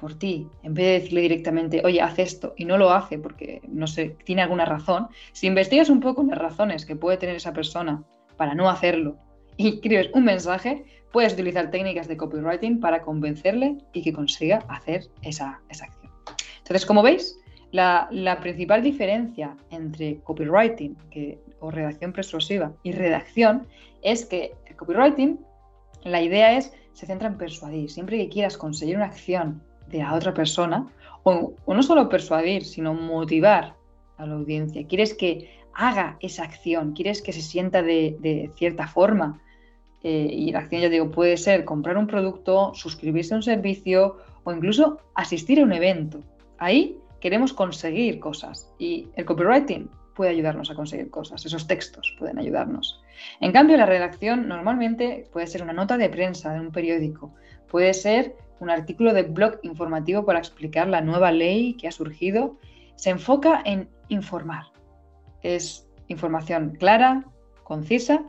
por 0.00 0.18
ti, 0.18 0.48
en 0.62 0.72
vez 0.72 0.86
de 0.86 0.92
decirle 0.92 1.20
directamente, 1.20 1.82
oye, 1.84 2.00
haz 2.00 2.18
esto, 2.18 2.54
y 2.56 2.64
no 2.64 2.78
lo 2.78 2.90
hace 2.90 3.18
porque, 3.18 3.60
no 3.68 3.86
sé, 3.86 4.16
tiene 4.24 4.40
alguna 4.40 4.64
razón, 4.64 5.08
si 5.32 5.46
investigas 5.46 5.90
un 5.90 6.00
poco 6.00 6.22
las 6.22 6.38
razones 6.38 6.86
que 6.86 6.96
puede 6.96 7.18
tener 7.18 7.36
esa 7.36 7.52
persona 7.52 8.02
para 8.38 8.54
no 8.54 8.70
hacerlo 8.70 9.18
y 9.58 9.68
escribes 9.74 10.08
un 10.14 10.24
mensaje, 10.24 10.84
puedes 11.12 11.34
utilizar 11.34 11.70
técnicas 11.70 12.08
de 12.08 12.16
copywriting 12.16 12.80
para 12.80 13.02
convencerle 13.02 13.76
y 13.92 14.00
que 14.00 14.14
consiga 14.14 14.64
hacer 14.68 15.02
esa, 15.20 15.60
acción. 15.68 16.10
Entonces, 16.58 16.86
como 16.86 17.02
veis, 17.02 17.38
la, 17.70 18.38
principal 18.40 18.82
diferencia 18.82 19.54
entre 19.70 20.20
copywriting 20.20 20.96
o 21.60 21.70
redacción 21.70 22.14
persuasiva 22.14 22.72
y 22.82 22.92
redacción 22.92 23.66
es 24.00 24.24
que 24.24 24.52
el 24.66 24.76
copywriting, 24.76 25.38
la 26.04 26.22
idea 26.22 26.56
es, 26.56 26.72
se 26.94 27.04
centra 27.04 27.28
en 27.28 27.36
persuadir. 27.36 27.90
Siempre 27.90 28.16
que 28.16 28.30
quieras 28.30 28.56
conseguir 28.56 28.96
una 28.96 29.06
acción 29.06 29.62
de 29.90 29.98
la 29.98 30.14
otra 30.14 30.32
persona, 30.34 30.86
o, 31.22 31.54
no 31.66 31.82
solo 31.82 32.08
persuadir, 32.08 32.64
sino 32.64 32.94
motivar 32.94 33.74
a 34.16 34.26
la 34.26 34.34
audiencia, 34.34 34.86
quieres 34.86 35.14
que 35.14 35.50
haga 35.74 36.16
esa 36.20 36.44
acción, 36.44 36.92
quieres 36.92 37.22
que 37.22 37.32
se 37.32 37.42
sienta 37.42 37.82
de 37.82 38.50
cierta 38.56 38.86
forma, 38.86 39.40
eh, 40.02 40.28
y 40.30 40.50
la 40.50 40.60
acción, 40.60 40.80
ya 40.80 40.88
digo, 40.88 41.10
puede 41.10 41.36
ser 41.36 41.64
comprar 41.64 41.98
un 41.98 42.06
producto, 42.06 42.72
suscribirse 42.74 43.34
a 43.34 43.36
un 43.36 43.42
servicio 43.42 44.16
o 44.44 44.52
incluso 44.52 44.98
asistir 45.14 45.60
a 45.60 45.64
un 45.64 45.72
evento. 45.72 46.22
Ahí 46.58 46.96
queremos 47.20 47.52
conseguir 47.52 48.18
cosas 48.18 48.72
y 48.78 49.08
el 49.16 49.26
copywriting 49.26 49.90
puede 50.14 50.30
ayudarnos 50.30 50.70
a 50.70 50.74
conseguir 50.74 51.10
cosas, 51.10 51.44
esos 51.44 51.66
textos 51.66 52.14
pueden 52.18 52.38
ayudarnos. 52.38 53.02
En 53.40 53.52
cambio, 53.52 53.76
la 53.76 53.86
redacción 53.86 54.48
normalmente 54.48 55.28
puede 55.32 55.46
ser 55.46 55.62
una 55.62 55.74
nota 55.74 55.98
de 55.98 56.08
prensa 56.08 56.52
de 56.54 56.60
un 56.60 56.72
periódico, 56.72 57.34
puede 57.70 57.92
ser 57.92 58.36
un 58.60 58.70
artículo 58.70 59.12
de 59.12 59.24
blog 59.24 59.58
informativo 59.62 60.24
para 60.24 60.38
explicar 60.38 60.86
la 60.86 61.00
nueva 61.00 61.32
ley 61.32 61.74
que 61.74 61.88
ha 61.88 61.92
surgido. 61.92 62.58
se 62.96 63.10
enfoca 63.10 63.62
en 63.64 63.88
informar. 64.08 64.64
Es 65.42 65.88
información 66.08 66.76
clara, 66.78 67.24
concisa, 67.64 68.22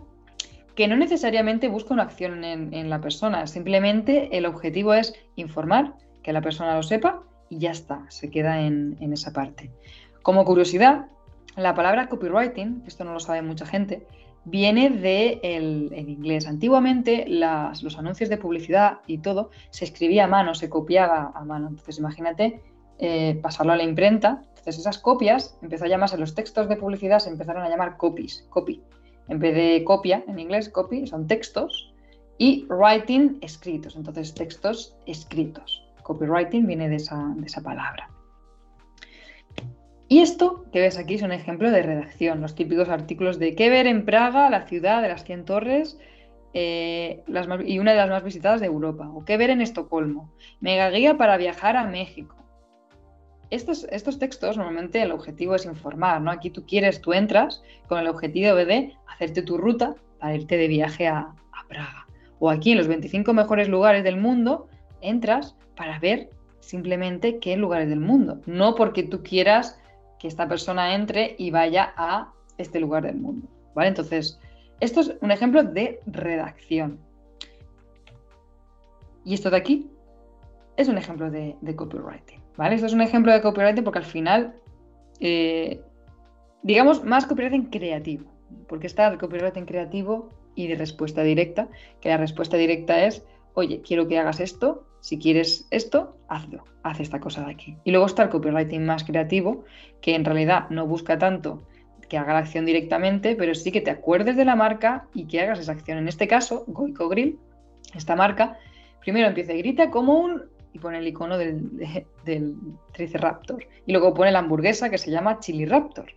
que 0.76 0.88
no 0.88 0.96
necesariamente 0.96 1.68
busca 1.68 1.94
una 1.94 2.04
acción 2.04 2.44
en, 2.44 2.90
la 2.90 3.02
persona, 3.02 3.46
simplemente 3.48 4.36
el 4.38 4.46
objetivo 4.46 4.94
es 4.94 5.14
informar, 5.36 5.96
que 6.24 6.32
la 6.32 6.42
persona 6.42 6.76
lo 6.76 6.84
sepa 6.84 7.24
y 7.50 7.58
ya 7.58 7.72
está, 7.72 8.06
se 8.10 8.30
queda 8.30 8.62
en, 8.62 8.98
esa 9.12 9.34
parte. 9.34 9.72
Como 10.22 10.46
curiosidad, 10.46 11.08
la 11.58 11.76
palabra 11.76 12.08
copywriting, 12.08 12.84
esto 12.88 13.04
no 13.04 13.14
lo 13.14 13.20
sabe 13.20 13.42
mucha 13.42 13.66
gente, 13.66 14.08
viene 14.46 14.90
de 14.90 15.40
el, 15.44 15.94
inglés. 15.96 16.48
Antiguamente 16.48 17.26
los 17.28 17.98
anuncios 17.98 18.30
de 18.30 18.38
publicidad 18.38 19.00
y 19.08 19.20
todo 19.20 19.52
se 19.70 19.86
escribía 19.86 20.26
a 20.26 20.28
mano, 20.28 20.56
se 20.56 20.70
copiaba 20.70 21.32
a 21.36 21.44
mano. 21.44 21.70
Entonces 21.70 22.00
imagínate 22.00 22.62
eh, 23.00 23.40
pasarlo 23.42 23.74
a 23.74 23.78
la 23.78 23.84
imprenta. 23.84 24.44
Entonces 24.50 24.80
esas 24.80 24.98
copias 24.98 25.58
empezó 25.62 25.86
a 25.86 25.88
llamarse 25.88 26.18
los 26.18 26.36
textos 26.36 26.70
de 26.70 26.76
publicidad, 26.76 27.20
se 27.20 27.30
empezaron 27.30 27.64
a 27.64 27.70
llamar 27.70 27.98
copies, 27.98 28.46
copy. 28.50 28.82
En 29.28 29.40
vez 29.40 29.56
de 29.56 29.84
copia, 29.84 30.24
en 30.28 30.40
inglés 30.40 30.70
copy, 30.70 31.08
son 31.08 31.28
textos 31.28 31.94
y 32.38 32.66
writing 32.70 33.38
escritos. 33.42 33.96
Entonces 33.96 34.34
textos 34.34 34.96
escritos. 35.06 35.84
Copywriting 36.04 36.66
viene 36.66 36.90
de 36.90 36.96
esa, 36.96 37.34
de 37.38 37.46
esa 37.46 37.62
palabra. 37.62 38.10
Y 40.12 40.20
esto 40.20 40.66
que 40.74 40.82
ves 40.82 40.98
aquí 40.98 41.14
es 41.14 41.22
un 41.22 41.32
ejemplo 41.32 41.72
de 41.72 41.84
redacción, 41.84 42.42
los 42.42 42.54
típicos 42.54 42.90
artículos 42.90 43.40
de 43.40 43.56
qué 43.56 43.70
ver 43.70 43.88
en 43.88 44.04
Praga, 44.04 44.50
la 44.50 44.68
ciudad 44.68 45.02
de 45.02 45.08
las 45.08 45.24
100 45.24 45.46
torres 45.46 45.98
eh, 46.54 47.24
y 47.66 47.80
una 47.80 47.92
de 47.92 47.98
las 47.98 48.10
más 48.10 48.22
visitadas 48.22 48.60
de 48.60 48.68
Europa, 48.68 49.10
o 49.10 49.24
qué 49.24 49.38
ver 49.38 49.52
en 49.52 49.62
Estocolmo, 49.62 50.30
mega 50.60 50.90
guía 50.90 51.16
para 51.16 51.38
viajar 51.38 51.78
a 51.78 51.86
México. 51.86 52.36
Estos, 53.52 53.86
estos 53.90 54.20
textos 54.20 54.58
normalmente 54.58 55.02
el 55.02 55.14
objetivo 55.14 55.56
es 55.56 55.64
informar, 55.66 56.20
¿no? 56.20 56.30
Aquí 56.30 56.50
tú 56.50 56.66
quieres, 56.66 57.00
tú 57.00 57.14
entras 57.14 57.64
con 57.88 57.98
el 57.98 58.08
objetivo 58.08 58.54
de 58.54 58.94
hacerte 59.08 59.44
tu 59.44 59.58
ruta 59.58 59.96
para 60.20 60.36
irte 60.36 60.58
de 60.58 60.68
viaje 60.68 61.08
a, 61.08 61.20
a 61.20 61.68
Praga. 61.70 62.06
O 62.40 62.50
aquí 62.50 62.74
en 62.74 62.80
los 62.80 62.90
25 62.90 63.34
mejores 63.34 63.70
lugares 63.70 64.04
del 64.04 64.18
mundo, 64.18 64.68
entras 65.00 65.56
para 65.78 66.00
ver 66.00 66.32
simplemente 66.60 67.40
qué 67.40 67.56
lugares 67.56 67.88
del 67.88 68.02
mundo, 68.02 68.42
no 68.46 68.76
porque 68.76 69.04
tú 69.04 69.24
quieras 69.24 69.81
que 70.22 70.28
esta 70.28 70.48
persona 70.48 70.94
entre 70.94 71.36
y 71.40 71.50
vaya 71.50 71.94
a 71.98 72.32
este 72.60 72.80
lugar 72.80 73.04
del 73.04 73.16
mundo. 73.16 73.48
¿Vale? 73.74 73.90
Entonces, 73.90 74.40
esto 74.80 75.00
es 75.02 75.16
un 75.20 75.32
ejemplo 75.32 75.64
de 75.64 76.00
redacción. 76.06 77.00
Y 79.26 79.34
esto 79.34 79.50
de 79.50 79.58
aquí 79.58 79.90
es 80.78 80.88
un 80.88 81.00
ejemplo 81.00 81.32
de, 81.32 81.56
copywriting. 81.76 82.40
¿Vale? 82.56 82.76
Esto 82.76 82.86
es 82.86 82.94
un 82.94 83.02
ejemplo 83.02 83.34
de 83.34 83.42
copywriting 83.42 83.84
porque 83.84 83.98
al 83.98 84.06
final, 84.06 84.54
eh, 85.20 85.82
digamos, 86.62 87.04
más 87.04 87.26
copywriting 87.26 87.72
creativo. 87.72 88.32
Porque 88.68 88.86
está 88.86 89.08
el 89.08 89.18
copywriting 89.18 89.66
creativo 89.66 90.30
y 90.54 90.68
de 90.68 90.76
respuesta 90.76 91.24
directa, 91.24 91.68
que 92.00 92.10
la 92.10 92.18
respuesta 92.18 92.58
directa 92.58 93.06
es, 93.06 93.26
oye, 93.54 93.82
quiero 93.82 94.08
que 94.08 94.20
hagas 94.20 94.40
esto, 94.40 94.86
si 95.00 95.18
quieres 95.18 95.68
esto, 95.72 96.18
hazlo, 96.28 96.64
haz 96.84 97.00
esta 97.00 97.20
cosa 97.20 97.46
de 97.46 97.52
aquí. 97.52 97.78
Y 97.84 97.92
luego 97.92 98.06
está 98.06 98.24
el 98.24 98.30
copywriting 98.30 98.86
más 98.86 99.04
creativo, 99.04 99.64
que 100.02 100.16
en 100.16 100.26
realidad 100.26 100.70
no 100.70 100.86
busca 100.88 101.18
tanto 101.18 101.64
que 102.12 102.18
haga 102.18 102.34
la 102.34 102.40
acción 102.40 102.66
directamente, 102.66 103.38
pero 103.38 103.56
sí 103.56 103.72
que 103.72 103.80
te 103.80 103.90
acuerdes 103.90 104.36
de 104.36 104.44
la 104.44 104.58
marca 104.58 105.08
y 105.14 105.28
que 105.28 105.40
hagas 105.40 105.60
esa 105.60 105.72
acción. 105.72 105.98
En 105.98 106.10
este 106.10 106.28
caso, 106.28 106.66
Goico 106.68 107.08
Grill, 107.08 107.40
esta 107.96 108.18
marca, 108.18 108.58
primero 109.00 109.30
empieza 109.30 109.54
y 109.54 109.60
grita 109.60 109.90
como 109.90 110.20
un 110.20 110.44
y 110.74 110.80
pone 110.80 110.98
el 110.98 111.08
icono 111.08 111.38
del, 111.38 111.70
del 112.26 112.56
Triceraptor. 112.92 113.66
Y 113.86 113.94
luego 113.94 114.14
pone 114.14 114.34
la 114.34 114.40
hamburguesa 114.40 114.90
que 114.90 114.98
se 114.98 115.10
llama 115.10 115.40
Chili 115.40 115.66
Raptor. 115.66 116.12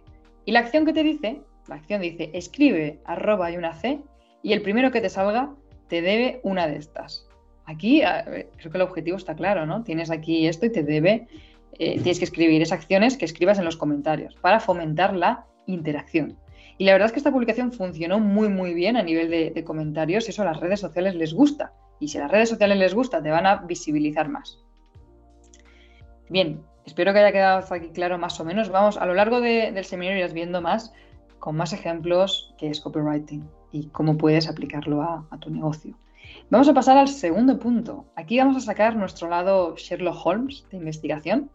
Y 0.44 0.50
la 0.50 0.60
acción 0.60 0.84
que 0.84 0.92
te 0.92 1.04
dice, 1.04 1.42
la 1.68 1.76
acción 1.76 2.02
dice, 2.02 2.28
escribe 2.34 2.98
arroba 3.04 3.52
y 3.52 3.56
una 3.56 3.74
C 3.74 4.00
y 4.42 4.52
el 4.52 4.62
primero 4.62 4.90
que 4.90 5.00
te 5.00 5.08
salga 5.08 5.54
te 5.88 6.02
debe 6.02 6.40
una 6.42 6.66
de 6.66 6.76
estas. 6.76 7.26
Aquí 7.66 8.02
creo 8.02 8.72
que 8.72 8.78
el 8.78 8.82
objetivo 8.82 9.16
está 9.16 9.34
claro, 9.34 9.66
¿no? 9.66 9.84
Tienes 9.84 10.10
aquí 10.10 10.46
esto 10.46 10.66
y 10.66 10.70
te 10.70 10.82
debe, 10.82 11.26
eh, 11.78 11.94
tienes 11.94 12.18
que 12.18 12.24
escribir 12.24 12.60
esas 12.60 12.78
acciones 12.78 13.16
que 13.16 13.24
escribas 13.24 13.58
en 13.58 13.64
los 13.64 13.76
comentarios 13.76 14.34
para 14.36 14.60
fomentar 14.60 15.14
la 15.16 15.46
interacción. 15.66 16.38
Y 16.76 16.84
la 16.84 16.92
verdad 16.92 17.06
es 17.06 17.12
que 17.12 17.20
esta 17.20 17.32
publicación 17.32 17.72
funcionó 17.72 18.18
muy, 18.18 18.48
muy 18.48 18.74
bien 18.74 18.96
a 18.96 19.02
nivel 19.02 19.30
de, 19.30 19.64
comentarios 19.64 20.26
y 20.26 20.30
eso 20.30 20.42
a 20.42 20.46
las 20.46 20.60
redes 20.60 20.80
sociales 20.80 21.14
les 21.14 21.32
gusta. 21.32 21.72
Y 22.00 22.08
si 22.08 22.18
a 22.18 22.22
las 22.22 22.30
redes 22.30 22.48
sociales 22.48 22.76
les 22.76 22.94
gusta, 22.94 23.22
te 23.22 23.30
van 23.30 23.46
a 23.46 23.56
visibilizar 23.56 24.28
más. 24.28 24.58
Bien, 26.28 26.62
espero 26.84 27.12
que 27.12 27.20
haya 27.20 27.32
quedado 27.32 27.64
aquí 27.72 27.90
claro 27.90 28.18
más 28.18 28.38
o 28.40 28.44
menos. 28.44 28.70
Vamos, 28.70 28.98
a 28.98 29.06
lo 29.06 29.14
largo 29.14 29.40
del 29.40 29.84
seminario 29.84 30.18
irás 30.18 30.32
viendo 30.32 30.60
más, 30.60 30.92
con 31.38 31.56
más 31.56 31.72
ejemplos, 31.72 32.54
que 32.58 32.68
es 32.68 32.80
copywriting 32.80 33.48
y 33.74 33.88
cómo 33.88 34.16
puedes 34.16 34.48
aplicarlo 34.48 35.02
a 35.02 35.38
tu 35.40 35.50
negocio. 35.50 35.96
Vamos 36.50 36.68
a 36.68 36.74
pasar 36.74 36.96
al 36.96 37.08
segundo 37.08 37.58
punto. 37.58 38.06
Aquí 38.16 38.38
vamos 38.38 38.56
a 38.56 38.60
sacar 38.60 38.96
nuestro 38.96 39.28
lado 39.28 39.74
Sherlock 39.76 40.24
Holmes 40.24 40.66
de 40.70 40.76
investigación, 40.76 41.50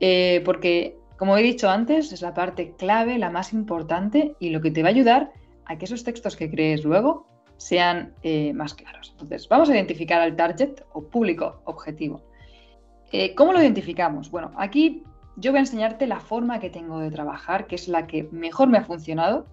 eh, 0.00 0.42
porque, 0.44 0.98
como 1.16 1.36
he 1.36 1.42
dicho 1.42 1.70
antes, 1.70 2.12
es 2.12 2.22
la 2.22 2.34
parte 2.34 2.74
clave, 2.76 3.18
la 3.18 3.30
más 3.30 3.52
importante 3.52 4.34
y 4.38 4.50
lo 4.50 4.60
que 4.60 4.70
te 4.70 4.82
va 4.82 4.88
a 4.88 4.92
ayudar 4.92 5.32
a 5.64 5.78
que 5.78 5.84
esos 5.84 6.04
textos 6.04 6.36
que 6.36 6.50
crees 6.50 6.84
luego 6.84 7.26
sean 7.56 8.14
eh, 8.22 8.52
más 8.52 8.74
claros. 8.74 9.10
Entonces, 9.12 9.48
vamos 9.48 9.70
a 9.70 9.74
identificar 9.74 10.20
al 10.20 10.36
target 10.36 10.82
o 10.92 11.02
público 11.02 11.62
objetivo. 11.64 12.22
Eh, 13.12 13.34
¿Cómo 13.34 13.52
lo 13.52 13.62
identificamos? 13.62 14.30
Bueno, 14.30 14.52
aquí 14.56 15.02
yo 15.36 15.52
voy 15.52 15.58
a 15.58 15.60
enseñarte 15.60 16.06
la 16.06 16.20
forma 16.20 16.60
que 16.60 16.70
tengo 16.70 16.98
de 16.98 17.10
trabajar, 17.10 17.66
que 17.66 17.76
es 17.76 17.88
la 17.88 18.06
que 18.06 18.28
mejor 18.32 18.68
me 18.68 18.78
ha 18.78 18.84
funcionado 18.84 19.46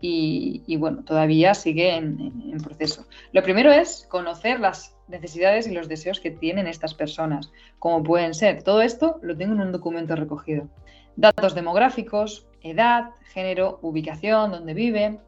y, 0.00 0.76
bueno, 0.76 1.02
todavía 1.04 1.54
sigue 1.54 1.96
en, 1.96 2.56
proceso. 2.62 3.06
Lo 3.32 3.42
primero 3.42 3.72
es 3.72 4.06
conocer 4.08 4.60
las 4.60 4.96
necesidades 5.08 5.66
y 5.66 5.72
los 5.72 5.88
deseos 5.88 6.20
que 6.20 6.30
tienen 6.30 6.66
estas 6.66 6.94
personas, 6.94 7.50
como 7.78 8.02
pueden 8.02 8.34
ser. 8.34 8.62
Todo 8.62 8.82
esto 8.82 9.18
lo 9.22 9.36
tengo 9.36 9.54
en 9.54 9.60
un 9.60 9.72
documento 9.72 10.16
recogido. 10.16 10.68
Datos 11.16 11.54
demográficos, 11.54 12.46
edad, 12.62 13.10
género, 13.32 13.78
ubicación, 13.82 14.50
dónde 14.50 14.74
vive, 14.74 15.18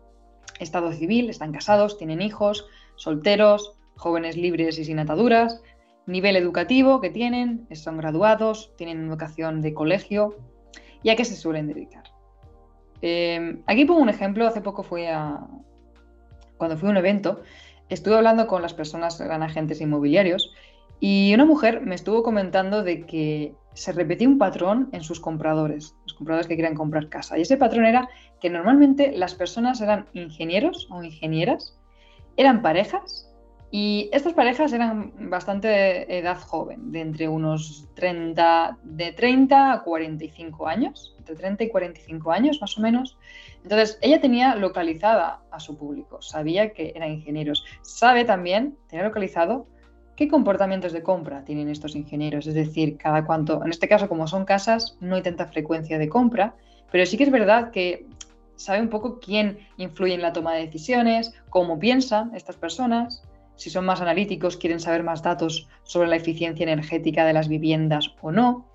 estado 0.59 0.93
civil, 0.93 1.31
están 1.31 1.53
casados, 1.53 1.99
tienen 1.99 2.21
hijos, 2.21 2.67
solteros, 2.97 3.73
jóvenes 3.97 4.37
libres 4.37 4.79
y 4.79 4.85
sin 4.85 4.99
ataduras, 4.99 5.61
nivel 6.07 6.37
educativo 6.37 7.01
que 7.01 7.11
tienen, 7.11 7.67
son 7.73 7.97
graduados, 7.97 8.73
tienen 8.77 9.09
educación 9.09 9.63
de 9.63 9.75
colegio 9.75 10.37
y 11.03 11.11
a 11.11 11.17
qué 11.17 11.25
se 11.25 11.37
suelen 11.37 11.69
dedicar. 11.69 12.00
Em, 13.03 13.63
aquí 13.67 13.85
pongo 13.85 14.01
un 14.01 14.09
ejemplo, 14.09 14.47
hace 14.47 14.61
poco 14.61 14.83
fui 14.83 15.07
a, 15.07 15.41
cuando 16.57 16.77
fui 16.77 16.89
a 16.89 16.93
un 16.93 16.97
evento, 16.97 17.43
estuve 17.89 18.17
hablando 18.17 18.47
con 18.47 18.63
las 18.63 18.75
personas, 18.75 19.21
eran 19.21 19.43
agentes 19.43 19.81
inmobiliarios, 19.81 20.53
y 21.01 21.33
una 21.35 21.47
mujer 21.47 21.81
me 21.81 21.95
estuvo 21.95 22.23
comentando 22.23 22.83
de 22.83 23.07
que 23.07 23.55
se 23.73 23.93
repetía 23.93 24.29
un 24.29 24.39
patrón 24.39 24.91
en 24.93 25.03
sus 25.03 25.21
compradores, 25.21 25.95
los 26.05 26.15
compradores 26.15 26.47
que 26.47 26.57
querían 26.57 26.75
comprar 26.75 27.09
casa. 27.09 27.39
Y 27.39 27.43
ese 27.43 27.57
patrón 27.57 27.87
era 27.87 28.09
que 28.41 28.51
normalmente 28.51 29.13
las 29.17 29.35
personas 29.35 29.81
eran 29.81 30.07
ingenieros 30.13 30.89
o 30.91 31.03
ingenieras, 31.03 31.79
eran 32.37 32.61
parejas 32.61 33.30
y 33.73 34.11
estas 34.13 34.33
parejas 34.33 34.73
eran 34.73 35.13
bastante 35.31 35.69
de 35.69 36.19
edad 36.19 36.41
joven, 36.41 36.91
de 36.91 37.01
entre 37.03 37.29
unos 37.29 37.89
30, 37.95 38.79
de 38.83 39.13
30 39.13 39.73
a 39.73 39.83
45 39.85 40.67
años, 40.67 41.15
entre 41.19 41.37
30 41.37 41.65
y 41.65 41.69
45 41.69 42.33
años 42.33 42.59
más 42.61 42.77
o 42.77 42.81
menos. 42.81 43.17
Entonces, 43.63 43.99
ella 44.03 44.21
tenía 44.21 44.57
localizada 44.57 45.43
a 45.53 45.61
su 45.61 45.77
público, 45.77 46.21
sabía 46.21 46.73
que 46.73 46.93
eran 46.97 47.13
ingenieros, 47.13 47.65
sabe 47.83 48.25
también, 48.25 48.77
tenía 48.89 49.05
localizado 49.05 49.67
qué 50.17 50.27
comportamientos 50.27 50.93
de 50.93 51.03
compra 51.05 51.45
tienen 51.45 51.69
estos 51.69 51.95
ingenieros, 51.95 52.47
es 52.49 52.55
decir, 52.55 52.97
cada 52.97 53.25
cuánto, 53.25 53.65
en 53.65 53.71
este 53.71 53.89
caso 53.89 54.09
como 54.09 54.27
son 54.27 54.45
casas, 54.45 54.97
no 55.01 55.15
hay 55.15 55.23
tanta 55.23 55.47
frecuencia 55.47 55.97
de 55.97 56.09
compra, 56.09 56.57
pero 56.91 57.07
sí 57.07 57.17
que 57.17 57.25
es 57.25 57.31
verdad 57.31 57.71
que 57.71 58.07
sabe 58.57 58.83
un 58.83 58.89
poco 58.89 59.21
quién 59.21 59.59
influye 59.79 60.15
en 60.15 60.23
la 60.23 60.33
toma 60.33 60.55
de 60.55 60.67
decisiones, 60.67 61.33
cómo 61.49 61.79
piensan 61.79 62.35
estas 62.35 62.57
personas, 62.57 63.23
si 63.61 63.69
son 63.69 63.85
más 63.85 64.01
analíticos, 64.01 64.57
quieren 64.57 64.81
saber 64.81 65.03
más 65.03 65.23
datos 65.23 65.69
sobre 65.83 66.09
la 66.09 66.17
eficiencia 66.17 66.65
energética 66.65 67.27
de 67.27 67.35
las 67.35 67.47
viviendas 67.47 68.15
o 68.23 68.33
no. 68.33 68.67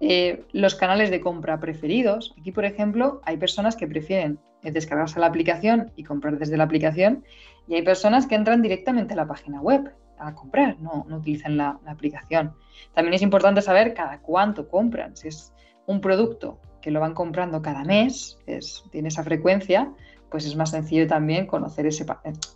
Eh, 0.00 0.44
los 0.50 0.74
canales 0.74 1.10
de 1.10 1.20
compra 1.20 1.60
preferidos. 1.60 2.34
Aquí, 2.36 2.50
por 2.50 2.64
ejemplo, 2.64 3.20
hay 3.24 3.36
personas 3.36 3.76
que 3.76 3.86
prefieren 3.86 4.40
descargarse 4.62 5.20
la 5.20 5.26
aplicación 5.26 5.92
y 5.94 6.02
comprar 6.02 6.38
desde 6.38 6.56
la 6.56 6.64
aplicación 6.64 7.24
y 7.68 7.76
hay 7.76 7.82
personas 7.82 8.26
que 8.26 8.34
entran 8.34 8.62
directamente 8.62 9.14
a 9.14 9.16
la 9.16 9.28
página 9.28 9.60
web 9.60 9.94
a 10.18 10.34
comprar, 10.34 10.76
no, 10.80 11.06
utilizan 11.08 11.56
la, 11.56 11.78
aplicación. 11.86 12.52
También 12.94 13.14
es 13.14 13.22
importante 13.22 13.62
saber 13.62 13.94
cada 13.94 14.22
cuánto 14.22 14.68
compran. 14.68 15.16
Si 15.16 15.28
es 15.28 15.52
un 15.86 16.00
producto 16.00 16.58
que 16.80 16.90
lo 16.90 16.98
van 16.98 17.14
comprando 17.14 17.62
cada 17.62 17.84
mes, 17.84 18.40
es, 18.46 18.82
tiene 18.90 19.06
esa 19.06 19.22
frecuencia, 19.22 19.92
pues 20.32 20.46
es 20.46 20.56
más 20.56 20.70
sencillo 20.70 21.06
también 21.06 21.46
conocer 21.46 21.86
ese 21.86 22.04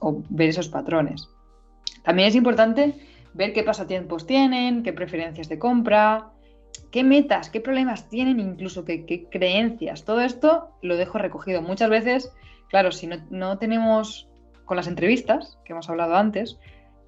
o 0.01 0.21
ver 0.31 0.49
esos 0.49 0.69
patrones. 0.69 1.29
También 2.07 2.29
es 2.29 2.37
importante 2.37 2.95
ver 3.35 3.53
qué 3.53 3.65
pasatiempos 3.65 4.29
tienen, 4.29 4.85
qué 4.85 4.93
preferencias 4.93 5.49
de 5.49 5.59
compra, 5.59 6.31
qué 6.93 7.03
metas, 7.03 7.51
qué 7.51 7.61
problemas 7.61 8.09
tienen, 8.09 8.39
incluso 8.39 8.85
qué, 8.85 9.27
creencias. 9.29 10.05
Todo 10.05 10.21
esto 10.21 10.69
lo 10.83 10.97
dejo 10.97 11.19
recogido. 11.19 11.63
Muchas 11.63 11.91
veces, 11.91 12.33
claro, 12.69 12.93
si 12.93 13.11
no, 13.31 13.59
tenemos 13.59 14.29
con 14.67 14.77
las 14.77 14.87
entrevistas 14.87 15.59
que 15.65 15.73
hemos 15.73 15.91
hablado 15.91 16.15
antes, 16.15 16.61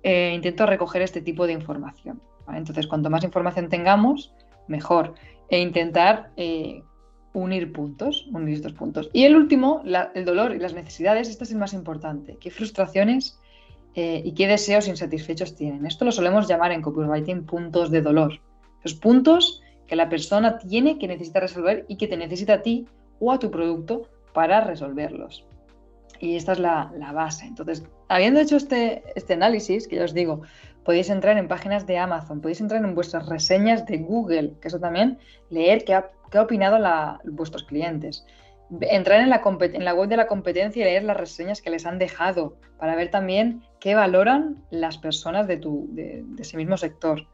eh, 0.02 0.32
intento 0.34 0.66
recoger 0.66 1.02
este 1.02 1.20
tipo 1.20 1.46
de 1.46 1.52
información. 1.52 2.20
Entonces, 2.52 2.88
cuanto 2.88 3.08
más 3.08 3.22
información 3.22 3.68
tengamos, 3.68 4.34
mejor. 4.66 5.14
E 5.48 5.60
intentar 5.60 6.32
eh, 6.36 6.82
unir 7.34 7.72
puntos, 7.72 8.26
unir 8.32 8.54
estos 8.54 8.72
puntos. 8.72 9.10
Y 9.12 9.24
el 9.26 9.36
último, 9.36 9.80
el 10.14 10.24
dolor 10.24 10.56
y 10.56 10.58
las 10.58 10.74
necesidades, 10.74 11.28
este 11.28 11.44
es 11.44 11.52
el 11.52 11.58
más 11.58 11.72
importante. 11.72 12.36
¿Qué 12.40 12.50
frustraciones 12.50 13.38
eh, 13.94 14.22
y 14.24 14.32
qué 14.32 14.46
deseos 14.46 14.88
insatisfechos 14.88 15.54
tienen? 15.54 15.86
Esto 15.86 16.04
lo 16.04 16.12
solemos 16.12 16.48
llamar 16.48 16.72
en 16.72 16.82
copywriting 16.82 17.44
puntos 17.46 17.90
de 17.90 18.02
dolor. 18.02 18.40
Los 18.82 18.94
puntos 18.94 19.62
que 19.86 19.96
la 19.96 20.08
persona 20.08 20.58
tiene 20.58 20.98
que 20.98 21.08
necesita 21.08 21.40
resolver 21.40 21.84
y 21.88 21.96
que 21.96 22.06
te 22.06 22.16
necesita 22.16 22.54
a 22.54 22.62
ti 22.62 22.86
o 23.18 23.32
a 23.32 23.38
tu 23.38 23.50
producto 23.50 24.08
para 24.32 24.60
resolverlos. 24.60 25.44
Y 26.20 26.36
esta 26.36 26.52
es 26.52 26.58
la, 26.58 26.92
base. 27.14 27.46
Entonces, 27.46 27.84
habiendo 28.08 28.40
hecho 28.40 28.56
este, 28.56 29.02
este 29.14 29.34
análisis, 29.34 29.86
que 29.86 29.96
ya 29.96 30.04
os 30.04 30.14
digo, 30.14 30.42
podéis 30.84 31.10
entrar 31.10 31.36
en 31.38 31.48
páginas 31.48 31.86
de 31.86 31.98
Amazon, 31.98 32.40
podéis 32.40 32.60
entrar 32.60 32.84
en 32.84 32.94
vuestras 32.94 33.28
reseñas 33.28 33.86
de 33.86 33.98
Google, 33.98 34.54
que 34.60 34.68
eso 34.68 34.80
también, 34.80 35.18
leer 35.50 35.84
qué 35.84 35.94
ha, 35.94 36.10
qué 36.30 36.38
ha 36.38 36.42
opinado 36.42 36.78
vuestros 37.24 37.64
clientes. 37.64 38.26
Entrar 38.80 39.20
en 39.20 39.30
la, 39.30 39.42
en 39.60 39.84
la 39.84 39.94
web 39.94 40.08
de 40.08 40.16
la 40.16 40.26
competencia 40.26 40.82
y 40.82 40.84
leer 40.84 41.04
las 41.04 41.16
reseñas 41.16 41.62
que 41.62 41.70
les 41.70 41.86
han 41.86 41.98
dejado 41.98 42.56
para 42.78 42.96
ver 42.96 43.10
también 43.10 43.62
qué 43.80 43.94
valoran 43.94 44.64
las 44.70 44.98
personas 44.98 45.46
de, 45.46 45.56
tu, 45.56 45.88
de 45.90 46.24
ese 46.38 46.56
mismo 46.56 46.76
sector. 46.76 47.26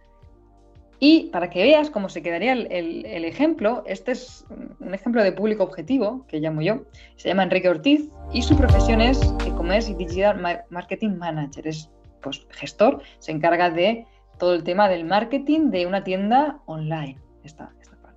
Y 1.00 1.28
para 1.30 1.50
que 1.50 1.62
veas 1.62 1.90
cómo 1.90 2.08
se 2.08 2.22
quedaría 2.22 2.52
el, 2.52 3.24
ejemplo, 3.24 3.82
este 3.86 4.12
es 4.12 4.46
un 4.80 4.94
ejemplo 4.94 5.22
de 5.22 5.32
público 5.32 5.64
objetivo 5.64 6.24
que 6.28 6.38
llamo 6.38 6.62
yo. 6.62 6.84
Se 7.16 7.28
llama 7.28 7.42
Enrique 7.42 7.68
Ortiz 7.68 8.08
y 8.32 8.42
su 8.42 8.56
profesión 8.56 9.00
es 9.00 9.20
e-commerce 9.44 9.90
y 9.90 9.94
digital 9.96 10.64
marketing 10.70 11.16
manager. 11.18 11.66
Es 11.66 11.90
pues, 12.22 12.46
gestor, 12.50 13.02
se 13.18 13.32
encarga 13.32 13.70
de 13.70 14.06
todo 14.38 14.54
el 14.54 14.64
tema 14.64 14.88
del 14.88 15.04
marketing 15.04 15.70
de 15.70 15.86
una 15.86 16.04
tienda 16.04 16.60
online. 16.66 17.18
Esta. 17.42 17.70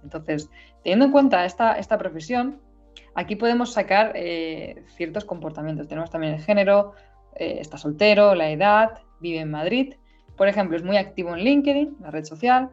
Entonces, 0.04 0.50
teniendo 0.84 1.06
en 1.06 1.12
cuenta 1.12 1.44
esta, 1.44 1.78
esta 1.78 1.98
profesión, 1.98 2.62
aquí 3.16 3.36
podemos 3.36 3.74
sacar 3.74 4.14
eh, 4.16 4.84
ciertos 4.96 5.26
comportamientos. 5.26 5.90
Tenemos 5.90 6.10
también 6.10 6.36
el 6.36 6.42
género, 6.42 6.94
eh, 7.40 7.58
está 7.60 7.78
soltero, 7.78 8.36
la 8.36 8.50
edad, 8.50 9.00
vive 9.20 9.40
en 9.40 9.52
Madrid 9.52 9.94
por 10.38 10.48
ejemplo, 10.48 10.78
es 10.78 10.84
muy 10.84 10.98
activo 10.98 11.36
en 11.36 11.44
LinkedIn, 11.44 11.98
la 12.00 12.12
red 12.12 12.24
social, 12.24 12.70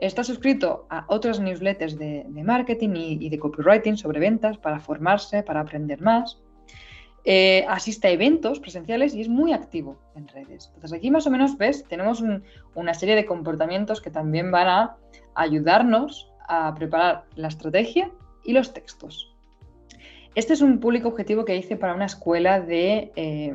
está 0.00 0.24
suscrito 0.24 0.86
a 0.88 1.04
otras 1.08 1.38
newsletters 1.38 1.96
de, 1.96 2.24
marketing 2.42 2.90
y, 2.96 3.28
de 3.28 3.38
copywriting 3.38 3.96
sobre 3.96 4.18
ventas 4.18 4.56
para 4.56 4.80
formarse, 4.80 5.42
para 5.42 5.60
aprender 5.60 6.00
más. 6.00 6.40
Eh, 7.24 7.64
asiste 7.68 8.08
a 8.08 8.10
eventos 8.10 8.58
presenciales 8.58 9.14
y 9.14 9.20
es 9.20 9.28
muy 9.28 9.52
activo 9.52 9.96
en 10.16 10.26
redes. 10.26 10.72
Entonces 10.74 10.98
aquí 10.98 11.10
más 11.10 11.26
o 11.26 11.30
menos 11.30 11.56
ves, 11.56 11.84
tenemos 11.86 12.24
una 12.74 12.94
serie 12.94 13.14
de 13.14 13.26
comportamientos 13.26 14.00
que 14.00 14.10
también 14.10 14.50
van 14.50 14.66
a 14.66 14.96
ayudarnos 15.34 16.32
a 16.48 16.74
preparar 16.74 17.26
la 17.36 17.48
estrategia 17.48 18.10
y 18.42 18.54
los 18.54 18.72
textos. 18.72 19.31
Este 20.34 20.54
es 20.54 20.62
un 20.62 20.80
público 20.80 21.08
objetivo 21.08 21.44
que 21.44 21.56
hice 21.56 21.76
para 21.76 21.94
una 21.94 22.06
escuela 22.06 22.60
de, 22.60 23.12
eh, 23.16 23.52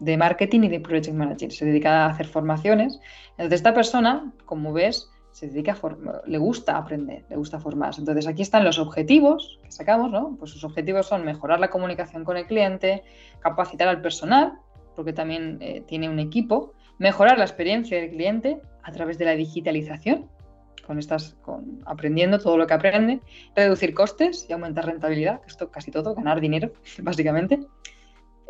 de 0.00 0.16
marketing 0.16 0.62
y 0.62 0.68
de 0.68 0.80
project 0.80 1.14
management. 1.14 1.52
Se 1.52 1.64
dedica 1.64 2.06
a 2.06 2.10
hacer 2.10 2.26
formaciones. 2.26 3.00
Entonces, 3.32 3.60
esta 3.60 3.72
persona, 3.72 4.32
como 4.46 4.72
ves, 4.72 5.10
se 5.32 5.46
dedica 5.48 5.72
a 5.80 5.96
le 6.26 6.38
gusta 6.38 6.76
aprender, 6.76 7.24
le 7.28 7.36
gusta 7.36 7.60
formarse. 7.60 8.00
Entonces, 8.00 8.26
aquí 8.26 8.42
están 8.42 8.64
los 8.64 8.78
objetivos 8.78 9.60
que 9.62 9.70
sacamos, 9.70 10.10
¿no? 10.10 10.36
Pues 10.38 10.50
sus 10.50 10.64
objetivos 10.64 11.06
son 11.06 11.24
mejorar 11.24 11.60
la 11.60 11.70
comunicación 11.70 12.24
con 12.24 12.36
el 12.36 12.46
cliente, 12.46 13.04
capacitar 13.38 13.86
al 13.86 14.02
personal, 14.02 14.54
porque 14.96 15.12
también 15.12 15.58
eh, 15.60 15.82
tiene 15.86 16.08
un 16.08 16.18
equipo, 16.18 16.74
mejorar 16.98 17.38
la 17.38 17.44
experiencia 17.44 18.00
del 18.00 18.10
cliente 18.10 18.60
a 18.82 18.90
través 18.90 19.18
de 19.18 19.24
la 19.24 19.36
digitalización, 19.36 20.26
con 20.86 20.98
estas, 20.98 21.36
con 21.42 21.82
aprendiendo 21.86 22.38
todo 22.38 22.56
lo 22.56 22.66
que 22.66 22.74
aprende, 22.74 23.20
reducir 23.54 23.94
costes 23.94 24.46
y 24.48 24.52
aumentar 24.52 24.86
rentabilidad, 24.86 25.40
que 25.40 25.48
esto 25.48 25.70
casi 25.70 25.90
todo, 25.90 26.14
ganar 26.14 26.40
dinero, 26.40 26.72
básicamente. 27.02 27.60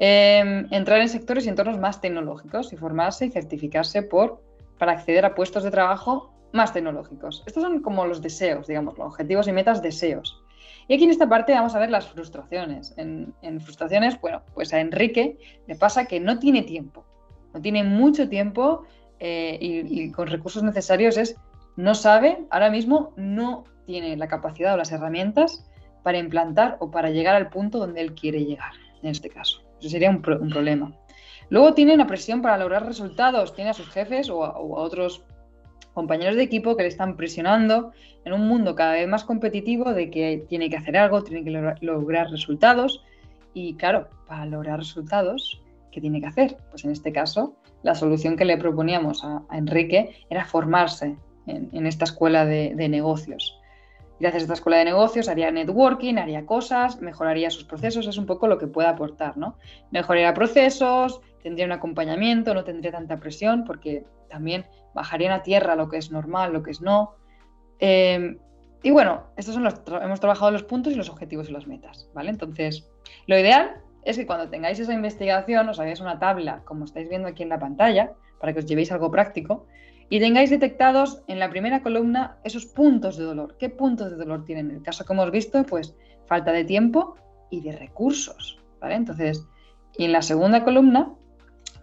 Em, 0.03 0.66
entrar 0.71 1.01
en 1.01 1.11
sectores 1.11 1.45
y 1.45 1.51
entornos 1.51 1.79
más 1.79 2.01
tecnológicos 2.01 2.73
y 2.73 2.77
formarse 2.77 3.27
y 3.27 3.31
certificarse 3.31 4.03
por, 4.03 4.43
para 4.79 4.93
acceder 4.93 5.27
a 5.27 5.35
puestos 5.35 5.62
de 5.62 5.71
trabajo 5.71 6.33
más 6.53 6.73
tecnológicos. 6.73 7.43
Estos 7.47 7.62
son 7.62 7.81
como 7.81 8.07
los 8.07 8.23
deseos, 8.23 8.66
digamos, 8.66 8.97
los 8.97 9.09
objetivos 9.09 9.47
y 9.47 9.53
metas 9.53 9.83
deseos. 9.83 10.43
Y 10.88 10.95
aquí 10.95 11.05
en 11.05 11.11
esta 11.11 11.29
parte 11.29 11.53
vamos 11.53 11.75
a 11.75 11.79
ver 11.79 11.90
las 11.90 12.09
frustraciones. 12.09 12.95
En, 12.97 13.35
frustraciones, 13.61 14.21
bueno, 14.21 14.43
pues 14.55 14.73
a 14.73 14.81
Enrique 14.81 15.37
le 15.66 15.77
pasa 15.77 16.07
que 16.07 16.19
no 16.19 16.38
tiene 16.38 16.62
tiempo, 16.62 17.05
no 17.55 17.61
tiene 17.61 17.85
mucho 17.85 18.29
tiempo 18.29 18.85
eh, 19.19 19.59
y, 19.61 20.03
y, 20.03 20.11
con 20.11 20.27
recursos 20.29 20.62
necesarios 20.62 21.16
es, 21.16 21.37
no 21.81 21.95
sabe, 21.95 22.47
ahora 22.51 22.71
mismo 22.71 23.12
no 23.16 23.64
tiene 23.87 24.16
la 24.16 24.29
capacidad 24.29 24.75
o 24.75 24.77
las 24.77 24.93
herramientas 24.93 25.66
para 26.03 26.19
implantar 26.19 26.77
o 26.81 26.90
para 26.90 27.11
llegar 27.11 27.35
al 27.35 27.49
punto 27.49 27.79
donde 27.79 28.01
él 28.01 28.14
quiere 28.14 28.45
llegar, 28.45 28.73
en 29.03 29.11
este 29.11 29.31
caso. 29.31 29.62
Eso 29.81 29.88
sería 29.88 30.11
un, 30.11 30.21
problema. 30.21 30.93
Luego 31.49 31.75
tiene 31.75 31.95
una 31.95 32.07
presión 32.07 32.43
para 32.43 32.59
lograr 32.59 32.87
resultados, 32.87 33.55
tiene 33.55 33.71
a 33.71 33.75
sus 33.75 33.88
jefes 33.88 34.29
o 34.29 34.45
a, 34.45 34.59
otros 34.59 35.25
compañeros 35.95 36.37
de 36.37 36.43
equipo 36.43 36.77
que 36.77 36.83
le 36.83 36.88
están 36.88 37.16
presionando 37.16 37.93
en 38.25 38.33
un 38.33 38.47
mundo 38.47 38.75
cada 38.75 38.93
vez 38.93 39.09
más 39.09 39.25
competitivo 39.25 39.93
de 39.93 40.11
que 40.11 40.45
tiene 40.49 40.71
que 40.71 40.77
hacer 40.77 40.97
algo, 40.97 41.25
tiene 41.25 41.45
que 41.45 41.85
lograr 41.85 42.31
resultados. 42.31 43.03
Y 43.55 43.75
claro, 43.75 44.09
para 44.29 44.47
lograr 44.47 44.79
resultados, 44.79 45.62
¿qué 45.90 46.01
tiene 46.01 46.21
que 46.21 46.27
hacer? 46.27 46.57
Pues 46.71 46.85
en 46.85 46.93
este 46.93 47.11
caso, 47.11 47.57
la 47.83 47.95
solución 47.95 48.37
que 48.37 48.45
le 48.45 48.59
proponíamos 48.59 49.25
a, 49.25 49.43
Enrique 49.51 50.25
era 50.29 50.45
formarse 50.45 51.16
en, 51.51 51.87
esta 51.87 52.05
escuela 52.05 52.45
de 52.45 52.89
negocios 52.89 53.61
gracias 54.21 54.43
a 54.43 54.45
esta 54.45 54.55
escuela 54.55 54.77
de 54.79 54.85
negocios 54.85 55.29
haría 55.29 55.51
networking, 55.51 56.17
haría 56.17 56.45
cosas, 56.45 57.01
mejoraría 57.01 57.51
sus 57.51 57.65
procesos, 57.65 58.07
es 58.07 58.19
un 58.19 58.27
poco 58.27 58.47
lo 58.47 58.59
que 58.59 58.67
puede 58.67 58.87
aportar, 58.87 59.39
¿no? 59.39 59.57
Mejoraría 59.91 60.35
procesos, 60.35 61.21
tendría 61.43 61.65
un 61.65 61.73
acompañamiento, 61.73 62.53
no 62.53 62.63
tendría 62.63 62.93
tanta 62.93 63.19
presión 63.19 63.65
porque 63.65 64.05
también 64.29 64.67
bajaría 64.95 65.35
a 65.35 65.43
tierra 65.43 65.75
lo 65.75 65.89
que 65.89 65.97
es 65.97 66.13
normal, 66.13 66.53
lo 66.53 66.63
que 66.63 66.71
es 66.71 66.83
no. 66.83 67.15
Em, 67.79 68.39
y 68.83 68.91
bueno, 68.91 69.25
estos 69.37 69.55
son 69.55 69.65
los, 69.65 69.75
hemos 70.03 70.21
trabajado 70.21 70.51
los 70.51 70.65
puntos 70.65 70.93
y 70.93 70.97
los 70.97 71.09
objetivos 71.09 71.49
y 71.49 71.53
las 71.53 71.67
metas, 71.67 72.11
¿vale? 72.15 72.29
Entonces, 72.29 72.91
lo 73.27 73.39
ideal 73.39 73.79
es 74.05 74.19
que 74.19 74.27
cuando 74.27 74.51
tengáis 74.51 74.79
esa 74.79 74.93
investigación 74.93 75.69
os 75.69 75.81
hagáis 75.81 76.01
una 76.01 76.19
tabla, 76.19 76.63
como 76.65 76.85
estáis 76.85 77.09
viendo 77.09 77.29
aquí 77.29 77.43
en 77.43 77.49
la 77.49 77.59
pantalla, 77.59 78.13
para 78.39 78.53
que 78.53 78.59
os 78.61 78.67
llevéis 78.67 78.93
algo 78.93 79.11
práctico, 79.11 79.67
y 80.11 80.18
tengáis 80.18 80.51
detectados 80.51 81.23
en 81.29 81.38
la 81.38 81.49
primera 81.49 81.83
columna 81.83 82.37
esos 82.42 82.66
puntos 82.66 83.16
de 83.16 83.25
dolor. 83.25 83.57
¿Qué 83.59 83.70
puntos 83.70 84.11
de 84.11 84.16
dolor 84.16 84.44
tienen? 84.44 84.70
En 84.70 84.77
el 84.79 84.83
caso 84.83 85.05
que 85.05 85.12
hemos 85.12 85.31
visto, 85.31 85.64
pues 85.64 85.94
falta 86.27 86.51
de 86.51 86.64
tiempo 86.64 87.14
y 87.49 87.61
de 87.61 87.73
recursos. 87.73 88.59
¿vale? 88.81 88.96
Entonces, 88.96 89.46
y 89.96 90.05
en 90.05 90.12
la 90.12 90.23
segunda 90.23 90.64
columna, 90.64 91.14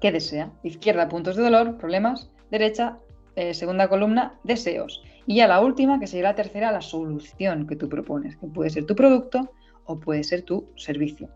¿qué 0.01 0.11
desea? 0.11 0.51
Izquierda, 0.61 1.07
puntos 1.07 1.37
de 1.37 1.43
dolor, 1.43 1.77
problemas. 1.77 2.29
Derecha, 2.51 2.97
eh, 3.37 3.53
segunda 3.53 3.87
columna, 3.87 4.37
deseos. 4.43 5.01
Y 5.25 5.35
ya 5.35 5.47
la 5.47 5.61
última, 5.61 5.97
que 5.99 6.07
sería 6.07 6.29
la 6.29 6.35
tercera, 6.35 6.71
la 6.71 6.81
solución 6.81 7.65
que 7.65 7.77
tú 7.77 7.87
propones, 7.87 8.35
que 8.35 8.47
puede 8.47 8.69
ser 8.69 8.85
tu 8.85 8.95
producto 8.95 9.51
o 9.85 9.99
puede 9.99 10.25
ser 10.25 10.41
tu 10.41 10.67
servicio. 10.75 11.29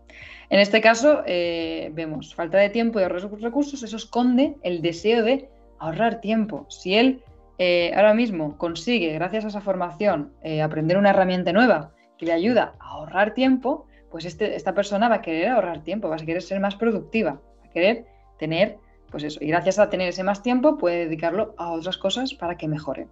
En 0.50 0.60
este 0.60 0.82
caso, 0.82 1.22
eh, 1.26 1.90
vemos 1.94 2.34
falta 2.34 2.58
de 2.58 2.68
tiempo 2.68 3.00
y 3.00 3.04
recursos, 3.04 3.82
eso 3.82 3.96
esconde 3.96 4.56
el 4.62 4.82
deseo 4.82 5.24
de 5.24 5.48
ahorrar 5.82 6.20
tiempo. 6.20 6.66
Si 6.68 6.94
él 6.94 7.22
eh, 7.58 7.92
ahora 7.94 8.14
mismo 8.14 8.56
consigue, 8.56 9.12
gracias 9.12 9.44
a 9.44 9.48
esa 9.48 9.60
formación, 9.60 10.32
eh, 10.42 10.62
aprender 10.62 10.96
una 10.96 11.10
herramienta 11.10 11.52
nueva 11.52 11.92
que 12.16 12.26
le 12.26 12.32
ayuda 12.32 12.74
a 12.78 12.90
ahorrar 12.90 13.34
tiempo, 13.34 13.86
pues 14.10 14.24
este, 14.24 14.54
esta 14.54 14.74
persona 14.74 15.08
va 15.08 15.16
a 15.16 15.22
querer 15.22 15.48
ahorrar 15.48 15.82
tiempo, 15.82 16.08
va 16.08 16.16
a 16.16 16.18
querer 16.18 16.40
ser 16.40 16.60
más 16.60 16.76
productiva, 16.76 17.32
va 17.32 17.66
a 17.66 17.70
querer 17.70 18.06
tener, 18.38 18.78
pues 19.10 19.24
eso, 19.24 19.40
y 19.42 19.48
gracias 19.48 19.80
a 19.80 19.90
tener 19.90 20.08
ese 20.08 20.22
más 20.22 20.42
tiempo 20.42 20.78
puede 20.78 21.06
dedicarlo 21.06 21.54
a 21.58 21.72
otras 21.72 21.98
cosas 21.98 22.32
para 22.32 22.56
que 22.56 22.68
mejore. 22.68 23.08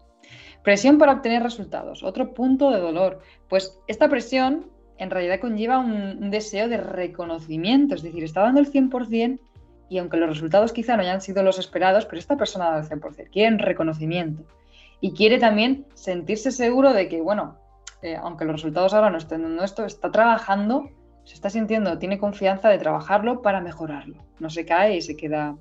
Presión 0.62 0.98
para 0.98 1.12
obtener 1.12 1.42
resultados, 1.42 2.04
otro 2.04 2.35
punto 2.35 2.70
de 2.70 2.78
dolor. 2.78 3.20
Pues 3.48 3.80
esta 3.88 4.09
presión 4.09 4.70
en 4.98 5.11
realidad 5.11 5.40
conlleva 5.40 5.78
un, 5.78 5.92
un 5.92 6.30
deseo 6.30 6.68
de 6.68 6.76
reconocimiento, 6.76 7.96
es 7.96 8.02
decir, 8.02 8.22
está 8.22 8.42
dando 8.42 8.61
el 8.61 8.70
100% 8.70 9.40
y 9.90 9.98
aunque 9.98 10.16
los 10.16 10.31
resultados 10.31 10.72
quizá 10.72 10.96
no 10.96 11.03
hayan 11.03 11.20
sido 11.20 11.42
los 11.42 11.59
esperados, 11.59 12.07
pero 12.07 12.18
esta 12.18 12.37
persona 12.37 12.70
da 12.70 12.79
el 12.79 12.88
100%, 12.88 13.29
quiere 13.31 13.57
reconocimiento 13.59 14.44
y 15.00 15.12
quiere 15.12 15.38
también 15.38 15.85
sentirse 15.94 16.53
seguro 16.53 16.92
de 16.92 17.09
que, 17.09 17.20
bueno, 17.20 17.57
eh, 18.00 18.16
aunque 18.16 18.44
los 18.44 18.55
resultados 18.55 18.94
ahora 18.94 19.11
no 19.11 19.18
estén 19.18 19.42
dando 19.42 19.64
esto, 19.64 19.85
está 19.85 20.11
trabajando, 20.12 20.88
se 21.24 21.35
está 21.35 21.50
sintiendo, 21.50 21.98
tiene 21.98 22.18
confianza 22.18 22.68
de 22.68 22.79
trabajarlo 22.79 23.42
para 23.42 23.61
mejorarlo. 23.61 24.24
No 24.38 24.48
se 24.48 24.64
cae 24.64 24.96
y 24.96 25.03
se 25.03 25.16
queda 25.16 25.57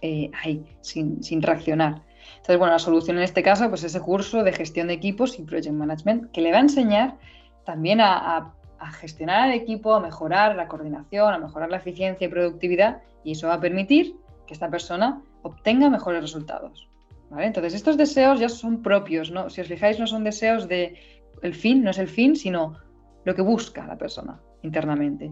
eh, 0.00 0.30
ahí, 0.42 0.64
sin, 0.80 1.22
sin 1.22 1.42
reaccionar. 1.42 2.02
Entonces, 2.36 2.58
bueno, 2.58 2.72
la 2.72 2.78
solución 2.78 3.16
en 3.16 3.24
este 3.24 3.42
caso, 3.42 3.68
pues 3.68 3.82
ese 3.82 4.00
curso 4.00 4.44
de 4.44 4.52
gestión 4.52 4.86
de 4.86 4.94
equipos 4.94 5.38
y 5.38 5.42
project 5.42 5.74
management 5.74 6.30
que 6.30 6.40
le 6.40 6.52
va 6.52 6.58
a 6.58 6.62
enseñar 6.62 7.16
también 7.64 8.00
a, 8.00 8.54
gestionar 8.92 9.48
el 9.48 9.54
equipo, 9.54 9.94
a 9.94 10.00
mejorar 10.00 10.56
la 10.56 10.68
coordinación, 10.68 11.32
a 11.32 11.38
mejorar 11.38 11.70
la 11.70 11.78
eficiencia 11.78 12.26
y 12.26 12.30
productividad 12.30 13.02
y 13.24 13.32
eso 13.32 13.48
va 13.48 13.54
a 13.54 13.60
permitir 13.60 14.16
que 14.46 14.54
esta 14.54 14.70
persona 14.70 15.22
obtenga 15.42 15.90
mejores 15.90 16.22
resultados. 16.22 16.88
¿vale? 17.30 17.46
Entonces, 17.46 17.74
estos 17.74 17.96
deseos 17.96 18.40
ya 18.40 18.48
son 18.48 18.82
propios, 18.82 19.30
¿no? 19.30 19.50
Si 19.50 19.60
os 19.60 19.68
fijáis, 19.68 19.98
no 19.98 20.06
son 20.06 20.24
deseos 20.24 20.68
de 20.68 20.96
el 21.42 21.54
fin, 21.54 21.82
no 21.82 21.90
es 21.90 21.98
el 21.98 22.08
fin, 22.08 22.36
sino 22.36 22.76
lo 23.24 23.34
que 23.34 23.42
busca 23.42 23.86
la 23.86 23.96
persona 23.96 24.40
internamente. 24.62 25.30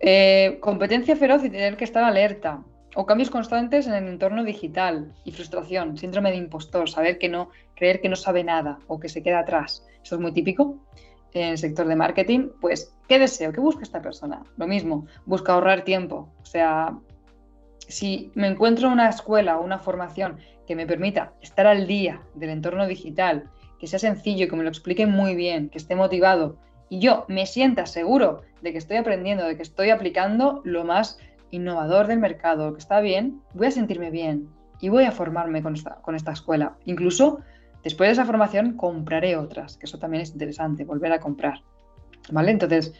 Eh, 0.00 0.58
competencia 0.60 1.16
feroz 1.16 1.44
y 1.44 1.50
tener 1.50 1.76
que 1.76 1.84
estar 1.84 2.04
alerta. 2.04 2.62
O 2.96 3.06
cambios 3.06 3.28
constantes 3.28 3.88
en 3.88 3.94
el 3.94 4.06
entorno 4.06 4.44
digital 4.44 5.12
y 5.24 5.32
frustración, 5.32 5.98
síndrome 5.98 6.30
de 6.30 6.36
impostor, 6.36 6.88
saber 6.88 7.18
que 7.18 7.28
no, 7.28 7.50
creer 7.74 8.00
que 8.00 8.08
no 8.08 8.14
sabe 8.14 8.44
nada 8.44 8.78
o 8.86 9.00
que 9.00 9.08
se 9.08 9.20
queda 9.20 9.40
atrás. 9.40 9.84
Eso 10.00 10.14
es 10.14 10.20
muy 10.20 10.30
típico 10.30 10.78
en 11.34 11.50
el 11.50 11.58
sector 11.58 11.86
de 11.86 11.96
marketing. 11.96 12.48
Pues, 12.60 12.96
¿qué 13.08 13.18
deseo? 13.18 13.52
¿Qué 13.52 13.60
busca 13.60 13.82
esta 13.82 14.00
persona? 14.00 14.42
Lo 14.56 14.66
mismo, 14.66 15.06
busca 15.26 15.52
ahorrar 15.52 15.84
tiempo. 15.84 16.32
O 16.42 16.46
sea, 16.46 16.96
si 17.86 18.32
me 18.34 18.46
encuentro 18.46 18.88
una 18.88 19.08
escuela 19.10 19.58
o 19.58 19.64
una 19.64 19.78
formación 19.78 20.38
que 20.66 20.76
me 20.76 20.86
permita 20.86 21.34
estar 21.42 21.66
al 21.66 21.86
día 21.86 22.22
del 22.34 22.50
entorno 22.50 22.86
digital, 22.86 23.50
que 23.78 23.86
sea 23.86 23.98
sencillo, 23.98 24.48
que 24.48 24.56
me 24.56 24.62
lo 24.62 24.70
explique 24.70 25.06
muy 25.06 25.34
bien, 25.34 25.68
que 25.68 25.78
esté 25.78 25.94
motivado 25.94 26.56
y 26.88 27.00
yo 27.00 27.24
me 27.28 27.46
sienta 27.46 27.86
seguro 27.86 28.42
de 28.62 28.72
que 28.72 28.78
estoy 28.78 28.96
aprendiendo, 28.96 29.44
de 29.44 29.56
que 29.56 29.62
estoy 29.62 29.90
aplicando 29.90 30.62
lo 30.64 30.84
más 30.84 31.18
innovador 31.50 32.06
del 32.06 32.18
mercado, 32.18 32.72
que 32.72 32.78
está 32.78 33.00
bien, 33.00 33.40
voy 33.52 33.68
a 33.68 33.72
sentirme 33.72 34.10
bien 34.10 34.48
y 34.80 34.88
voy 34.88 35.04
a 35.04 35.12
formarme 35.12 35.62
con 35.62 35.74
esta, 35.74 35.96
con 36.02 36.14
esta 36.14 36.32
escuela. 36.32 36.76
Incluso 36.84 37.40
después 37.84 38.08
de 38.08 38.12
esa 38.12 38.24
formación 38.24 38.76
compraré 38.76 39.36
otras, 39.36 39.76
que 39.76 39.86
eso 39.86 39.98
también 39.98 40.22
es 40.22 40.32
interesante, 40.32 40.84
volver 40.84 41.12
a 41.12 41.20
comprar. 41.20 41.62
¿Vale? 42.30 42.50
Entonces, 42.50 42.94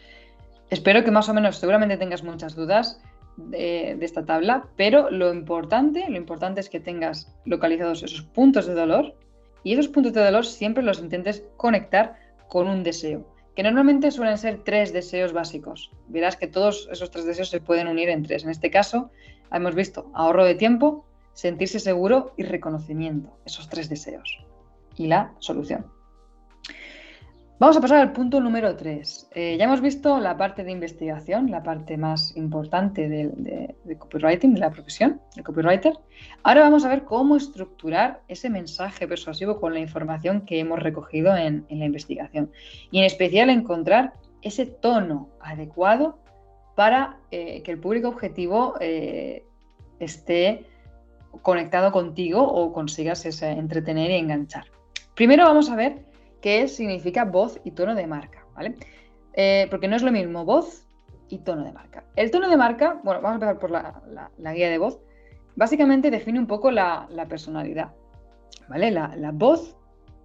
espero 0.69 1.03
que 1.03 1.11
más 1.11 1.27
o 1.27 1.33
menos, 1.33 1.57
seguramente 1.57 1.97
tengas 1.97 2.23
muchas 2.23 2.55
dudas 2.55 3.01
de, 3.37 3.97
esta 4.01 4.25
tabla, 4.25 4.67
pero 4.77 5.09
lo 5.09 5.33
importante, 5.33 6.05
lo 6.09 6.17
importante 6.17 6.61
es 6.61 6.69
que 6.69 6.79
tengas 6.79 7.35
localizados 7.43 8.03
esos 8.03 8.21
puntos 8.21 8.67
de 8.67 8.75
dolor 8.75 9.15
y 9.63 9.73
esos 9.73 9.87
puntos 9.87 10.13
de 10.13 10.23
dolor 10.23 10.45
siempre 10.45 10.83
los 10.83 10.99
intentes 10.99 11.43
conectar 11.57 12.15
con 12.47 12.67
un 12.67 12.83
deseo 12.83 13.25
que 13.55 13.63
normalmente 13.63 14.11
suelen 14.11 14.37
ser 14.37 14.63
tres 14.63 14.91
deseos 14.91 15.31
básicos. 15.31 15.89
Verás 16.07 16.35
que 16.35 16.47
todos 16.47 16.89
esos 16.91 17.09
tres 17.09 17.25
deseos 17.25 17.49
se 17.49 17.61
pueden 17.61 17.87
unir 17.87 18.09
en 18.09 18.23
tres. 18.23 18.43
En 18.43 18.49
este 18.49 18.69
caso, 18.69 19.09
hemos 19.51 19.75
visto 19.75 20.11
ahorro 20.13 20.43
de 20.43 20.55
tiempo, 20.55 21.05
sentirse 21.33 21.79
seguro 21.79 22.33
y 22.35 22.43
reconocimiento, 22.43 23.37
esos 23.45 23.69
tres 23.69 23.87
deseos. 23.87 24.44
Y 24.97 25.07
la 25.07 25.33
solución. 25.39 25.95
Vamos 27.57 27.77
a 27.77 27.81
pasar 27.81 27.99
al 27.99 28.11
punto 28.11 28.41
número 28.41 28.75
3. 28.75 29.29
Eh, 29.33 29.55
ya 29.57 29.63
hemos 29.63 29.79
visto 29.79 30.19
la 30.19 30.35
parte 30.35 30.65
de 30.65 30.73
investigación, 30.73 31.49
la 31.49 31.63
parte 31.63 31.95
más 31.95 32.35
importante 32.35 33.07
de, 33.07 33.97
copywriting, 33.97 34.55
de 34.55 34.59
la 34.59 34.71
profesión, 34.71 35.21
de 35.37 35.43
copywriter. 35.43 35.93
Ahora 36.43 36.61
vamos 36.61 36.83
a 36.83 36.89
ver 36.89 37.05
cómo 37.05 37.37
estructurar 37.37 38.21
ese 38.27 38.49
mensaje 38.49 39.07
persuasivo 39.07 39.61
con 39.61 39.73
la 39.73 39.79
información 39.79 40.41
que 40.41 40.59
hemos 40.59 40.79
recogido 40.79 41.33
en, 41.37 41.65
la 41.69 41.85
investigación. 41.85 42.51
Y 42.91 42.99
en 42.99 43.05
especial 43.05 43.49
encontrar 43.49 44.15
ese 44.41 44.65
tono 44.65 45.29
adecuado 45.39 46.19
para 46.75 47.19
eh, 47.31 47.63
que 47.63 47.71
el 47.71 47.79
público 47.79 48.09
objetivo 48.09 48.73
eh, 48.81 49.45
esté 49.99 50.65
conectado 51.41 51.93
contigo 51.93 52.43
o 52.43 52.73
consigas 52.73 53.25
entretener 53.41 54.11
y 54.11 54.15
enganchar. 54.15 54.74
Primero 55.15 55.45
vamos 55.45 55.69
a 55.69 55.75
ver 55.75 56.05
qué 56.41 56.67
significa 56.67 57.25
voz 57.25 57.59
y 57.63 57.71
tono 57.71 57.95
de 57.95 58.05
marca, 58.05 58.45
¿vale? 58.53 58.75
Eh, 59.33 59.67
porque 59.69 59.87
no 59.87 59.95
es 59.95 60.03
lo 60.03 60.11
mismo 60.11 60.45
voz 60.45 60.85
y 61.29 61.39
tono 61.39 61.63
de 61.63 61.71
marca. 61.71 62.03
El 62.15 62.31
tono 62.31 62.49
de 62.49 62.57
marca, 62.57 62.99
bueno, 63.03 63.21
vamos 63.21 63.31
a 63.31 63.35
empezar 63.35 63.59
por 63.59 63.71
la, 63.71 64.53
guía 64.53 64.69
de 64.69 64.77
voz, 64.77 64.99
básicamente 65.55 66.11
define 66.11 66.39
un 66.39 66.47
poco 66.47 66.69
la, 66.69 67.07
personalidad, 67.27 67.93
¿vale? 68.67 68.91
La, 68.91 69.31
voz 69.33 69.77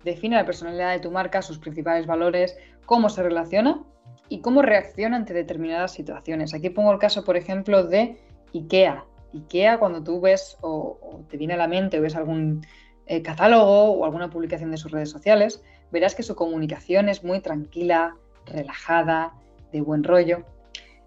define 0.05 0.37
la 0.37 0.45
personalidad 0.45 0.93
de 0.93 1.01
tu 1.01 1.11
marca, 1.11 1.43
sus 1.43 1.59
principales 1.59 2.07
valores, 2.07 2.57
cómo 2.87 3.09
se 3.09 3.23
relaciona 3.23 3.83
y 4.29 4.41
cómo 4.41 4.63
reacciona 4.63 5.17
ante 5.17 5.35
determinadas 5.35 5.93
situaciones. 5.93 6.53
Aquí 6.53 6.71
pongo 6.71 6.93
el 6.93 6.99
caso, 6.99 7.25
por 7.25 7.37
ejemplo, 7.37 7.85
de 7.85 8.19
IKEA. 8.55 9.05
IKEA, 9.35 9.79
cuando 9.79 10.03
tú 10.03 10.21
ves 10.21 10.59
o, 10.61 11.25
te 11.29 11.37
viene 11.37 11.55
a 11.55 11.57
la 11.57 11.69
mente 11.69 11.99
o 11.99 12.03
ves 12.03 12.17
algún 12.17 12.63
eh, 13.11 13.23
catálogo 13.23 13.91
o 13.91 14.05
alguna 14.05 14.31
publicación 14.31 14.71
de 14.71 14.77
sus 14.77 14.93
redes 14.93 15.11
sociales, 15.11 15.61
verás 15.91 16.15
que 16.15 16.23
su 16.23 16.37
comunicación 16.37 17.09
es 17.09 17.25
muy 17.25 17.41
tranquila, 17.41 18.15
relajada, 18.47 19.35
de 19.73 19.81
buen 19.81 20.05
rollo. 20.05 20.45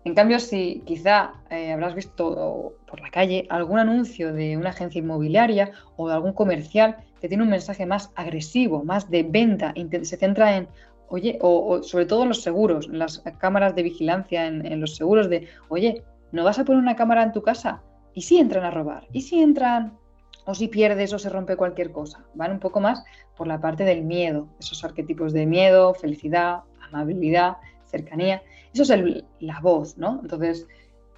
En 0.04 0.14
cambio, 0.14 0.38
si 0.42 0.84
quizá 0.86 1.32
eh, 1.50 1.72
habrás 1.72 1.96
visto 1.96 2.76
por 2.88 3.00
la 3.00 3.10
calle 3.10 3.48
algún 3.50 3.80
anuncio 3.80 4.34
de 4.34 4.58
una 4.58 4.72
agencia 4.72 5.00
inmobiliaria 5.00 5.72
o 5.96 6.10
de 6.10 6.16
algún 6.16 6.34
comercial 6.34 6.98
que 7.22 7.30
tiene 7.30 7.44
un 7.44 7.50
mensaje 7.50 7.86
más 7.86 8.12
agresivo, 8.16 8.84
más 8.84 9.10
de 9.10 9.24
venta, 9.24 9.74
se 10.02 10.18
centra 10.18 10.58
en, 10.58 10.68
oye, 11.08 11.40
o, 11.40 11.82
sobre 11.84 12.06
todo 12.06 12.24
en 12.24 12.30
los 12.30 12.42
seguros, 12.42 12.88
en 12.88 13.00
las 13.00 13.20
cámaras 13.38 13.76
de 13.76 13.84
vigilancia, 13.84 14.46
en, 14.46 14.66
en, 14.66 14.82
los 14.82 14.98
seguros 14.98 15.30
de, 15.30 15.48
oye, 15.70 16.04
¿no 16.34 16.44
vas 16.44 16.60
a 16.60 16.66
poner 16.66 16.82
una 16.82 16.98
cámara 16.98 17.24
en 17.24 17.32
tu 17.32 17.42
casa? 17.42 17.82
¿Y 18.14 18.24
si 18.24 18.40
entran 18.40 18.66
a 18.66 18.72
robar? 18.72 19.08
¿Y 19.14 19.22
si 19.22 19.42
entran 19.42 20.03
o 20.46 20.54
si 20.54 20.68
pierdes 20.68 21.14
o 21.14 21.20
se 21.20 21.30
rompe 21.30 21.56
cualquier 21.56 21.92
cosa. 21.92 22.26
Van 22.34 22.52
un 22.52 22.60
poco 22.60 22.80
más 22.80 23.04
por 23.38 23.48
la 23.48 23.60
parte 23.62 23.84
del 23.84 24.04
miedo, 24.04 24.48
esos 24.60 24.84
arquetipos 24.84 25.34
de 25.34 25.46
miedo, 25.46 25.94
felicidad, 25.94 26.62
amabilidad, 26.82 27.58
cercanía. 27.86 28.42
Eso 28.74 28.84
es 28.84 29.24
la 29.40 29.60
voz, 29.62 29.98
¿no? 29.98 30.20
Entonces, 30.22 30.68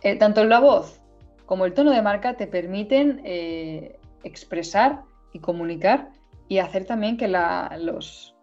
eh, 0.01 0.15
tanto 0.17 0.43
la 0.43 0.59
voz 0.59 1.01
como 1.45 1.65
el 1.65 1.73
tono 1.73 1.91
de 1.91 2.01
marca 2.01 2.35
te 2.35 2.47
permiten 2.47 3.21
eh, 3.23 3.97
expresar 4.23 5.01
y 5.33 5.39
comunicar 5.39 6.09
y 6.47 6.59
hacer 6.59 6.85
también 6.85 7.17
que 7.17 7.27
la, 7.27 7.77
los, 7.79 8.35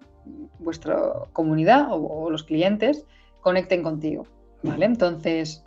vuestra 0.58 0.98
comunidad 1.32 1.88
o, 1.90 2.30
los 2.30 2.44
clientes 2.44 3.04
conecten 3.40 3.82
contigo, 3.82 4.26
¿vale? 4.62 4.86
Entonces, 4.86 5.64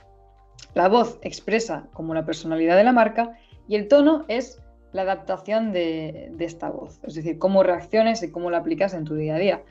la 0.73 0.87
voz 0.87 1.19
expresa 1.21 1.87
como 1.93 2.13
la 2.13 2.25
personalidad 2.25 2.77
de 2.77 2.83
la 2.83 2.93
marca 2.93 3.37
y 3.67 3.75
el 3.75 3.87
tono 3.87 4.25
es 4.27 4.61
la 4.95 5.01
adaptación 5.01 5.73
de, 5.73 6.31
esta 6.39 6.69
voz, 6.69 7.01
es 7.03 7.15
decir, 7.15 7.37
cómo 7.37 7.63
reacciones 7.63 8.23
y 8.23 8.31
cómo 8.31 8.49
la 8.49 8.59
aplicas 8.59 8.93
en 8.93 9.03
tu 9.03 9.15
día 9.15 9.35
a 9.35 9.39
día. 9.39 9.61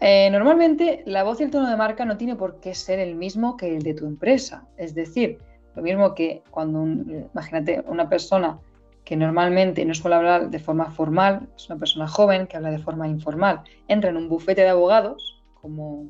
Eh, 0.00 0.30
normalmente 0.30 1.02
la 1.04 1.22
voz 1.22 1.40
y 1.40 1.44
el 1.44 1.50
tono 1.50 1.68
de 1.68 1.76
marca 1.76 2.06
no 2.06 2.16
tiene 2.16 2.34
por 2.34 2.58
qué 2.58 2.74
ser 2.74 2.98
el 2.98 3.14
mismo 3.14 3.58
que 3.58 3.76
el 3.76 3.82
de 3.82 3.92
tu 3.92 4.06
empresa. 4.06 4.66
Es 4.78 4.94
decir, 4.94 5.38
lo 5.74 5.82
mismo 5.82 6.14
que 6.14 6.42
cuando, 6.50 6.82
imagínate, 6.82 7.84
una 7.88 8.08
persona 8.08 8.58
que 9.04 9.16
normalmente 9.16 9.84
no 9.84 9.92
suele 9.92 10.16
hablar 10.16 10.48
de 10.48 10.58
forma 10.58 10.90
formal, 10.92 11.46
es 11.54 11.68
una 11.68 11.78
persona 11.78 12.08
joven 12.08 12.46
que 12.46 12.56
habla 12.56 12.70
de 12.70 12.78
forma 12.78 13.06
informal, 13.06 13.60
entra 13.86 14.08
en 14.08 14.16
un 14.16 14.30
bufete 14.30 14.62
de 14.62 14.68
abogados 14.68 15.42
como, 15.60 16.06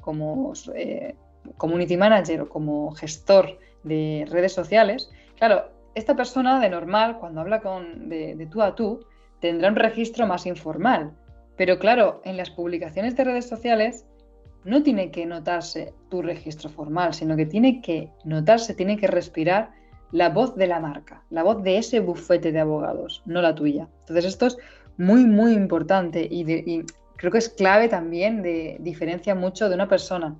como 0.00 0.52
eh, 0.74 1.14
community 1.56 1.96
manager 1.96 2.40
o 2.40 2.48
como 2.48 2.90
gestor 2.90 3.56
de 3.84 4.26
redes 4.28 4.52
sociales, 4.52 5.10
claro, 5.36 5.77
esta 5.98 6.16
persona 6.16 6.60
de 6.60 6.70
normal, 6.70 7.18
cuando 7.18 7.40
habla 7.40 7.60
con, 7.60 8.08
de, 8.08 8.48
tú 8.50 8.62
a 8.62 8.74
tú, 8.74 9.04
tendrá 9.40 9.68
un 9.68 9.76
registro 9.76 10.26
más 10.26 10.46
informal. 10.46 11.12
Pero 11.56 11.78
claro, 11.78 12.20
en 12.24 12.36
las 12.36 12.50
publicaciones 12.50 13.16
de 13.16 13.24
redes 13.24 13.48
sociales 13.48 14.06
no 14.64 14.82
tiene 14.82 15.10
que 15.10 15.26
notarse 15.26 15.92
tu 16.08 16.22
registro 16.22 16.70
formal, 16.70 17.14
sino 17.14 17.36
que 17.36 17.46
tiene 17.46 17.80
que 17.80 18.10
notarse, 18.24 18.74
tiene 18.74 18.96
que 18.96 19.06
respirar 19.06 19.70
la 20.12 20.30
voz 20.30 20.56
de 20.56 20.66
la 20.66 20.80
marca, 20.80 21.22
la 21.30 21.42
voz 21.42 21.62
de 21.62 21.78
ese 21.78 22.00
bufete 22.00 22.52
de 22.52 22.60
abogados, 22.60 23.22
no 23.26 23.42
la 23.42 23.54
tuya. 23.54 23.88
Entonces 24.00 24.24
esto 24.24 24.46
es 24.46 24.56
muy, 24.96 25.26
muy 25.26 25.52
importante 25.52 26.26
y, 26.30 26.50
y 26.50 26.84
creo 27.16 27.30
que 27.32 27.38
es 27.38 27.48
clave 27.48 27.88
también, 27.88 28.42
de, 28.42 28.76
diferencia 28.80 29.34
mucho 29.34 29.68
de 29.68 29.74
una 29.74 29.88
persona 29.88 30.36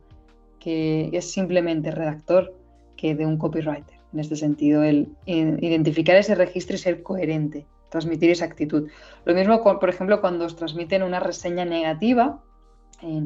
que 0.59 1.11
es 1.12 1.30
simplemente 1.30 1.90
redactor 1.90 2.54
que 2.96 3.14
de 3.14 3.26
un 3.26 3.36
copywriter 3.36 3.97
en 4.12 4.20
este 4.20 4.36
sentido, 4.36 4.82
el, 4.82 5.09
identificar 5.26 6.16
ese 6.16 6.34
registro 6.34 6.76
y 6.76 6.78
ser 6.78 7.02
coherente, 7.02 7.66
transmitir 7.90 8.30
esa 8.30 8.46
actitud. 8.46 8.88
Lo 9.24 9.34
mismo, 9.34 9.62
por 9.62 9.88
ejemplo, 9.88 10.20
cuando 10.20 10.46
os 10.46 10.56
transmiten 10.56 11.02
una 11.02 11.20
reseña 11.20 11.64
negativa, 11.64 12.42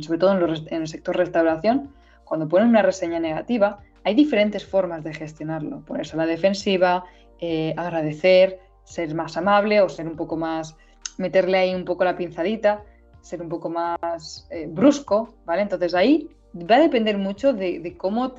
sobre 0.01 0.19
todo 0.19 0.33
en, 0.67 0.83
el 0.83 0.89
sector 0.89 1.17
restauración, 1.17 1.93
cuando 2.25 2.49
ponen 2.49 2.69
una 2.69 2.83
reseña 2.83 3.21
negativa, 3.21 3.81
hay 4.05 4.15
diferentes 4.15 4.67
formas 4.67 5.05
de 5.05 5.15
gestionarlo. 5.15 5.85
Ponerse 5.85 6.15
a 6.15 6.19
la 6.19 6.27
defensiva, 6.27 7.05
eh, 7.41 7.75
agradecer, 7.77 8.61
ser 8.85 9.15
más 9.15 9.37
amable 9.37 9.81
o 9.81 9.89
ser 9.89 10.07
un 10.09 10.17
poco 10.17 10.37
más, 10.37 10.77
meterle 11.19 11.59
ahí 11.59 11.75
un 11.75 11.85
poco 11.85 12.05
la 12.05 12.17
pinzadita, 12.17 12.83
ser 13.21 13.41
un 13.41 13.49
poco 13.49 13.71
más 13.71 14.49
eh, 14.51 14.67
brusco, 14.69 15.37
¿vale? 15.45 15.63
Entonces 15.63 15.95
ahí 15.95 16.29
va 16.55 16.77
a 16.77 16.81
depender 16.81 17.19
mucho 17.19 17.53
de 17.53 17.95
cómo 17.97 18.35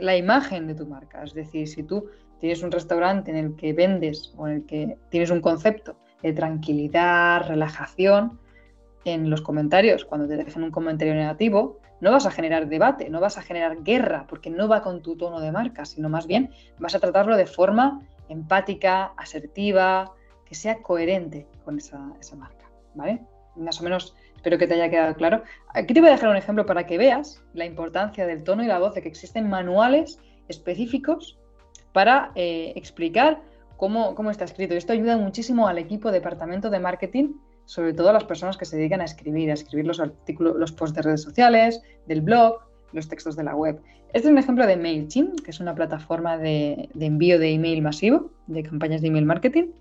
la 0.00 0.16
imagen 0.16 0.66
de 0.66 0.74
tu 0.74 0.86
marca. 0.86 1.22
Es 1.22 1.34
decir, 1.34 1.68
si 1.68 1.82
tú 1.82 2.08
tienes 2.40 2.62
un 2.62 2.70
restaurante 2.70 3.30
en 3.30 3.36
el 3.36 3.56
que 3.56 3.72
vendes 3.72 4.32
o 4.36 4.46
en 4.48 4.54
el 4.54 4.66
que 4.66 4.96
tienes 5.10 5.30
un 5.30 5.40
concepto 5.40 5.96
de 6.22 6.32
tranquilidad, 6.32 7.46
relajación. 7.46 8.38
En 9.04 9.30
los 9.30 9.40
comentarios, 9.40 10.04
cuando 10.04 10.26
te 10.28 10.36
dejen 10.36 10.64
un 10.64 10.70
comentario 10.70 11.14
negativo, 11.14 11.78
no 12.00 12.10
vas 12.10 12.26
a 12.26 12.30
generar 12.30 12.68
debate, 12.68 13.08
no 13.08 13.20
vas 13.20 13.38
a 13.38 13.42
generar 13.42 13.82
guerra, 13.82 14.26
porque 14.28 14.50
no 14.50 14.68
va 14.68 14.82
con 14.82 15.02
tu 15.02 15.16
tono 15.16 15.40
de 15.40 15.52
marca, 15.52 15.84
sino 15.84 16.08
más 16.08 16.26
bien 16.26 16.50
vas 16.78 16.94
a 16.94 17.00
tratarlo 17.00 17.36
de 17.36 17.46
forma 17.46 18.02
empática, 18.28 19.12
asertiva, 19.16 20.12
que 20.44 20.54
sea 20.54 20.82
coherente 20.82 21.46
con 21.64 21.78
esa, 21.78 22.12
esa 22.20 22.36
marca, 22.36 22.70
¿vale? 22.94 23.22
Más 23.56 23.80
o 23.80 23.84
menos 23.84 24.14
Espero 24.38 24.56
que 24.56 24.68
te 24.68 24.74
haya 24.74 24.88
quedado 24.88 25.16
claro. 25.16 25.42
Aquí 25.74 25.92
te 25.92 26.00
voy 26.00 26.10
a 26.10 26.12
dejar 26.12 26.28
un 26.28 26.36
ejemplo 26.36 26.64
para 26.64 26.86
que 26.86 26.96
veas 26.96 27.42
la 27.54 27.64
importancia 27.64 28.24
del 28.24 28.44
tono 28.44 28.62
y 28.62 28.68
la 28.68 28.78
voz, 28.78 28.94
de 28.94 29.02
que 29.02 29.08
existen 29.08 29.48
manuales 29.48 30.20
específicos 30.46 31.36
para 31.92 32.30
eh, 32.36 32.72
explicar 32.76 33.42
cómo, 33.76 34.14
cómo, 34.14 34.30
está 34.30 34.44
escrito. 34.44 34.74
Esto 34.74 34.92
ayuda 34.92 35.16
muchísimo 35.16 35.66
al 35.66 35.76
equipo 35.76 36.12
departamento 36.12 36.70
de 36.70 36.78
marketing, 36.78 37.32
sobre 37.64 37.92
todo 37.92 38.10
a 38.10 38.12
las 38.12 38.22
personas 38.22 38.56
que 38.56 38.64
se 38.64 38.76
dedican 38.76 39.00
a 39.00 39.06
escribir, 39.06 39.50
a 39.50 39.54
escribir 39.54 39.86
los 39.86 39.98
artículos, 39.98 40.54
los 40.56 40.70
posts 40.70 40.94
de 40.94 41.02
redes 41.02 41.22
sociales, 41.22 41.82
del 42.06 42.20
blog, 42.20 42.60
los 42.92 43.08
textos 43.08 43.34
de 43.34 43.42
la 43.42 43.56
web. 43.56 43.80
Este 44.12 44.28
es 44.28 44.32
un 44.32 44.38
ejemplo 44.38 44.68
de 44.68 44.76
MailChimp, 44.76 45.40
que 45.40 45.50
es 45.50 45.58
una 45.58 45.74
plataforma 45.74 46.38
de, 46.38 46.88
de 46.94 47.06
envío 47.06 47.40
de 47.40 47.54
email 47.54 47.82
masivo, 47.82 48.30
de 48.46 48.62
campañas 48.62 49.02
de 49.02 49.08
email 49.08 49.26
marketing. 49.26 49.72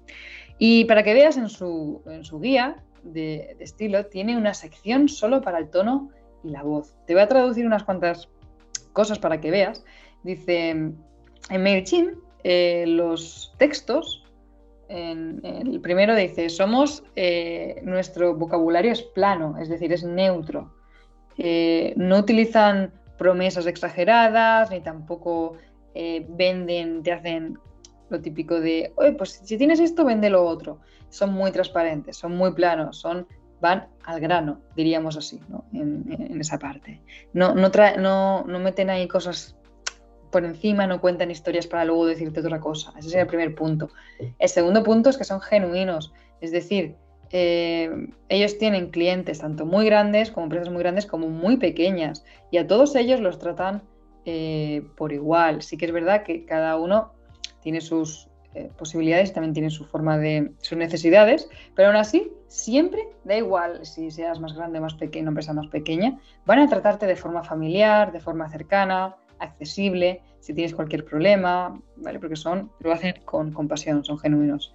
Y 0.57 0.85
para 0.85 1.03
que 1.03 1.13
veas 1.13 1.37
en 1.37 1.49
su, 1.49 2.01
en 2.07 2.25
su 2.25 2.39
guía, 2.39 2.83
de, 3.13 3.57
estilo 3.59 4.05
tiene 4.05 4.37
una 4.37 4.53
sección 4.53 5.09
solo 5.09 5.41
para 5.41 5.59
el 5.59 5.69
tono 5.69 6.09
y 6.43 6.49
la 6.49 6.63
voz. 6.63 6.95
Te 7.05 7.13
voy 7.13 7.23
a 7.23 7.27
traducir 7.27 7.65
unas 7.65 7.83
cuantas 7.83 8.29
cosas 8.93 9.19
para 9.19 9.39
que 9.39 9.51
veas. 9.51 9.83
Dice, 10.23 10.69
en 10.69 10.97
MailChimp, 11.49 12.17
eh, 12.43 12.85
los 12.87 13.53
textos, 13.57 14.23
en, 14.89 15.41
el 15.43 15.81
primero 15.81 16.15
dice, 16.15 16.49
somos, 16.49 17.03
eh, 17.15 17.81
nuestro 17.83 18.35
vocabulario 18.35 18.91
es 18.91 19.01
plano, 19.01 19.57
es 19.59 19.69
decir, 19.69 19.91
es 19.91 20.03
neutro. 20.03 20.73
Eh, 21.37 21.93
no 21.97 22.19
utilizan 22.19 22.93
promesas 23.17 23.67
exageradas, 23.67 24.71
ni 24.71 24.81
tampoco 24.81 25.57
venden, 26.29 27.01
te 27.01 27.11
hacen 27.11 27.57
lo 28.09 28.21
típico 28.21 28.59
de, 28.59 28.93
oye, 28.95 29.13
pues 29.13 29.41
si 29.43 29.57
tienes 29.57 29.79
esto, 29.79 30.05
vende 30.05 30.29
lo 30.29 30.45
otro. 30.45 30.79
Son 31.09 31.33
muy 31.33 31.51
transparentes, 31.51 32.17
son 32.17 32.35
muy 32.35 32.53
planos, 32.53 32.97
son, 32.97 33.27
van 33.61 33.87
al 34.05 34.19
grano, 34.19 34.61
diríamos 34.75 35.17
así, 35.17 35.39
¿no? 35.49 35.65
en, 35.73 36.39
esa 36.39 36.59
parte. 36.59 37.01
No, 37.33 37.55
no, 37.55 37.71
no, 37.97 38.43
no 38.43 38.59
meten 38.59 38.89
ahí 38.89 39.07
cosas 39.07 39.57
por 40.31 40.43
encima, 40.43 40.87
no 40.87 41.01
cuentan 41.01 41.31
historias 41.31 41.67
para 41.67 41.85
luego 41.85 42.05
decirte 42.05 42.41
otra 42.41 42.59
cosa. 42.59 42.93
Ese 42.97 43.09
sería 43.09 43.23
el 43.23 43.27
primer 43.27 43.55
punto. 43.55 43.89
El 44.39 44.49
segundo 44.49 44.83
punto 44.83 45.09
es 45.09 45.17
que 45.17 45.23
son 45.23 45.41
genuinos, 45.41 46.13
es 46.41 46.51
decir, 46.51 46.95
eh, 47.31 47.89
ellos 48.29 48.57
tienen 48.57 48.89
clientes 48.89 49.39
tanto 49.39 49.65
muy 49.65 49.85
grandes 49.85 50.31
como 50.31 50.45
empresas 50.45 50.69
muy 50.69 50.79
grandes 50.79 51.05
como 51.05 51.27
muy 51.27 51.57
pequeñas 51.57 52.23
y 52.51 52.57
a 52.57 52.67
todos 52.67 52.95
ellos 52.95 53.19
los 53.19 53.37
tratan 53.37 53.83
eh, 54.25 54.83
por 54.95 55.11
igual. 55.11 55.61
Sí 55.61 55.77
que 55.77 55.85
es 55.85 55.91
verdad 55.91 56.23
que 56.23 56.45
cada 56.45 56.77
uno 56.77 57.13
tiene 57.67 57.81
sus 57.81 58.29
eh, 58.53 58.71
posibilidades 58.77 59.33
también 59.33 59.53
tiene 59.53 59.69
su 59.69 59.83
forma 59.83 60.17
de 60.17 60.53
sus 60.61 60.77
necesidades, 60.77 61.49
pero 61.75 61.89
aún 61.89 61.97
así, 61.97 62.31
siempre, 62.47 63.05
da 63.25 63.35
igual 63.35 63.85
si 63.85 64.09
seas 64.09 64.39
más 64.39 64.53
grande, 64.53 64.79
más 64.79 64.93
pequeño, 64.93 65.27
empresa 65.27 65.51
más 65.51 65.67
pequeña, 65.67 66.17
van 66.45 66.59
a 66.59 66.69
tratarte 66.69 67.05
de 67.07 67.17
forma 67.17 67.43
familiar, 67.43 68.13
de 68.13 68.21
forma 68.21 68.49
cercana, 68.49 69.17
accesible, 69.39 70.21
si 70.39 70.53
tienes 70.53 70.73
cualquier 70.73 71.03
problema, 71.03 71.77
¿vale? 71.97 72.19
Porque 72.19 72.37
son, 72.37 72.71
lo 72.79 72.93
hacen 72.93 73.15
con 73.25 73.51
compasión, 73.51 74.05
son 74.05 74.17
genuinos. 74.17 74.73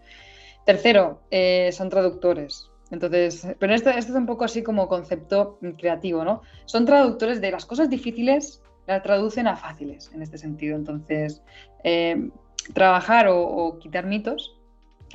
Tercero, 0.66 1.22
eh, 1.30 1.70
son 1.72 1.88
traductores. 1.88 2.70
Entonces, 2.90 3.48
pero 3.58 3.72
esto, 3.72 3.88
esto, 3.88 4.12
es 4.12 4.18
un 4.18 4.26
poco 4.26 4.44
así 4.44 4.62
como 4.62 4.86
concepto 4.86 5.58
creativo, 5.78 6.26
¿no? 6.26 6.42
Son 6.66 6.84
traductores 6.84 7.40
de 7.40 7.50
las 7.50 7.64
cosas 7.64 7.88
difíciles, 7.88 8.62
las 8.86 9.02
traducen 9.02 9.46
a 9.46 9.56
fáciles 9.56 10.10
en 10.14 10.20
este 10.20 10.36
sentido. 10.36 10.76
Entonces, 10.76 11.42
eh, 11.84 12.28
trabajar 12.72 13.28
o, 13.28 13.78
quitar 13.78 14.06
mitos. 14.06 14.56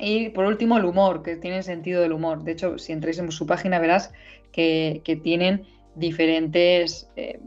Y 0.00 0.28
por 0.30 0.44
último, 0.44 0.78
el 0.78 0.84
humor, 0.84 1.22
que 1.22 1.36
tiene 1.36 1.62
sentido 1.62 2.02
del 2.02 2.12
humor. 2.12 2.44
De 2.44 2.52
hecho, 2.52 2.78
si 2.78 2.92
entráis 2.92 3.18
en 3.18 3.32
su 3.32 3.46
página 3.46 3.78
verás 3.78 4.12
que, 4.52 5.02
tienen 5.22 5.66
diferentes 5.96 7.10
eh, 7.16 7.40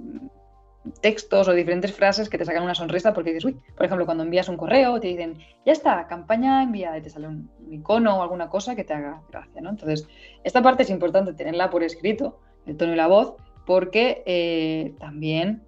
textos 1.01 1.47
o 1.47 1.53
diferentes 1.53 1.93
frases 1.93 2.27
que 2.27 2.37
te 2.37 2.45
sacan 2.45 2.63
una 2.63 2.75
sonrisa 2.75 3.13
porque 3.13 3.31
dices, 3.31 3.45
uy, 3.45 3.57
por 3.75 3.85
ejemplo, 3.85 4.05
cuando 4.05 4.23
envías 4.23 4.49
un 4.49 4.57
correo 4.57 4.99
te 4.99 5.07
dicen, 5.07 5.37
ya 5.65 5.71
está, 5.71 6.07
campaña 6.07 6.63
enviada 6.63 7.01
te 7.01 7.09
sale 7.09 7.27
un, 7.27 7.49
icono 7.69 8.17
o 8.17 8.21
alguna 8.21 8.49
cosa 8.49 8.75
que 8.75 8.83
te 8.83 8.93
haga 8.93 9.21
gracia, 9.31 9.61
¿no? 9.61 9.69
Entonces, 9.69 10.07
esta 10.43 10.61
parte 10.61 10.83
es 10.83 10.89
importante 10.89 11.33
tenerla 11.33 11.69
por 11.69 11.83
escrito, 11.83 12.39
el 12.65 12.75
tono 12.77 12.93
y 12.93 12.97
la 12.97 13.07
voz, 13.07 13.35
porque 13.65 14.23
eh, 14.25 14.93
también 14.99 15.63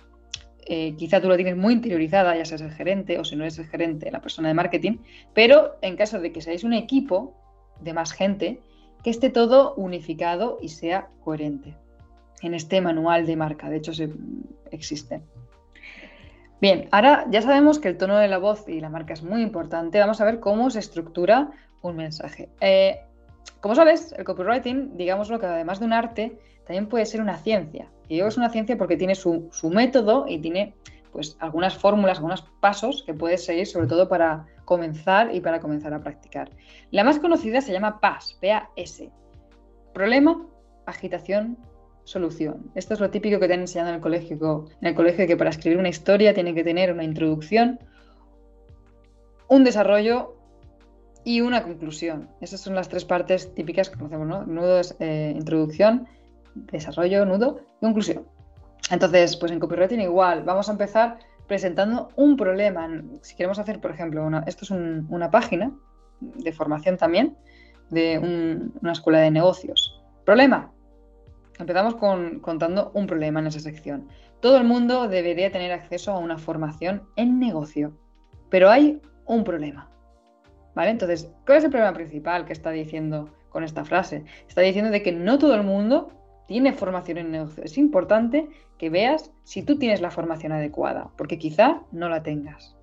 eh, 0.67 0.95
quizá 0.97 1.21
tú 1.21 1.27
lo 1.27 1.35
tienes 1.35 1.57
muy 1.57 1.73
interiorizada, 1.73 2.35
ya 2.35 2.45
seas 2.45 2.61
el 2.61 2.71
gerente 2.71 3.19
o 3.19 3.25
si 3.25 3.35
no 3.35 3.43
eres 3.43 3.59
el 3.59 3.67
gerente, 3.67 4.11
la 4.11 4.21
persona 4.21 4.47
de 4.47 4.53
marketing, 4.53 4.97
pero 5.33 5.77
en 5.81 5.95
caso 5.95 6.19
de 6.19 6.31
que 6.31 6.41
seáis 6.41 6.63
un 6.63 6.73
equipo 6.73 7.35
de 7.81 7.93
más 7.93 8.13
gente, 8.13 8.61
que 9.03 9.09
esté 9.09 9.29
todo 9.29 9.75
unificado 9.75 10.57
y 10.61 10.69
sea 10.69 11.09
coherente 11.23 11.75
en 12.41 12.53
este 12.53 12.81
manual 12.81 13.25
de 13.25 13.35
marca. 13.35 13.69
De 13.69 13.77
hecho, 13.77 13.93
se, 13.93 14.09
existe. 14.71 15.21
Bien, 16.61 16.87
ahora 16.91 17.25
ya 17.29 17.41
sabemos 17.41 17.79
que 17.79 17.89
el 17.89 17.97
tono 17.97 18.17
de 18.17 18.27
la 18.27 18.37
voz 18.37 18.67
y 18.69 18.79
la 18.79 18.89
marca 18.89 19.13
es 19.13 19.21
muy 19.21 19.41
importante. 19.41 19.99
Vamos 19.99 20.21
a 20.21 20.25
ver 20.25 20.39
cómo 20.39 20.69
se 20.69 20.79
estructura 20.79 21.51
un 21.81 21.97
mensaje. 21.97 22.49
Eh, 22.61 23.01
como 23.61 23.75
sabes, 23.75 24.13
el 24.17 24.23
copywriting, 24.23 24.97
digámoslo 24.97 25.39
que 25.39 25.45
además 25.45 25.79
de 25.79 25.85
un 25.85 25.93
arte, 25.93 26.37
también 26.65 26.87
puede 26.87 27.05
ser 27.05 27.21
una 27.21 27.37
ciencia. 27.37 27.89
Y 28.07 28.15
digo 28.15 28.27
es 28.27 28.37
una 28.37 28.49
ciencia 28.49 28.77
porque 28.77 28.97
tiene 28.97 29.15
su, 29.15 29.49
método 29.71 30.25
y 30.27 30.39
tiene 30.39 30.75
pues 31.11 31.37
algunas 31.39 31.77
fórmulas, 31.77 32.17
algunos 32.17 32.41
pasos 32.59 33.03
que 33.05 33.13
puedes 33.13 33.45
seguir, 33.45 33.67
sobre 33.67 33.87
todo 33.87 34.09
para 34.09 34.47
comenzar 34.65 35.33
y 35.33 35.41
para 35.41 35.59
comenzar 35.59 35.93
a 35.93 36.01
practicar. 36.01 36.49
La 36.91 37.03
más 37.03 37.19
conocida 37.19 37.61
se 37.61 37.71
llama 37.71 37.99
PAS, 37.99 38.37
P-A-S. 38.41 39.11
Problema, 39.93 40.45
agitación, 40.85 41.57
solución. 42.03 42.71
Esto 42.75 42.95
es 42.95 42.99
lo 42.99 43.11
típico 43.11 43.39
que 43.39 43.47
te 43.47 43.53
han 43.53 43.61
enseñado 43.61 43.89
en 43.89 43.95
el 43.95 44.01
colegio, 44.01 44.65
en 44.81 44.87
el 44.87 44.95
colegio 44.95 45.27
que 45.27 45.37
para 45.37 45.51
escribir 45.51 45.77
una 45.77 45.89
historia 45.89 46.33
tiene 46.33 46.53
que 46.53 46.63
tener 46.63 46.91
una 46.91 47.03
introducción, 47.03 47.79
un 49.47 49.63
desarrollo 49.63 50.35
y 51.23 51.41
una 51.41 51.63
conclusión. 51.63 52.29
Esas 52.41 52.61
son 52.61 52.75
las 52.75 52.89
tres 52.89 53.05
partes 53.05 53.53
típicas 53.55 53.89
que 53.89 53.97
conocemos, 53.97 54.27
¿no? 54.27 54.45
Nudo 54.45 54.79
es 54.79 54.95
eh, 54.99 55.33
introducción, 55.35 56.07
desarrollo, 56.55 57.25
nudo 57.25 57.61
y 57.77 57.85
conclusión. 57.85 58.25
Entonces, 58.91 59.37
pues 59.37 59.51
en 59.51 59.59
copywriting 59.59 60.01
igual, 60.01 60.43
vamos 60.43 60.69
a 60.69 60.73
empezar 60.73 61.17
presentando 61.47 62.09
un 62.15 62.35
problema. 62.35 62.89
Si 63.21 63.35
queremos 63.35 63.59
hacer, 63.59 63.79
por 63.79 63.91
ejemplo, 63.91 64.29
esto 64.45 64.65
es 64.65 64.71
una 64.71 65.31
página 65.31 65.71
de 66.19 66.51
formación 66.51 66.97
también 66.97 67.37
de 67.89 68.69
una 68.81 68.91
escuela 68.91 69.19
de 69.19 69.31
negocios. 69.31 70.01
Problema. 70.25 70.71
Empezamos 71.59 71.95
con, 71.95 72.39
contando 72.39 72.91
un 72.93 73.05
problema 73.07 73.39
en 73.39 73.47
esa 73.47 73.59
sección. 73.59 74.07
Todo 74.41 74.57
el 74.57 74.63
mundo 74.63 75.07
debería 75.07 75.51
tener 75.51 75.71
acceso 75.71 76.11
a 76.11 76.17
una 76.17 76.37
formación 76.37 77.03
en 77.15 77.39
negocio, 77.39 77.95
pero 78.49 78.69
hay 78.69 79.01
un 79.25 79.43
problema. 79.43 79.92
¿Vale? 80.75 80.91
Entonces, 80.91 81.29
¿cuál 81.45 81.59
es 81.59 81.63
el 81.63 81.69
problema 81.69 81.93
principal 81.93 82.45
que 82.45 82.53
está 82.53 82.71
diciendo 82.71 83.29
con 83.49 83.63
esta 83.63 83.85
frase? 83.85 84.25
Está 84.47 84.61
diciendo 84.61 84.91
de 84.91 85.03
que 85.03 85.11
no 85.11 85.37
todo 85.37 85.55
el 85.55 85.63
mundo 85.63 86.11
tiene 86.47 86.73
formación 86.73 87.17
en 87.19 87.31
negocio. 87.31 87.63
Es 87.63 87.77
importante 87.77 88.49
que 88.77 88.89
veas 88.89 89.31
si 89.43 89.63
tú 89.63 89.77
tienes 89.77 90.01
la 90.01 90.11
formación 90.11 90.51
adecuada, 90.51 91.09
porque 91.17 91.37
quizá 91.37 91.81
no 91.91 92.09
la 92.09 92.23
tengas, 92.23 92.75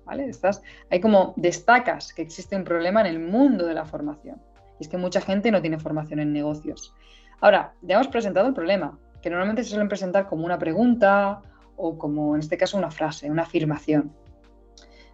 hay 0.89 0.99
como 0.99 1.33
destacas 1.37 2.13
que 2.13 2.21
existe 2.21 2.55
un 2.55 2.63
problema 2.63 3.01
en 3.01 3.07
el 3.07 3.19
mundo 3.19 3.65
de 3.65 3.73
la 3.73 3.85
formación. 3.85 4.41
Y 4.79 4.83
es 4.83 4.89
que 4.89 4.97
mucha 4.97 5.21
gente 5.21 5.51
no 5.51 5.61
tiene 5.61 5.79
formación 5.79 6.19
en 6.19 6.33
negocios. 6.33 6.93
Ahora, 7.39 7.73
ya 7.81 7.95
hemos 7.95 8.07
presentado 8.07 8.47
el 8.47 8.53
problema, 8.53 8.99
que 9.21 9.29
normalmente 9.29 9.63
se 9.63 9.69
suelen 9.69 9.87
presentar 9.87 10.27
como 10.27 10.45
una 10.45 10.57
pregunta 10.57 11.41
o 11.77 11.97
como 11.97 12.35
en 12.35 12.41
este 12.41 12.57
caso 12.57 12.77
una 12.77 12.91
frase, 12.91 13.29
una 13.29 13.43
afirmación. 13.43 14.11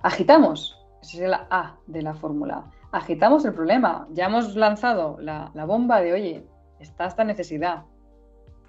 Agitamos, 0.01 0.76
esa 1.01 1.23
es 1.23 1.29
la 1.29 1.47
A 1.49 1.77
de 1.87 2.01
la 2.01 2.13
fórmula. 2.13 2.71
Agitamos 2.91 3.45
el 3.45 3.53
problema, 3.53 4.07
ya 4.11 4.25
hemos 4.25 4.55
lanzado 4.55 5.17
la, 5.19 5.51
bomba 5.65 6.01
de, 6.01 6.13
oye, 6.13 6.45
está 6.79 7.05
esta 7.05 7.23
necesidad, 7.23 7.83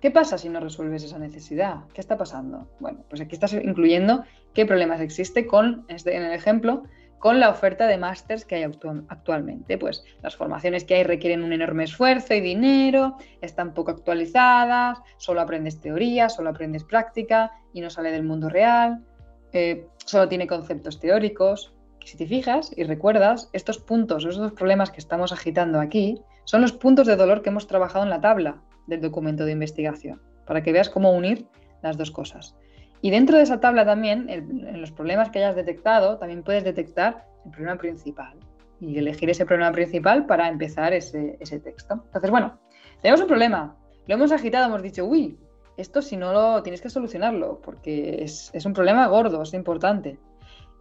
¿Qué 0.01 0.12
pasa 0.12 0.39
si 0.39 0.49
no 0.49 0.61
resuelves 0.61 1.03
esa 1.03 1.18
necesidad? 1.18 1.79
¿Qué 1.93 2.01
está 2.01 2.16
pasando? 2.16 2.68
Bueno, 2.79 3.05
pues 3.09 3.20
aquí 3.20 3.35
estás 3.35 3.53
incluyendo 3.53 4.22
qué 4.55 4.64
problemas 4.64 5.01
existe 5.01 5.45
con, 5.45 5.87
este, 5.89 6.16
en 6.16 6.22
el 6.22 6.33
ejemplo, 6.33 6.85
con 7.18 7.41
la 7.41 7.51
oferta 7.51 7.87
de 7.87 7.99
másters 7.99 8.45
que 8.45 8.57
hay 8.57 8.62
actualmente. 8.62 9.76
Pues 9.76 10.05
las 10.22 10.37
formaciones 10.37 10.85
que 10.85 10.95
hay 10.95 11.03
requieren 11.03 11.43
un 11.43 11.53
enorme 11.53 11.85
esfuerzo 11.85 12.35
y 12.35 12.41
dinero, 12.41 13.16
están 13.41 13.74
poco 13.74 13.91
actualizadas, 13.91 14.99
solo 15.16 15.41
aprendes 15.41 15.81
teoría, 15.81 16.29
solo 16.29 16.51
aprendes 16.51 16.85
práctica 16.85 17.53
y 17.72 17.81
no 17.81 17.91
sale 17.91 18.12
del 18.12 18.22
mundo 18.22 18.49
real, 18.49 19.05
eh, 19.53 19.87
solo 20.05 20.29
tiene 20.29 20.47
conceptos 20.47 21.01
teóricos. 21.01 21.74
Si 22.09 22.16
te 22.16 22.26
fijas 22.26 22.72
y 22.74 22.84
recuerdas, 22.84 23.50
estos 23.52 23.80
puntos, 23.80 24.24
esos 24.24 24.52
problemas 24.52 24.90
que 24.90 24.98
estamos 24.98 25.30
agitando 25.30 25.78
aquí, 25.78 26.22
son 26.44 26.62
los 26.62 26.72
puntos 26.72 27.06
de 27.06 27.16
dolor 27.16 27.42
que 27.42 27.50
hemos 27.50 27.66
trabajado 27.66 28.02
en 28.02 28.09
la 28.09 28.22
tabla 28.22 28.62
del 28.86 29.02
documento 29.02 29.44
de 29.44 29.52
investigación, 29.52 30.22
para 30.46 30.62
que 30.62 30.72
veas 30.72 30.88
cómo 30.88 31.12
unir 31.12 31.46
las 31.82 31.98
dos 31.98 32.11
cosas. 32.11 32.56
Y 33.02 33.11
dentro 33.11 33.36
de 33.36 33.42
esa 33.42 33.61
tabla 33.61 33.84
también, 33.84 34.30
en 34.30 34.80
los 34.80 34.90
problemas 34.90 35.28
que 35.28 35.40
hayas 35.40 35.54
detectado, 35.54 36.16
también 36.16 36.42
puedes 36.42 36.64
detectar 36.64 37.26
el 37.44 37.50
problema 37.50 37.76
principal 37.76 38.38
y 38.80 38.96
elegir 38.96 39.28
ese 39.28 39.44
problema 39.44 39.72
principal 39.72 40.24
para 40.24 40.48
empezar 40.48 40.94
ese, 40.94 41.36
texto. 41.62 42.04
Entonces, 42.06 42.30
bueno, 42.30 42.59
tenemos 43.02 43.20
un 43.20 43.26
problema, 43.26 43.76
lo 44.06 44.14
hemos 44.14 44.32
agitado, 44.32 44.64
hemos 44.64 44.80
dicho, 44.82 45.04
uy, 45.04 45.38
esto 45.76 46.00
si 46.00 46.16
no 46.16 46.32
lo 46.32 46.62
tienes 46.62 46.80
que 46.80 46.88
solucionarlo, 46.88 47.61
porque 47.61 48.24
es 48.24 48.64
un 48.64 48.72
problema 48.72 49.06
gordo, 49.09 49.42
es 49.42 49.52
importante. 49.52 50.18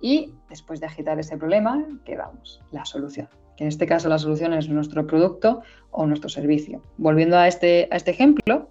Y 0.02 0.34
después 0.50 0.80
de 0.80 0.86
agitar 0.86 1.20
ese 1.20 1.38
problema, 1.38 1.86
quedamos 2.06 2.62
la 2.72 2.86
solución. 2.86 3.30
Que 3.56 3.64
en 3.64 3.70
este 3.70 3.88
caso 3.88 4.10
la 4.10 4.20
solución 4.20 4.54
es 4.54 4.70
nuestro 4.70 5.08
producto 5.08 5.62
o 5.92 6.06
nuestro 6.06 6.30
servicio. 6.30 6.82
Volviendo 6.98 7.38
a 7.38 7.48
este, 7.48 7.88
a 7.92 7.96
este 7.96 8.12
ejemplo, 8.12 8.70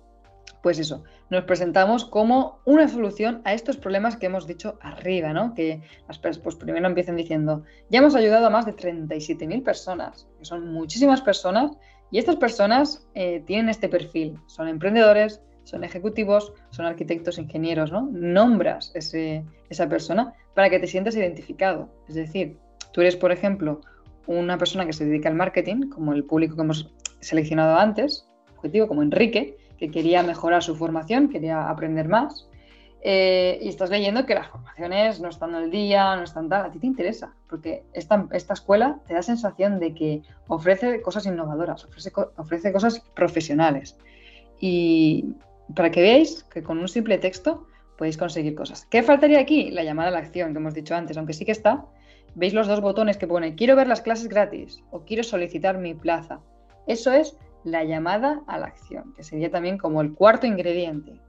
pues 0.63 0.79
eso, 0.79 1.05
nos 1.31 1.45
presentamos 1.45 2.05
como 2.05 2.61
una 2.65 2.89
solución 2.89 3.41
a 3.45 3.53
estos 3.53 3.77
problemas 3.77 4.17
que 4.17 4.27
hemos 4.27 4.47
dicho 4.47 4.79
arriba, 4.81 5.33
¿no? 5.33 5.55
Que 5.55 5.81
las 6.09 6.19
pues 6.19 6.57
primero 6.57 6.87
empiezan 6.87 7.17
diciendo, 7.17 7.65
ya 7.91 7.99
hemos 7.99 8.15
ayudado 8.15 8.47
a 8.47 8.51
más 8.51 8.67
de 8.67 8.75
37.000 8.75 9.63
personas, 9.63 10.29
que 10.39 10.45
son 10.45 10.73
muchísimas 10.73 11.21
personas, 11.21 11.73
y 12.11 12.19
estas 12.19 12.37
personas 12.37 13.09
eh, 13.15 13.43
tienen 13.47 13.69
este 13.69 13.89
perfil, 13.89 14.39
son 14.47 14.69
emprendedores, 14.69 15.43
son 15.65 15.83
ejecutivos, 15.83 16.53
son 16.71 16.87
arquitectos, 16.87 17.39
ingenieros, 17.39 17.91
¿no? 17.91 18.09
Nombras 18.13 18.93
ese, 18.95 19.45
esa 19.69 19.89
persona 19.89 20.35
para 20.57 20.71
que 20.71 20.79
te 20.79 20.87
sientas 20.87 21.15
identificado. 21.15 21.91
Es 22.09 22.15
decir, 22.15 22.57
tú 22.91 23.03
eres, 23.03 23.15
por 23.15 23.31
ejemplo, 23.31 23.83
una 24.27 24.57
persona 24.57 24.87
que 24.87 24.95
se 24.95 25.05
dedica 25.05 25.29
al 25.29 25.35
marketing, 25.35 25.91
como 25.91 26.15
el 26.15 26.25
público 26.25 26.57
que 26.57 26.63
hemos 26.63 26.95
seleccionado 27.21 27.79
antes, 27.79 28.27
objetivo 28.57 28.89
como 28.89 29.03
Enrique, 29.03 29.59
que 29.77 29.91
quería 29.91 30.23
mejorar 30.23 30.63
su 30.63 30.75
formación, 30.75 31.29
quería 31.29 31.69
aprender 31.69 32.09
más. 32.09 32.49
Eh, 33.03 33.59
y 33.61 33.69
estás 33.69 33.91
leyendo 33.91 34.25
que 34.25 34.35
las 34.35 34.49
formaciones 34.49 35.21
no 35.21 35.29
están 35.29 35.55
al 35.55 35.71
día, 35.71 36.17
no 36.17 36.23
están 36.23 36.49
tal, 36.49 36.65
a 36.65 36.71
ti 36.71 36.79
te 36.79 36.87
interesa, 36.87 37.35
porque 37.51 37.85
esta, 37.93 38.27
esta 38.33 38.55
escuela 38.55 38.99
te 39.07 39.13
da 39.13 39.21
sensación 39.21 39.79
de 39.79 39.93
que 39.93 40.23
ofrece 40.49 41.03
cosas 41.03 41.27
innovadoras, 41.27 41.85
ofrece, 41.85 42.11
ofrece 42.37 42.73
cosas 42.73 43.01
profesionales. 43.15 43.99
Y 44.59 45.35
para 45.75 45.91
que 45.91 46.01
veáis 46.01 46.45
que 46.45 46.63
con 46.63 46.79
un 46.79 46.89
simple 46.89 47.19
texto 47.19 47.66
podéis 47.97 48.17
conseguir 48.17 48.55
cosas. 48.55 48.87
¿Qué 48.87 49.03
faltaría 49.03 49.41
aquí? 49.41 49.71
La 49.71 49.83
llamada 49.83 50.09
a 50.09 50.13
la 50.13 50.19
acción 50.19 50.53
que 50.53 50.59
hemos 50.59 50.75
dicho 50.75 50.95
antes, 50.95 51.17
aunque 51.17 51.33
sí 51.33 51.45
que 51.45 51.53
está. 51.53 51.85
Veis 52.35 52.53
los 52.53 52.67
dos 52.67 52.81
botones 52.81 53.17
que 53.17 53.27
pone 53.27 53.55
quiero 53.55 53.77
ver 53.77 53.87
las 53.87 54.03
clases 54.03 54.29
gratis 54.29 54.83
o 54.91 55.01
quiero 55.01 55.23
solicitar 55.23 55.79
mi 55.79 55.95
plaza. 55.95 56.41
Eso 56.87 57.13
es 57.13 57.37
la 57.65 57.83
llamada 57.85 58.43
a 58.47 58.59
la 58.59 58.67
acción, 58.67 59.13
que 59.17 59.25
sería 59.25 59.51
también 59.51 59.79
como 59.79 60.01
el 60.01 60.13
cuarto 60.13 60.47
ingrediente, 60.47 61.21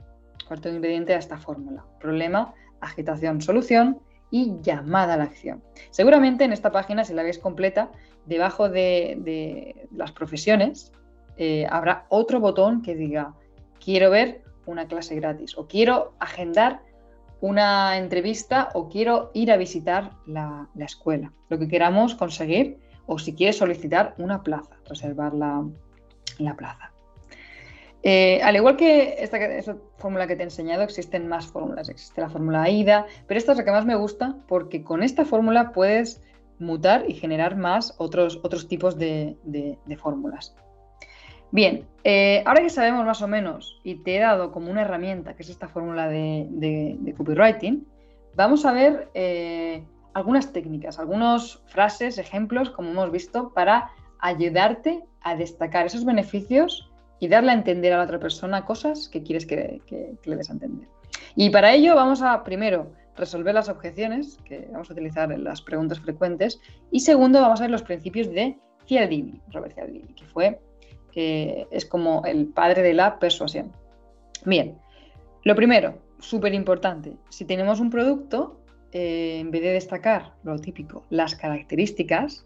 cuarto 0.47 0.69
ingrediente 0.69 1.13
a 1.13 1.17
esta 1.17 1.37
fórmula. 1.37 1.83
Problema, 1.99 2.53
agitación, 2.81 3.41
solución 3.41 3.99
y 4.29 4.55
llamada 4.61 5.13
a 5.13 5.17
la 5.17 5.23
acción. 5.23 5.63
Seguramente 5.89 6.43
en 6.43 6.51
esta 6.51 6.71
página, 6.71 7.05
si 7.05 7.13
la 7.13 7.23
veis 7.23 7.39
completa, 7.39 7.89
debajo 8.25 8.69
de, 8.69 9.87
las 9.95 10.11
profesiones 10.11 10.91
eh, 11.37 11.65
habrá 11.69 12.05
otro 12.09 12.39
botón 12.39 12.81
que 12.81 12.95
diga 12.95 13.33
quiero 13.83 14.09
ver 14.09 14.43
una 14.67 14.87
clase 14.87 15.15
gratis 15.15 15.57
o 15.57 15.67
quiero 15.67 16.13
agendar 16.19 16.81
una 17.39 17.97
entrevista 17.97 18.69
o 18.73 18.89
quiero 18.89 19.31
ir 19.33 19.51
a 19.51 19.57
visitar 19.57 20.11
la, 20.25 20.69
la 20.75 20.85
escuela. 20.85 21.33
Lo 21.49 21.59
que 21.59 21.67
queramos 21.67 22.15
conseguir 22.15 22.79
o 23.05 23.19
si 23.19 23.33
quieres 23.33 23.57
solicitar 23.57 24.15
una 24.17 24.43
plaza, 24.43 24.77
reservar 24.87 25.33
la, 25.33 25.65
la 26.39 26.55
plaza. 26.55 26.91
Eh, 28.03 28.39
al 28.43 28.55
igual 28.55 28.77
que 28.77 29.15
esta, 29.19 29.37
fórmula 29.97 30.27
que 30.27 30.35
te 30.35 30.41
he 30.41 30.45
enseñado, 30.45 30.83
existen 30.83 31.27
más 31.27 31.47
fórmulas. 31.47 31.89
Existe 31.89 32.21
la 32.21 32.29
fórmula 32.29 32.63
AIDA, 32.63 33.05
pero 33.27 33.37
esta 33.37 33.53
es 33.53 33.57
la 33.57 33.65
que 33.65 33.71
más 33.71 33.85
me 33.85 33.95
gusta 33.95 34.37
porque 34.47 34.83
con 34.83 35.03
esta 35.03 35.25
fórmula 35.25 35.71
puedes 35.71 36.21
mutar 36.59 37.09
y 37.09 37.13
generar 37.13 37.57
más 37.57 37.95
otros, 37.97 38.39
otros 38.43 38.67
tipos 38.67 38.97
de, 38.97 39.37
fórmulas. 39.97 40.55
Bien, 41.51 41.85
eh, 42.03 42.43
ahora 42.45 42.61
que 42.61 42.69
sabemos 42.69 43.05
más 43.05 43.21
o 43.21 43.27
menos 43.27 43.79
y 43.83 43.95
te 43.95 44.17
he 44.17 44.19
dado 44.19 44.51
como 44.51 44.69
una 44.69 44.81
herramienta, 44.81 45.35
que 45.35 45.43
es 45.43 45.49
esta 45.49 45.67
fórmula 45.67 46.07
de, 46.07 47.13
copywriting, 47.17 47.87
vamos 48.35 48.65
a 48.65 48.73
ver 48.73 49.09
eh, 49.13 49.83
algunas 50.13 50.51
técnicas, 50.51 50.99
algunas 50.99 51.61
frases, 51.67 52.17
ejemplos, 52.17 52.69
como 52.69 52.91
hemos 52.91 53.11
visto, 53.11 53.53
para 53.53 53.91
ayudarte 54.19 55.03
a 55.21 55.35
destacar 55.35 55.85
esos 55.85 56.05
beneficios 56.05 56.91
y 57.19 57.27
darle 57.27 57.51
a 57.51 57.55
entender 57.55 57.93
a 57.93 57.97
la 57.97 58.03
otra 58.03 58.19
persona 58.19 58.65
cosas 58.65 59.09
que 59.09 59.23
quieres 59.23 59.45
que, 59.45 59.81
le 60.23 60.35
des 60.35 60.49
a 60.49 60.53
entender. 60.53 60.87
Y 61.35 61.49
para 61.49 61.73
ello 61.73 61.95
vamos 61.95 62.21
a, 62.21 62.43
primero, 62.43 62.91
resolver 63.15 63.53
las 63.53 63.69
objeciones, 63.69 64.37
que 64.45 64.67
vamos 64.71 64.89
a 64.89 64.93
utilizar 64.93 65.31
en 65.31 65.43
las 65.43 65.61
preguntas 65.61 65.99
frecuentes, 65.99 66.59
y 66.91 66.99
segundo, 66.99 67.41
vamos 67.41 67.59
a 67.61 67.63
ver 67.63 67.71
los 67.71 67.83
principios 67.83 68.29
de 68.29 68.57
Cialdini, 68.85 69.41
Robert 69.51 69.73
Cialdini, 69.73 70.13
que 70.13 70.25
fue, 70.25 70.59
es 71.17 71.85
como 71.85 72.23
el 72.25 72.47
padre 72.47 72.83
de 72.83 72.93
la 72.93 73.19
persuasión. 73.19 73.71
Bien, 74.45 74.77
lo 75.43 75.55
primero, 75.55 75.97
súper 76.19 76.53
importante, 76.53 77.13
si 77.29 77.45
tenemos 77.45 77.79
un 77.79 77.89
producto, 77.89 78.59
eh, 78.91 79.39
en 79.39 79.51
vez 79.51 79.61
de 79.61 79.73
destacar 79.73 80.33
lo 80.43 80.59
típico, 80.59 81.03
las 81.09 81.35
características, 81.35 82.45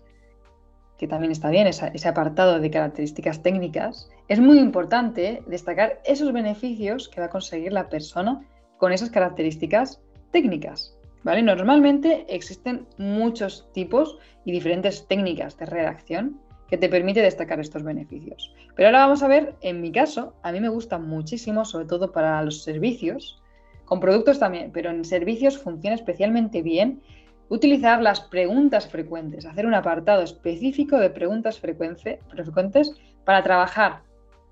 que 0.98 1.08
también 1.08 1.32
está 1.32 1.50
bien, 1.50 1.68
ese 1.68 2.08
apartado 2.08 2.60
de 2.60 2.70
características 2.70 3.42
técnicas, 3.42 4.10
es 4.28 4.40
muy 4.40 4.60
importante 4.60 5.42
destacar 5.48 6.00
esos 6.06 6.32
beneficios 6.32 7.10
que 7.10 7.22
va 7.22 7.28
a 7.28 7.30
conseguir 7.30 7.74
la 7.74 7.90
persona 7.90 8.42
con 8.78 8.92
esas 8.92 9.10
características 9.10 10.00
técnicas. 10.32 10.96
¿vale? 11.24 11.42
Normalmente 11.42 12.26
existen 12.30 12.88
muchos 12.98 13.68
tipos 13.74 14.18
y 14.46 14.52
diferentes 14.52 15.08
técnicas 15.08 15.58
de 15.58 15.66
redacción 15.66 16.40
que 16.72 16.78
te 16.78 16.90
permite 16.90 17.22
destacar 17.22 17.60
estos 17.60 17.84
beneficios. 17.84 18.52
Pero 18.76 18.88
ahora 18.88 19.02
vamos 19.02 19.22
a 19.22 19.28
ver, 19.28 19.54
en 19.62 19.80
mi 19.82 19.92
caso, 19.92 20.34
a 20.42 20.52
mí 20.52 20.60
me 20.60 20.70
gusta 20.70 20.98
muchísimo, 20.98 21.66
sobre 21.66 21.86
todo 21.86 22.12
para 22.12 22.42
los 22.44 22.64
servicios, 22.64 23.40
con 23.86 24.00
productos 24.00 24.40
también, 24.40 24.72
pero 24.72 24.90
en 24.90 25.06
servicios 25.06 25.60
funciona 25.60 25.96
especialmente 25.96 26.64
bien 26.64 27.02
Utilizar 27.52 28.02
las 28.02 28.22
preguntas 28.22 28.88
frecuentes, 28.88 29.46
hacer 29.46 29.66
un 29.66 29.74
apartado 29.74 30.22
específico 30.22 30.98
de 30.98 31.10
preguntas 31.10 31.60
frecuentes 31.60 32.94
para 33.26 33.44
trabajar 33.44 34.04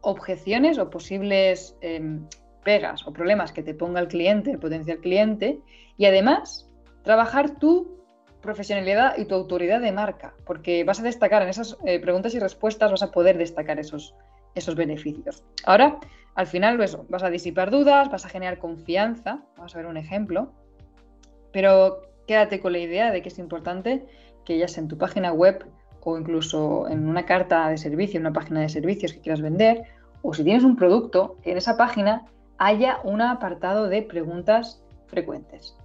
objeciones 0.01 0.77
o 0.77 0.89
posibles 0.89 1.77
em, 1.79 2.27
pegas 2.65 3.07
o 3.07 3.13
problemas 3.13 3.53
que 3.53 3.63
te 3.63 3.73
ponga 3.73 4.01
el 4.01 4.09
cliente, 4.09 4.51
el 4.51 4.59
potencial 4.59 4.97
cliente, 4.97 5.61
y 5.95 6.07
además 6.07 6.69
trabajar 7.03 7.57
tu 7.57 7.98
profesionalidad 8.41 9.17
y 9.17 9.25
tu 9.25 9.35
autoridad 9.35 9.81
de 9.81 9.91
marca, 9.91 10.33
porque 10.45 10.83
vas 10.83 10.99
a 10.99 11.03
destacar 11.03 11.41
en 11.41 11.49
esas 11.49 11.77
eh, 11.85 11.99
preguntas 11.99 12.33
y 12.33 12.39
respuestas, 12.39 12.91
vas 12.91 13.03
a 13.03 13.11
poder 13.11 13.37
destacar 13.37 13.79
esos, 13.79 14.15
esos 14.55 14.75
beneficios. 14.75 15.43
Ahora, 15.65 15.99
al 16.35 16.47
final, 16.47 16.79
eso, 16.81 17.05
vas 17.09 17.23
a 17.23 17.29
disipar 17.29 17.71
dudas, 17.71 18.09
vas 18.09 18.25
a 18.25 18.29
generar 18.29 18.59
confianza, 18.59 19.41
vamos 19.57 19.75
a 19.75 19.77
ver 19.77 19.87
un 19.87 19.97
ejemplo, 19.97 20.51
pero 21.51 22.01
quédate 22.27 22.59
con 22.59 22.73
la 22.73 22.79
idea 22.79 23.11
de 23.11 23.21
que 23.21 23.29
es 23.29 23.39
importante 23.39 24.05
que 24.45 24.57
ya 24.57 24.67
sea 24.67 24.83
en 24.83 24.87
tu 24.87 24.97
página 24.97 25.33
web 25.33 25.65
o 26.01 26.17
incluso 26.17 26.87
en 26.87 27.07
una 27.07 27.25
carta 27.25 27.69
de 27.69 27.77
servicio, 27.77 28.19
en 28.19 28.25
una 28.25 28.33
página 28.33 28.61
de 28.61 28.69
servicios 28.69 29.13
que 29.13 29.19
quieras 29.19 29.41
vender, 29.41 29.83
o 30.21 30.33
si 30.33 30.43
tienes 30.43 30.63
un 30.63 30.75
producto, 30.75 31.37
en 31.43 31.57
esa 31.57 31.77
página 31.77 32.25
haya 32.57 32.99
un 33.03 33.21
apartado 33.21 33.87
de 33.87 34.01
preguntas 34.01 34.81
frecuentes. 35.07 35.75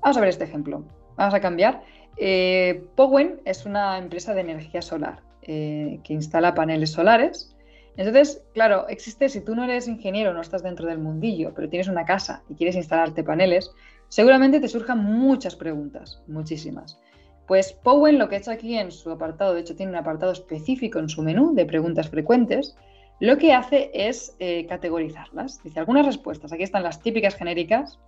Vamos 0.00 0.16
a 0.16 0.20
ver 0.20 0.28
este 0.28 0.44
ejemplo. 0.44 0.84
Vamos 1.16 1.34
a 1.34 1.40
cambiar. 1.40 1.82
Eh, 2.18 2.84
Powen 2.96 3.40
es 3.44 3.64
una 3.64 3.98
empresa 3.98 4.34
de 4.34 4.40
energía 4.40 4.82
solar 4.82 5.22
eh, 5.42 6.00
que 6.04 6.14
instala 6.14 6.54
paneles 6.54 6.92
solares. 6.92 7.54
Entonces, 7.96 8.42
claro, 8.54 8.86
existe, 8.88 9.28
si 9.28 9.40
tú 9.40 9.54
no 9.56 9.64
eres 9.64 9.88
ingeniero, 9.88 10.32
no 10.32 10.40
estás 10.40 10.62
dentro 10.62 10.86
del 10.86 10.98
mundillo, 10.98 11.52
pero 11.54 11.68
tienes 11.68 11.88
una 11.88 12.04
casa 12.04 12.42
y 12.48 12.54
quieres 12.54 12.76
instalarte 12.76 13.24
paneles, 13.24 13.72
Seguramente 14.08 14.58
te 14.58 14.68
surjan 14.68 15.04
muchas 15.04 15.54
preguntas, 15.54 16.22
muchísimas. 16.26 16.98
Pues 17.46 17.72
Powen 17.72 18.18
lo 18.18 18.28
que 18.28 18.36
ha 18.36 18.38
hecho 18.38 18.50
aquí 18.50 18.76
en 18.76 18.90
su 18.90 19.10
apartado, 19.10 19.54
de 19.54 19.60
hecho 19.60 19.76
tiene 19.76 19.92
un 19.92 19.98
apartado 19.98 20.32
específico 20.32 20.98
en 20.98 21.08
su 21.08 21.22
menú 21.22 21.54
de 21.54 21.66
preguntas 21.66 22.08
frecuentes, 22.08 22.76
lo 23.20 23.36
que 23.36 23.52
hace 23.52 23.90
es 23.92 24.34
eh, 24.38 24.66
categorizarlas. 24.66 25.62
Dice 25.62 25.80
algunas 25.80 26.06
respuestas, 26.06 26.52
aquí 26.52 26.62
están 26.62 26.82
las 26.82 27.02
típicas 27.02 27.34
genéricas, 27.34 27.98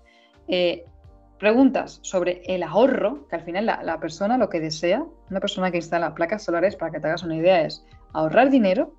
preguntas 1.40 1.98
sobre 2.02 2.42
el 2.44 2.62
ahorro, 2.62 3.26
que 3.26 3.34
al 3.34 3.42
final 3.42 3.66
la, 3.66 3.98
persona 3.98 4.36
lo 4.36 4.50
que 4.50 4.60
desea, 4.60 5.04
una 5.30 5.40
persona 5.40 5.70
que 5.70 5.78
instala 5.78 6.14
placas 6.14 6.44
solares, 6.44 6.76
para 6.76 6.92
que 6.92 7.00
te 7.00 7.08
hagas 7.08 7.24
una 7.24 7.34
idea, 7.34 7.62
es 7.62 7.84
ahorrar 8.12 8.50
dinero, 8.50 8.94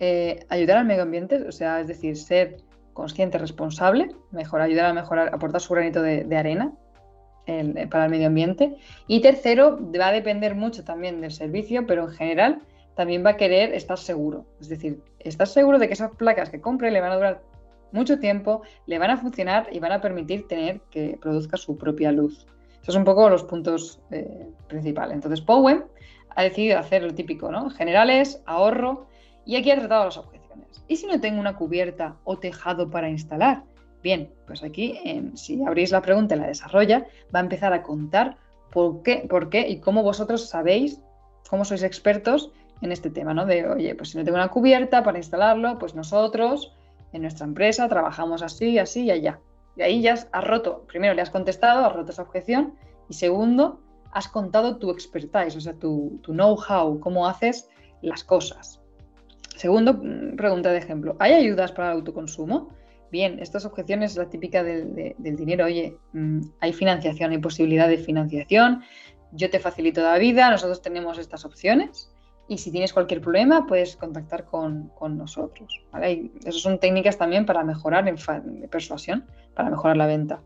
eh, 0.00 0.44
ayudar 0.50 0.76
al 0.76 0.84
medio 0.84 1.02
ambiente, 1.02 1.42
o 1.48 1.50
sea, 1.50 1.80
es 1.80 1.88
decir, 1.88 2.16
ser 2.16 2.58
consciente, 2.92 3.38
responsable, 3.38 4.14
mejor, 4.32 4.60
ayudar 4.60 4.84
a 4.84 4.92
mejorar, 4.92 5.34
aportar 5.34 5.62
su 5.62 5.72
granito 5.72 6.02
de, 6.02 6.36
arena 6.36 6.72
para 7.90 8.04
el 8.04 8.10
medio 8.10 8.26
ambiente. 8.26 8.76
Y 9.06 9.22
tercero, 9.22 9.78
va 9.98 10.08
a 10.08 10.12
depender 10.12 10.54
mucho 10.54 10.84
también 10.84 11.22
del 11.22 11.32
servicio, 11.32 11.86
pero 11.86 12.04
en 12.04 12.10
general 12.10 12.62
también 12.94 13.24
va 13.24 13.30
a 13.30 13.36
querer 13.38 13.72
estar 13.72 13.96
seguro. 13.96 14.44
Es 14.60 14.68
decir, 14.68 15.02
estar 15.20 15.46
seguro 15.46 15.78
de 15.78 15.86
que 15.86 15.94
esas 15.94 16.10
placas 16.16 16.50
que 16.50 16.60
compre 16.60 16.90
le 16.90 17.00
van 17.00 17.12
a 17.12 17.16
durar 17.16 17.42
mucho 17.92 18.18
tiempo, 18.18 18.62
le 18.86 18.98
van 18.98 19.10
a 19.10 19.16
funcionar 19.16 19.68
y 19.72 19.78
van 19.78 19.92
a 19.92 20.00
permitir 20.00 20.46
tener 20.48 20.80
que 20.90 21.18
produzca 21.20 21.56
su 21.56 21.76
propia 21.76 22.12
luz. 22.12 22.46
Esos 22.82 22.94
son 22.94 23.02
un 23.02 23.06
poco 23.06 23.28
los 23.28 23.42
puntos 23.44 24.00
eh, 24.10 24.48
principales. 24.68 25.14
Entonces, 25.14 25.40
Powen 25.40 25.84
ha 26.34 26.42
decidido 26.42 26.78
hacer 26.78 27.02
lo 27.02 27.14
típico, 27.14 27.50
¿no? 27.50 27.70
Generales, 27.70 28.42
ahorro, 28.46 29.06
y 29.44 29.56
aquí 29.56 29.70
ha 29.70 29.78
tratado 29.78 30.04
las 30.04 30.18
objeciones. 30.18 30.84
¿Y 30.88 30.96
si 30.96 31.06
no 31.06 31.20
tengo 31.20 31.40
una 31.40 31.56
cubierta 31.56 32.16
o 32.24 32.38
tejado 32.38 32.90
para 32.90 33.08
instalar? 33.08 33.64
Bien, 34.02 34.30
pues 34.46 34.62
aquí, 34.62 34.98
si 35.34 35.62
abrís 35.64 35.90
la 35.90 36.02
pregunta 36.02 36.36
y 36.36 36.38
la 36.38 36.46
desarrolla, 36.46 37.06
va 37.34 37.40
a 37.40 37.42
empezar 37.42 37.72
a 37.72 37.82
contar 37.82 38.36
por 38.70 39.02
qué, 39.02 39.26
por 39.28 39.48
qué 39.50 39.68
y 39.68 39.80
cómo 39.80 40.02
vosotros 40.02 40.48
sabéis, 40.48 41.00
cómo 41.48 41.64
sois 41.64 41.82
expertos 41.82 42.52
en 42.80 42.92
este 42.92 43.10
tema, 43.10 43.34
¿no? 43.34 43.44
De, 43.44 43.68
oye, 43.68 43.94
pues 43.94 44.10
si 44.10 44.18
no 44.18 44.24
tengo 44.24 44.36
una 44.36 44.48
cubierta 44.48 45.02
para 45.02 45.18
instalarlo, 45.18 45.78
pues 45.78 45.94
nosotros 45.94 46.72
en 47.12 47.22
nuestra 47.22 47.46
empresa 47.46 47.88
trabajamos 47.88 48.42
así, 48.42 48.78
así 48.78 49.04
y 49.04 49.10
allá. 49.10 49.40
Y 49.76 49.82
ahí 49.82 50.02
ya 50.02 50.14
has 50.14 50.44
roto, 50.44 50.84
primero 50.88 51.14
le 51.14 51.22
has 51.22 51.30
contestado, 51.30 51.84
has 51.84 51.92
roto 51.92 52.10
esa 52.10 52.22
objeción, 52.22 52.74
y 53.08 53.14
segundo, 53.14 53.80
has 54.12 54.28
contado 54.28 54.78
tu 54.78 54.90
expertise, 54.90 55.56
o 55.56 55.60
sea, 55.60 55.74
tu, 55.74 56.18
tu 56.22 56.32
know-how, 56.32 56.98
cómo 57.00 57.26
haces 57.26 57.68
las 58.02 58.24
cosas. 58.24 58.80
Segundo, 59.56 59.94
mm, 59.94 60.36
pregunta 60.36 60.70
de 60.70 60.78
ejemplo, 60.78 61.16
¿hay 61.18 61.32
ayudas 61.32 61.72
para 61.72 61.90
el 61.90 61.98
autoconsumo? 61.98 62.68
Bien, 63.10 63.38
estas 63.40 63.64
objeciones 63.64 64.12
es 64.12 64.18
la 64.18 64.28
típica 64.28 64.62
del, 64.62 65.14
dinero. 65.18 65.64
Oye, 65.64 65.96
mm, 66.12 66.40
hay 66.60 66.72
financiación, 66.72 67.32
hay 67.32 67.38
posibilidad 67.38 67.88
de 67.88 67.98
financiación, 67.98 68.82
yo 69.32 69.50
te 69.50 69.58
facilito 69.58 70.02
la 70.02 70.18
vida, 70.18 70.50
nosotros 70.50 70.80
tenemos 70.80 71.18
estas 71.18 71.44
opciones 71.44 72.10
y 72.48 72.58
si 72.58 72.72
tienes 72.72 72.92
cualquier 72.92 73.20
problema 73.20 73.66
puedes 73.66 73.96
contactar 73.96 74.46
con, 74.46 74.90
nosotros. 75.00 75.82
¿vale? 75.92 76.30
esas 76.40 76.62
son 76.62 76.78
técnicas 76.78 77.18
también 77.18 77.46
para 77.46 77.62
mejorar 77.62 78.12
persuasión, 78.70 79.26
para 79.54 79.70
mejorar 79.70 79.96
la 79.96 80.06
venta. 80.06 80.40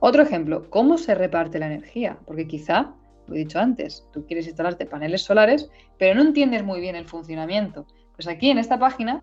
Otro 0.00 0.22
ejemplo, 0.22 0.68
¿cómo 0.70 0.96
se 0.96 1.14
reparte 1.14 1.58
la 1.58 1.66
energía? 1.66 2.18
Porque 2.24 2.46
quizá, 2.46 2.94
lo 3.26 3.34
he 3.34 3.38
dicho 3.38 3.58
antes, 3.58 4.06
tú 4.12 4.24
quieres 4.26 4.46
instalarte 4.46 4.86
paneles 4.86 5.22
solares, 5.22 5.70
pero 5.98 6.14
no 6.14 6.22
entiendes 6.22 6.64
muy 6.64 6.80
bien 6.80 6.96
el 6.96 7.06
funcionamiento. 7.06 7.86
Pues 8.14 8.26
aquí 8.28 8.50
en 8.50 8.58
esta 8.58 8.78
página 8.78 9.22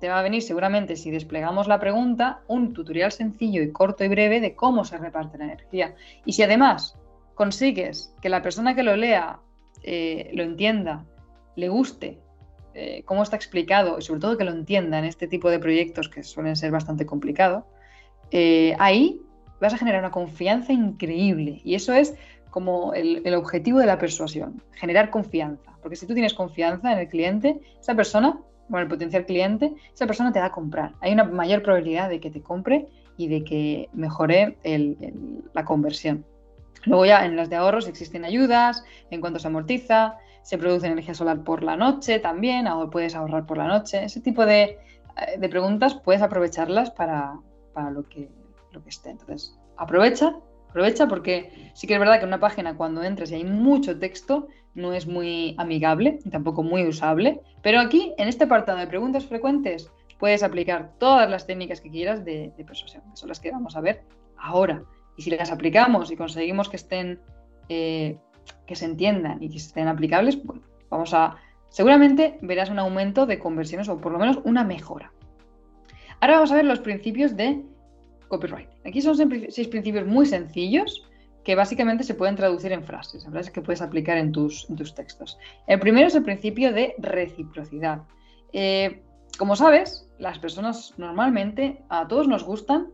te 0.00 0.08
va 0.08 0.20
a 0.20 0.22
venir 0.22 0.42
seguramente, 0.42 0.96
si 0.96 1.10
desplegamos 1.10 1.68
la 1.68 1.78
pregunta, 1.78 2.40
un 2.46 2.72
tutorial 2.72 3.12
sencillo 3.12 3.62
y 3.62 3.72
corto 3.72 4.04
y 4.04 4.08
breve 4.08 4.40
de 4.40 4.54
cómo 4.54 4.84
se 4.84 4.96
reparte 4.96 5.38
la 5.38 5.44
energía. 5.44 5.94
Y 6.24 6.32
si 6.32 6.42
además 6.42 6.96
consigues 7.34 8.14
que 8.22 8.28
la 8.28 8.42
persona 8.42 8.74
que 8.74 8.82
lo 8.82 8.96
lea 8.96 9.40
eh, 9.82 10.30
lo 10.34 10.42
entienda, 10.42 11.04
le 11.56 11.68
guste 11.68 12.18
eh, 12.74 13.02
cómo 13.04 13.22
está 13.22 13.36
explicado 13.36 13.98
y 13.98 14.02
sobre 14.02 14.20
todo 14.20 14.36
que 14.36 14.44
lo 14.44 14.52
entienda 14.52 14.98
en 14.98 15.04
este 15.04 15.26
tipo 15.28 15.50
de 15.50 15.58
proyectos 15.58 16.08
que 16.08 16.22
suelen 16.22 16.56
ser 16.56 16.70
bastante 16.70 17.06
complicados, 17.06 17.64
eh, 18.30 18.74
ahí 18.78 19.20
vas 19.60 19.74
a 19.74 19.78
generar 19.78 20.00
una 20.00 20.10
confianza 20.10 20.72
increíble. 20.72 21.60
Y 21.64 21.74
eso 21.74 21.92
es 21.92 22.14
como 22.50 22.94
el, 22.94 23.22
el 23.24 23.34
objetivo 23.34 23.78
de 23.78 23.86
la 23.86 23.98
persuasión, 23.98 24.62
generar 24.72 25.10
confianza. 25.10 25.76
Porque 25.82 25.96
si 25.96 26.06
tú 26.06 26.14
tienes 26.14 26.34
confianza 26.34 26.92
en 26.92 26.98
el 26.98 27.08
cliente, 27.08 27.60
esa 27.80 27.94
persona 27.94 28.40
bueno, 28.68 28.84
el 28.84 28.88
potencial 28.88 29.26
cliente, 29.26 29.74
esa 29.92 30.06
persona 30.06 30.32
te 30.32 30.40
va 30.40 30.46
a 30.46 30.52
comprar. 30.52 30.92
Hay 31.00 31.12
una 31.12 31.24
mayor 31.24 31.62
probabilidad 31.62 32.08
de 32.08 32.20
que 32.20 32.30
te 32.30 32.42
compre 32.42 32.88
y 33.16 33.28
de 33.28 33.44
que 33.44 33.88
mejore 33.92 34.56
la 35.52 35.64
conversión. 35.64 36.24
Luego 36.84 37.06
ya 37.06 37.24
en 37.24 37.36
las 37.36 37.50
de 37.50 37.56
ahorros 37.56 37.88
existen 37.88 38.24
ayudas, 38.24 38.84
en 39.10 39.20
cuanto 39.20 39.38
se 39.38 39.48
amortiza, 39.48 40.16
se 40.44 40.56
produce 40.56 40.86
energía 40.86 41.14
solar 41.14 41.42
por 41.42 41.64
la 41.64 41.76
noche 41.76 42.20
también, 42.20 42.68
o 42.68 42.88
puedes 42.88 43.16
ahorrar 43.16 43.44
por 43.46 43.58
la 43.58 43.66
noche. 43.66 44.04
Ese 44.04 44.20
tipo 44.20 44.46
de, 44.46 44.78
eh, 45.42 45.48
preguntas 45.48 45.94
puedes 45.94 46.22
aprovecharlas 46.22 46.92
para, 46.92 47.34
lo, 47.92 48.08
que, 48.08 48.30
lo 48.70 48.80
que 48.80 48.90
esté. 48.90 49.10
Entonces, 49.10 49.58
aprovecha 49.76 50.36
Aprovecha 50.74 51.06
porque 51.06 51.70
sí 51.72 51.86
que 51.86 51.94
es 51.94 52.00
verdad 52.00 52.18
que 52.18 52.26
una 52.26 52.40
página 52.40 52.76
cuando 52.76 53.04
entres 53.04 53.30
y 53.30 53.36
hay 53.36 53.44
mucho 53.44 53.96
texto 54.00 54.48
no 54.74 54.92
es 54.92 55.06
muy 55.06 55.54
amigable 55.56 56.18
y 56.24 56.30
tampoco 56.30 56.64
muy 56.64 56.84
usable, 56.84 57.40
pero 57.62 57.78
aquí 57.78 58.12
en 58.18 58.26
este 58.26 58.42
apartado 58.42 58.80
de 58.80 58.88
preguntas 58.88 59.24
frecuentes 59.24 59.92
puedes 60.18 60.42
aplicar 60.42 60.94
todas 60.98 61.30
las 61.30 61.46
técnicas 61.46 61.80
que 61.80 61.90
quieras 61.90 62.24
de, 62.24 62.52
persuasión, 62.66 63.04
que 63.08 63.16
son 63.16 63.28
las 63.28 63.38
que 63.38 63.52
vamos 63.52 63.76
a 63.76 63.80
ver 63.82 64.02
ahora. 64.36 64.82
Y 65.16 65.22
si 65.22 65.30
las 65.30 65.52
aplicamos 65.52 66.10
y 66.10 66.16
conseguimos 66.16 66.68
que 66.68 66.76
estén, 66.76 67.20
eh, 67.68 68.18
que 68.66 68.76
se 68.76 68.84
entiendan 68.84 69.42
y 69.42 69.48
que 69.48 69.58
estén 69.58 69.88
aplicables, 69.88 70.38
vamos 70.90 71.14
a, 71.14 71.36
seguramente 71.68 72.38
verás 72.42 72.70
un 72.70 72.78
aumento 72.78 73.26
de 73.26 73.38
conversiones 73.38 73.88
o 73.88 73.98
por 73.98 74.12
lo 74.12 74.18
menos 74.18 74.38
una 74.44 74.64
mejora. 74.64 75.12
Ahora 76.20 76.34
vamos 76.34 76.52
a 76.52 76.56
ver 76.56 76.64
los 76.64 76.80
principios 76.80 77.36
de 77.36 77.62
copyright. 78.28 78.68
Aquí 78.86 79.02
son 79.02 79.16
seis 79.16 79.68
principios 79.68 80.06
muy 80.06 80.26
sencillos 80.26 81.06
que 81.44 81.54
básicamente 81.54 82.04
se 82.04 82.14
pueden 82.14 82.36
traducir 82.36 82.72
en 82.72 82.82
frases, 82.82 83.24
en 83.24 83.32
frases 83.32 83.52
que 83.52 83.60
puedes 83.60 83.82
aplicar 83.82 84.16
en 84.16 84.32
tus, 84.32 84.68
en 84.70 84.76
tus 84.76 84.94
textos. 84.94 85.38
El 85.66 85.78
primero 85.78 86.06
es 86.06 86.14
el 86.14 86.22
principio 86.22 86.72
de 86.72 86.94
reciprocidad. 86.98 88.02
Eh, 88.52 89.02
como 89.36 89.54
sabes, 89.56 90.08
las 90.18 90.38
personas 90.38 90.94
normalmente 90.96 91.82
a 91.90 92.08
todos 92.08 92.28
nos 92.28 92.44
gustan 92.44 92.88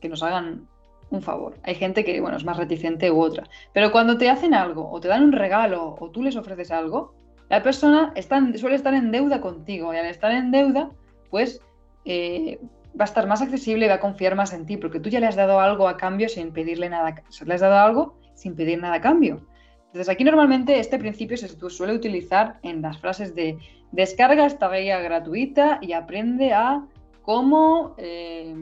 que 0.00 0.08
nos 0.08 0.22
hagan 0.22 0.66
un 1.12 1.22
favor. 1.22 1.56
Hay 1.62 1.74
gente 1.74 2.04
que, 2.04 2.20
bueno, 2.20 2.36
es 2.36 2.44
más 2.44 2.56
reticente 2.56 3.10
u 3.10 3.20
otra. 3.20 3.44
Pero 3.72 3.92
cuando 3.92 4.18
te 4.18 4.28
hacen 4.28 4.54
algo, 4.54 4.90
o 4.90 5.00
te 5.00 5.08
dan 5.08 5.22
un 5.22 5.32
regalo, 5.32 5.96
o 5.98 6.10
tú 6.10 6.22
les 6.22 6.36
ofreces 6.36 6.70
algo, 6.70 7.14
la 7.48 7.62
persona 7.62 8.12
suele 8.56 8.76
estar 8.76 8.94
en 8.94 9.10
deuda 9.10 9.40
contigo. 9.40 9.92
Y 9.92 9.98
al 9.98 10.06
estar 10.06 10.32
en 10.32 10.50
deuda, 10.50 10.90
pues 11.30 11.60
eh, 12.04 12.58
va 12.98 13.04
a 13.04 13.04
estar 13.04 13.26
más 13.26 13.42
accesible 13.42 13.86
y 13.86 13.88
va 13.88 13.96
a 13.96 14.00
confiar 14.00 14.34
más 14.34 14.52
en 14.52 14.66
ti, 14.66 14.76
porque 14.76 15.00
tú 15.00 15.10
ya 15.10 15.20
le 15.20 15.26
has 15.26 15.36
dado 15.36 15.60
algo 15.60 15.88
a 15.88 15.96
cambio 15.96 16.28
sin 16.28 16.52
pedirle 16.52 16.88
nada. 16.88 17.14
le 17.44 17.54
has 17.54 17.60
dado 17.60 17.76
algo 17.76 18.18
sin 18.34 18.56
pedir 18.56 18.80
nada 18.80 18.96
a 18.96 19.00
cambio. 19.00 19.46
Entonces 19.86 20.08
aquí 20.08 20.24
normalmente 20.24 20.78
este 20.78 20.98
principio 20.98 21.36
se 21.36 21.48
suele 21.68 21.94
utilizar 21.94 22.58
en 22.62 22.80
las 22.80 22.98
frases 22.98 23.34
de 23.34 23.58
descarga 23.90 24.46
esta 24.46 24.70
guía 24.70 24.98
gratuita 25.00 25.78
y 25.82 25.92
aprende 25.92 26.54
a 26.54 26.86
cómo 27.20 27.94
eh, 27.98 28.54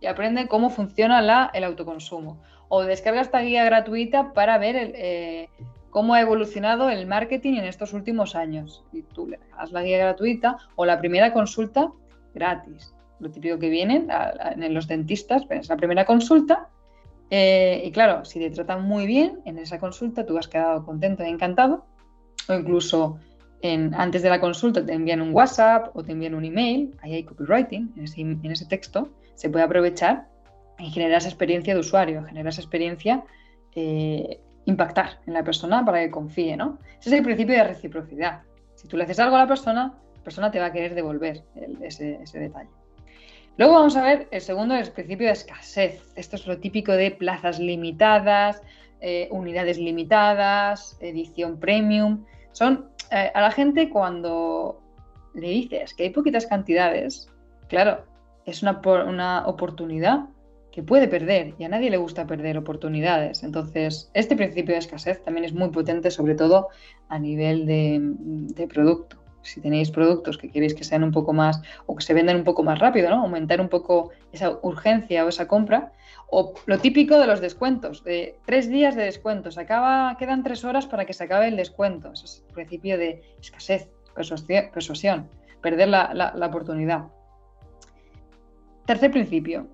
y 0.00 0.06
aprende 0.06 0.48
cómo 0.48 0.70
funciona 0.70 1.22
la, 1.22 1.50
el 1.54 1.64
autoconsumo. 1.64 2.40
O 2.68 2.82
descarga 2.82 3.20
esta 3.20 3.40
guía 3.40 3.64
gratuita 3.64 4.32
para 4.32 4.58
ver 4.58 4.76
eh, 4.94 5.48
cómo 5.90 6.14
ha 6.14 6.20
evolucionado 6.20 6.90
el 6.90 7.06
marketing 7.06 7.54
en 7.54 7.64
estos 7.64 7.92
últimos 7.92 8.34
años. 8.34 8.84
Y 8.92 9.02
tú 9.02 9.26
le 9.26 9.38
das 9.56 9.72
la 9.72 9.82
guía 9.82 9.98
gratuita 9.98 10.58
o 10.76 10.84
la 10.84 10.98
primera 10.98 11.32
consulta 11.32 11.90
gratis 12.34 12.94
lo 13.20 13.30
típico 13.30 13.58
que 13.58 13.68
vienen 13.68 14.08
en 14.10 14.74
los 14.74 14.86
dentistas, 14.86 15.42
es 15.50 15.68
la 15.68 15.76
primera 15.76 16.04
consulta. 16.04 16.68
Eh, 17.30 17.82
y 17.84 17.90
claro, 17.90 18.24
si 18.24 18.38
te 18.38 18.50
tratan 18.50 18.84
muy 18.84 19.06
bien 19.06 19.40
en 19.44 19.58
esa 19.58 19.78
consulta, 19.78 20.24
tú 20.24 20.38
has 20.38 20.48
quedado 20.48 20.84
contento 20.84 21.24
y 21.24 21.28
encantado. 21.28 21.84
O 22.48 22.54
incluso 22.54 23.18
antes 23.62 24.22
de 24.22 24.30
la 24.30 24.40
consulta 24.40 24.86
te 24.86 24.92
envían 24.92 25.20
un 25.20 25.34
WhatsApp 25.34 25.94
o 25.94 26.04
te 26.04 26.12
envían 26.12 26.34
un 26.34 26.44
email, 26.44 26.96
ahí 27.02 27.14
hay 27.14 27.24
copywriting 27.24 27.92
en 27.96 28.50
ese 28.50 28.66
texto, 28.66 29.10
se 29.38 29.48
puede 29.48 29.64
aprovechar 29.64 30.26
y 30.78 30.90
generar 30.90 31.18
esa 31.18 31.28
experiencia 31.28 31.74
de 31.74 31.80
usuario, 31.80 32.24
generar 32.24 32.48
esa 32.48 32.60
experiencia, 32.60 33.22
eh, 33.76 34.40
impactar 34.64 35.20
en 35.26 35.34
la 35.34 35.44
persona 35.44 35.84
para 35.84 36.00
que 36.00 36.10
confíe, 36.10 36.56
¿no? 36.56 36.78
Ese 36.98 37.10
es 37.10 37.12
el 37.12 37.22
principio 37.22 37.54
de 37.54 37.62
reciprocidad. 37.62 38.42
Si 38.74 38.88
tú 38.88 38.96
le 38.96 39.04
haces 39.04 39.20
algo 39.20 39.36
a 39.36 39.40
la 39.40 39.46
persona, 39.46 39.94
la 40.16 40.22
persona 40.24 40.50
te 40.50 40.58
va 40.58 40.66
a 40.66 40.72
querer 40.72 40.96
devolver 40.96 41.44
ese 41.80 42.18
detalle. 42.34 42.68
Luego 43.58 43.74
vamos 43.74 43.96
a 43.96 44.02
ver 44.02 44.26
el 44.32 44.40
segundo, 44.40 44.74
el 44.74 44.90
principio 44.90 45.28
de 45.28 45.34
escasez. 45.34 46.02
Esto 46.16 46.34
es 46.34 46.46
lo 46.48 46.58
típico 46.58 46.92
de 46.92 47.12
plazas 47.12 47.60
limitadas, 47.60 48.60
eh, 49.00 49.28
unidades 49.30 49.78
limitadas, 49.78 50.96
edición 51.00 51.60
premium. 51.60 52.24
Son 52.50 52.88
eh, 53.12 53.30
a 53.32 53.40
la 53.40 53.52
gente 53.52 53.88
cuando 53.88 54.80
le 55.34 55.48
dices 55.48 55.94
que 55.94 56.04
hay 56.04 56.10
poquitas 56.10 56.46
cantidades, 56.46 57.30
claro, 57.68 58.04
es 58.50 58.62
una, 58.62 58.80
una 59.06 59.46
oportunidad 59.46 60.26
que 60.72 60.82
puede 60.82 61.08
perder 61.08 61.54
y 61.58 61.64
a 61.64 61.68
nadie 61.68 61.90
le 61.90 61.96
gusta 61.96 62.26
perder 62.26 62.58
oportunidades. 62.58 63.42
Entonces, 63.42 64.10
este 64.14 64.36
principio 64.36 64.74
de 64.74 64.80
escasez 64.80 65.22
también 65.22 65.44
es 65.44 65.52
muy 65.52 65.70
potente, 65.70 66.10
sobre 66.10 66.34
todo 66.34 66.68
a 67.08 67.18
nivel 67.18 67.66
de 67.66 68.68
producto 68.68 69.18
si 69.42 69.60
tenéis 69.60 69.90
productos 69.90 70.38
que 70.38 70.50
queréis 70.50 70.74
que 70.74 70.84
sean 70.84 71.02
un 71.02 71.12
poco 71.12 71.32
más 71.32 71.60
o 71.86 71.96
que 71.96 72.04
se 72.04 72.14
vendan 72.14 72.36
un 72.36 72.44
poco 72.44 72.62
más 72.62 72.78
rápido, 72.78 73.10
¿no? 73.10 73.22
Aumentar 73.22 73.60
un 73.60 73.68
poco 73.68 74.10
esa 74.32 74.58
urgencia 74.62 75.24
o 75.24 75.28
esa 75.28 75.48
compra. 75.48 75.92
O 76.30 76.54
lo 76.66 76.78
típico 76.78 77.18
de 77.18 77.26
los 77.26 77.40
descuentos, 77.40 78.04
de 78.04 78.38
tres 78.44 78.68
días 78.68 78.94
de 78.94 79.04
descuentos, 79.04 79.56
acaba, 79.56 80.16
quedan 80.18 80.42
tres 80.42 80.64
horas 80.64 80.86
para 80.86 81.06
que 81.06 81.14
se 81.14 81.24
acabe 81.24 81.48
el 81.48 81.56
descuento. 81.56 82.12
Eso 82.12 82.26
es 82.26 82.44
el 82.46 82.54
principio 82.54 82.98
de 82.98 83.22
escasez, 83.40 83.88
persuasión, 84.14 85.28
perder 85.62 85.88
la, 85.88 86.46
oportunidad. 86.46 87.06
Tercer 88.88 89.10
principio. 89.10 89.66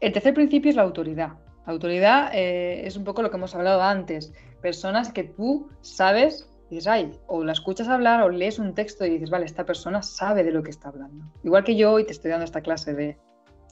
El 0.00 0.12
tercer 0.12 0.34
principio 0.34 0.70
es 0.70 0.74
la 0.74 0.82
autoridad. 0.82 1.34
La 1.66 1.72
autoridad 1.72 2.32
eh, 2.34 2.84
es 2.84 2.96
un 2.96 3.04
poco 3.04 3.22
lo 3.22 3.30
que 3.30 3.36
hemos 3.36 3.54
hablado 3.54 3.80
antes. 3.80 4.32
Personas 4.60 5.12
que 5.12 5.22
tú 5.22 5.68
sabes 5.82 6.50
dices, 6.68 6.88
ay, 6.88 7.12
o 7.28 7.44
la 7.44 7.52
escuchas 7.52 7.86
hablar 7.86 8.20
o 8.22 8.28
lees 8.28 8.58
un 8.58 8.74
texto 8.74 9.06
y 9.06 9.10
dices, 9.10 9.30
vale, 9.30 9.44
esta 9.44 9.64
persona 9.64 10.02
sabe 10.02 10.42
de 10.42 10.50
lo 10.50 10.64
que 10.64 10.70
está 10.70 10.88
hablando. 10.88 11.26
Igual 11.44 11.62
que 11.62 11.76
yo 11.76 11.92
hoy 11.92 12.04
te 12.04 12.10
estoy 12.10 12.32
dando 12.32 12.44
esta 12.44 12.60
clase 12.60 12.92
de 12.92 13.18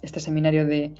este 0.03 0.20
seminario 0.20 0.64
de, 0.64 0.95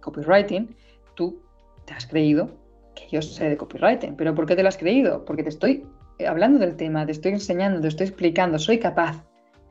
copywriting, 0.00 0.74
tú 1.14 1.42
te 1.84 1.92
has 1.92 2.06
creído 2.06 2.56
que 2.94 3.08
yo 3.10 3.20
sé 3.20 3.50
de 3.50 3.58
copywriting. 3.58 4.16
¿Pero 4.16 4.34
por 4.34 4.46
qué 4.46 4.56
te 4.56 4.62
lo 4.62 4.70
has 4.70 4.78
creído? 4.78 5.26
Porque 5.26 5.42
te 5.42 5.50
estoy 5.50 5.86
hablando 6.26 6.60
del 6.60 6.76
tema, 6.76 7.04
te 7.04 7.12
estoy 7.12 7.32
enseñando, 7.32 7.82
te 7.82 7.88
estoy 7.88 8.06
explicando, 8.06 8.58
soy 8.58 8.78
capaz 8.78 9.22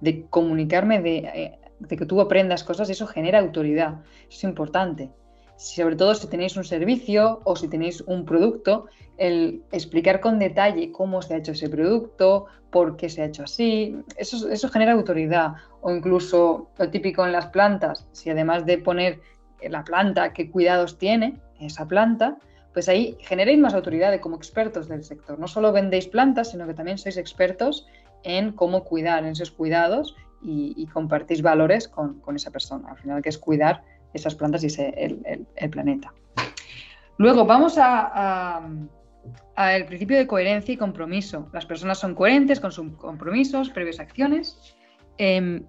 de 0.02 0.28
comunicarme, 0.28 1.02
de, 1.02 1.18
eh, 1.18 1.60
de 1.80 1.98
que 1.98 2.06
tú 2.06 2.22
aprendas 2.22 2.64
cosas 2.64 2.90
eso 2.90 3.08
genera 3.08 3.40
autoridad. 3.40 4.02
Eso 4.30 4.38
es 4.38 4.44
importante 4.44 5.12
sobre 5.58 5.96
todo 5.96 6.14
si 6.14 6.28
tenéis 6.28 6.56
un 6.56 6.64
servicio 6.64 7.42
o 7.44 7.56
si 7.56 7.68
tenéis 7.68 8.02
un 8.02 8.26
producto, 8.26 8.86
el 9.18 9.64
explicar 9.72 10.22
con 10.22 10.38
detalle 10.38 10.92
cómo 10.92 11.22
se 11.22 11.34
ha 11.34 11.38
hecho 11.38 11.54
ese 11.54 11.68
producto, 11.68 12.46
por 12.70 12.96
qué 12.96 13.10
se 13.10 13.24
ha 13.24 13.26
hecho 13.26 13.44
así, 13.44 13.98
eso, 14.18 14.50
eso 14.50 14.70
genera 14.70 14.94
autoridad. 14.94 15.54
O 15.82 15.92
incluso 15.92 16.70
lo 16.78 16.90
típico 16.90 17.26
en 17.26 17.32
las 17.32 17.48
plantas, 17.48 18.08
si 18.12 18.30
además 18.30 18.66
de 18.66 18.78
poner 18.78 19.20
la 19.68 19.84
planta, 19.84 20.34
qué 20.34 20.52
cuidados 20.52 21.00
tiene 21.00 21.40
esa 21.60 21.88
planta, 21.88 22.38
pues 22.74 22.88
ahí 22.88 23.18
generéis 23.22 23.58
más 23.58 23.74
autoridad 23.74 24.12
de 24.12 24.20
como 24.20 24.36
expertos 24.36 24.88
del 24.88 25.04
sector. 25.04 25.40
No 25.40 25.48
solo 25.48 25.72
vendéis 25.72 26.08
plantas, 26.08 26.52
sino 26.52 26.68
que 26.68 26.76
también 26.76 27.00
sois 27.00 27.18
expertos 27.18 27.88
en 28.22 28.52
cómo 28.52 28.84
cuidar, 28.84 29.24
en 29.24 29.32
esos 29.32 29.50
cuidados 29.50 30.16
y, 30.42 30.88
compartís 30.88 31.42
valores 31.42 31.88
con, 31.88 32.22
esa 32.36 32.52
persona. 32.52 32.90
Al 32.90 32.98
final, 32.98 33.22
que 33.22 33.30
es 33.30 33.38
cuidar 33.38 33.84
esas 34.14 34.36
plantas 34.36 34.64
y 34.64 34.68
el, 34.78 35.70
planeta. 35.70 36.14
Luego 37.18 37.46
vamos 37.46 37.78
al 37.78 38.80
principio 39.86 40.18
de 40.18 40.28
coherencia 40.28 40.74
y 40.74 40.78
compromiso. 40.78 41.50
Las 41.54 41.66
personas 41.66 42.00
son 42.00 42.16
coherentes 42.16 42.60
con 42.60 42.72
sus 42.72 42.94
compromisos, 42.94 43.70
previas 43.70 44.00
acciones. 44.00 44.76
Em, 45.18 45.66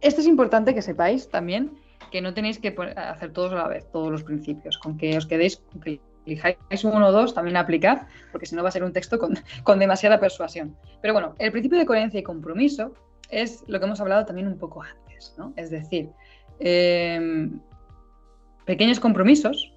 esto 0.00 0.20
es 0.20 0.26
importante 0.26 0.74
que 0.74 0.82
sepáis 0.82 1.28
también 1.28 1.72
que 2.10 2.20
no 2.20 2.34
tenéis 2.34 2.58
que 2.58 2.74
hacer 2.96 3.32
todos 3.32 3.52
a 3.52 3.56
la 3.56 3.68
vez, 3.68 3.90
todos 3.90 4.10
los 4.10 4.22
principios. 4.22 4.78
Con 4.78 4.96
que 4.96 5.16
os 5.16 5.26
quedéis, 5.26 5.56
con 5.56 5.80
que 5.80 6.00
elijáis 6.26 6.84
uno 6.84 7.08
o 7.08 7.12
dos, 7.12 7.34
también 7.34 7.56
aplicad, 7.56 8.02
porque 8.30 8.46
si 8.46 8.54
no 8.54 8.62
va 8.62 8.68
a 8.68 8.72
ser 8.72 8.84
un 8.84 8.92
texto 8.92 9.18
con, 9.18 9.34
con 9.64 9.78
demasiada 9.78 10.20
persuasión. 10.20 10.76
Pero 11.00 11.14
bueno, 11.14 11.34
el 11.38 11.50
principio 11.50 11.78
de 11.78 11.86
coherencia 11.86 12.20
y 12.20 12.22
compromiso 12.22 12.94
es 13.32 13.64
lo 13.66 13.80
que 13.80 13.86
hemos 13.86 14.00
hablado 14.00 14.24
también 14.24 14.46
un 14.46 14.58
poco 14.58 14.82
antes, 14.82 15.34
¿no? 15.36 15.52
Es 15.56 15.70
decir, 15.70 16.10
eh, 16.60 17.50
pequeños 18.64 19.00
compromisos, 19.00 19.74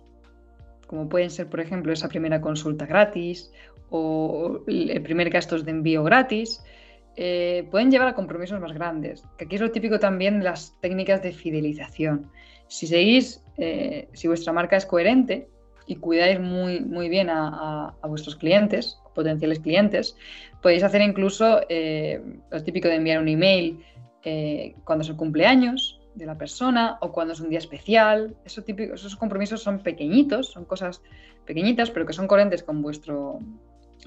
como 0.88 1.10
pueden 1.10 1.32
ser, 1.32 1.50
por 1.50 1.62
ejemplo, 1.62 1.92
esa 1.92 2.10
primera 2.10 2.42
consulta 2.42 2.86
gratis 2.86 3.52
o 3.90 4.60
el 4.68 5.02
primer 5.02 5.30
gasto 5.30 5.58
de 5.58 5.72
envío 5.72 6.04
gratis, 6.04 6.64
eh, 7.16 7.68
pueden 7.72 7.90
llevar 7.90 8.10
a 8.10 8.14
compromisos 8.14 8.60
más 8.60 8.74
grandes, 8.74 9.24
que 9.38 9.46
aquí 9.46 9.56
es 9.56 9.62
lo 9.62 9.72
típico 9.72 10.00
también 10.00 10.40
de 10.40 10.46
las 10.46 10.76
técnicas 10.82 11.24
de 11.24 11.32
fidelización. 11.32 12.30
Si 12.68 12.88
seguís, 12.88 13.44
eh, 13.58 14.10
si 14.14 14.28
vuestra 14.28 14.52
marca 14.52 14.76
es 14.76 14.86
coherente 14.86 15.48
y 15.88 15.98
cuidáis 15.98 16.40
muy, 16.40 16.82
muy 16.82 17.10
bien 17.10 17.30
a, 17.30 17.94
vuestros 18.04 18.36
clientes, 18.36 19.00
potenciales 19.14 19.60
clientes, 19.60 20.16
podéis 20.62 20.84
hacer 20.84 21.02
incluso 21.02 21.62
eh, 21.70 22.22
lo 22.50 22.64
típico 22.64 22.88
de 22.88 22.96
enviar 22.96 23.22
un 23.22 23.28
email 23.28 23.84
cuando 24.84 25.04
es 25.04 25.10
el 25.10 25.16
cumpleaños, 25.16 26.00
de 26.16 26.26
la 26.26 26.38
persona 26.38 26.98
o 27.02 27.12
cuando 27.12 27.34
es 27.34 27.40
un 27.40 27.50
día 27.50 27.60
especial. 27.60 28.36
Eso 28.46 28.64
típico, 28.64 28.96
esos 28.96 29.16
compromisos 29.16 29.62
son 29.62 29.80
pequeñitos, 29.80 30.52
son 30.52 30.66
cosas 30.66 31.02
pequeñitas, 31.46 31.92
pero 31.92 32.06
que 32.06 32.14
son 32.14 32.28
coherentes 32.28 32.64
con 32.64 32.82
vuestro... 32.82 33.40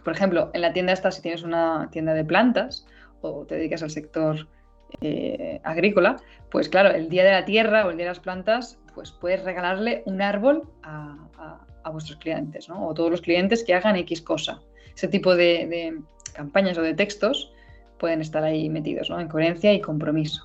Por 0.02 0.12
ejemplo, 0.12 0.50
en 0.54 0.62
la 0.62 0.72
tienda 0.72 0.92
esta, 0.92 1.10
si 1.10 1.22
tienes 1.22 1.42
una 1.42 1.88
tienda 1.92 2.14
de 2.14 2.24
plantas 2.24 2.86
o 3.20 3.44
te 3.44 3.56
dedicas 3.56 3.82
al 3.82 3.90
sector 3.90 4.48
eh, 5.00 5.60
agrícola, 5.64 6.16
pues 6.50 6.68
claro, 6.68 6.90
el 6.90 7.08
día 7.08 7.24
de 7.24 7.32
la 7.32 7.44
tierra 7.44 7.86
o 7.86 7.90
el 7.90 7.96
día 7.96 8.06
de 8.06 8.10
las 8.10 8.20
plantas, 8.20 8.78
pues 8.94 9.12
puedes 9.12 9.44
regalarle 9.44 10.02
un 10.06 10.22
árbol 10.22 10.68
a, 10.82 11.16
vuestros 11.92 12.18
clientes, 12.18 12.68
¿no? 12.68 12.86
O 12.86 12.92
todos 12.92 13.10
los 13.10 13.22
clientes 13.22 13.64
que 13.64 13.72
hagan 13.72 13.96
X 13.96 14.20
cosa. 14.20 14.60
Ese 14.94 15.08
tipo 15.08 15.34
de, 15.34 15.98
campañas 16.34 16.76
o 16.76 16.82
de 16.82 16.92
textos 16.92 17.50
pueden 17.98 18.20
estar 18.20 18.44
ahí 18.44 18.68
metidos, 18.68 19.08
¿no? 19.08 19.18
En 19.18 19.26
coherencia 19.26 19.72
y 19.72 19.80
compromiso. 19.80 20.44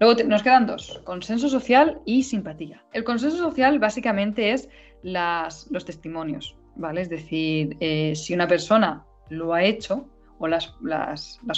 Luego 0.00 0.22
nos 0.24 0.42
quedan 0.42 0.66
dos, 0.66 1.00
consenso 1.04 1.48
social 1.48 1.98
y 2.04 2.24
simpatía. 2.24 2.84
El 2.92 3.04
consenso 3.04 3.38
social 3.38 3.78
básicamente 3.78 4.52
es 4.52 4.68
los 5.02 5.84
testimonios, 5.86 6.56
¿vale? 6.74 7.00
Es 7.00 7.08
decir, 7.08 7.78
eh, 7.80 8.14
si 8.14 8.34
una 8.34 8.46
persona 8.46 9.06
lo 9.30 9.54
ha 9.54 9.64
hecho, 9.64 10.06
o 10.38 10.48
las, 10.48 10.76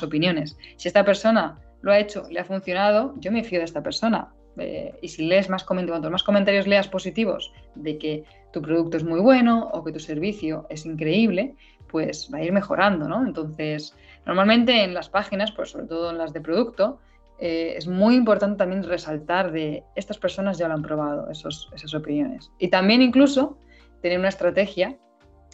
opiniones, 0.02 0.56
si 0.76 0.88
esta 0.88 1.04
persona 1.04 1.58
lo 1.80 1.92
ha 1.92 1.98
hecho, 1.98 2.24
le 2.30 2.40
ha 2.40 2.44
funcionado, 2.44 3.14
yo 3.18 3.30
me 3.32 3.44
fío 3.44 3.58
de 3.58 3.64
esta 3.64 3.82
persona. 3.82 4.32
Eh, 4.56 4.92
y 5.02 5.08
si 5.08 5.24
lees 5.26 5.48
más 5.48 5.62
comentarios, 5.62 5.94
cuantos 5.94 6.10
más 6.10 6.22
comentarios 6.24 6.66
leas 6.66 6.88
positivos 6.88 7.52
de 7.76 7.96
que 7.96 8.24
tu 8.52 8.60
producto 8.60 8.96
es 8.96 9.04
muy 9.04 9.20
bueno 9.20 9.70
o 9.72 9.84
que 9.84 9.92
tu 9.92 10.00
servicio 10.00 10.66
es 10.68 10.84
increíble, 10.84 11.54
pues 11.88 12.28
va 12.32 12.38
a 12.38 12.42
ir 12.42 12.52
mejorando, 12.52 13.08
¿no? 13.08 13.24
Entonces, 13.24 13.94
normalmente 14.26 14.82
en 14.82 14.94
las 14.94 15.08
páginas, 15.08 15.52
pues 15.52 15.70
sobre 15.70 15.86
todo 15.86 16.10
en 16.10 16.18
las 16.18 16.32
de 16.32 16.40
producto, 16.40 16.98
eh, 17.38 17.74
es 17.76 17.86
muy 17.86 18.16
importante 18.16 18.58
también 18.58 18.82
resaltar 18.82 19.52
de 19.52 19.84
estas 19.94 20.18
personas 20.18 20.58
ya 20.58 20.66
lo 20.66 20.74
han 20.74 20.82
probado, 20.82 21.30
esos, 21.30 21.70
esas 21.74 21.94
opiniones. 21.94 22.50
Y 22.58 22.68
también 22.68 23.00
incluso 23.00 23.58
tener 24.02 24.18
una 24.18 24.28
estrategia, 24.28 24.96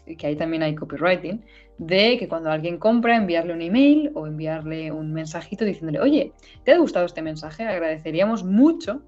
y 0.07 0.17
que 0.17 0.27
ahí 0.27 0.37
también 0.37 0.63
hay 0.63 0.75
copywriting, 0.75 1.45
de 1.79 2.19
que 2.19 2.29
cuando 2.29 2.51
alguien 2.51 2.79
compra, 2.79 3.17
enviarle 3.17 3.53
un 3.53 3.63
email 3.63 4.11
o 4.15 4.27
enviarle 4.27 4.93
un 4.93 5.13
mensajito 5.13 5.65
diciéndole, 5.65 6.01
oye, 6.01 6.33
¿te 6.65 6.73
ha 6.73 6.79
gustado 6.79 7.07
este 7.07 7.23
mensaje? 7.23 7.65
Agradeceríamos 7.65 8.45
mucho 8.45 9.03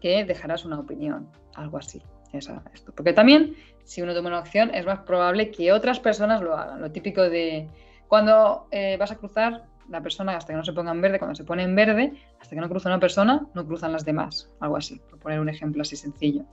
que 0.00 0.24
dejaras 0.24 0.64
una 0.64 0.78
opinión, 0.78 1.28
algo 1.54 1.78
así. 1.78 2.02
Esto. 2.32 2.92
Porque 2.94 3.12
también, 3.12 3.54
si 3.84 4.00
uno 4.00 4.14
toma 4.14 4.30
una 4.30 4.38
acción, 4.38 4.74
es 4.74 4.86
más 4.86 5.00
probable 5.00 5.50
que 5.50 5.70
otras 5.70 6.00
personas 6.00 6.40
lo 6.40 6.56
hagan. 6.56 6.80
Lo 6.80 6.90
típico 6.90 7.20
de 7.20 7.68
cuando 8.08 8.68
eh, 8.70 8.96
vas 8.98 9.10
a 9.10 9.16
cruzar 9.16 9.64
la 9.90 10.00
persona 10.00 10.36
hasta 10.36 10.52
que 10.52 10.56
no 10.56 10.64
se 10.64 10.72
ponga 10.72 10.92
en 10.92 11.00
verde, 11.02 11.18
cuando 11.18 11.34
se 11.34 11.44
pone 11.44 11.62
en 11.62 11.74
verde, 11.74 12.12
hasta 12.40 12.54
que 12.54 12.60
no 12.60 12.68
cruza 12.68 12.88
una 12.88 13.00
persona, 13.00 13.46
no 13.54 13.66
cruzan 13.66 13.92
las 13.92 14.04
demás, 14.04 14.50
algo 14.60 14.76
así, 14.76 15.00
por 15.10 15.18
poner 15.18 15.40
un 15.40 15.50
ejemplo 15.50 15.82
así 15.82 15.96
sencillo. 15.96 16.44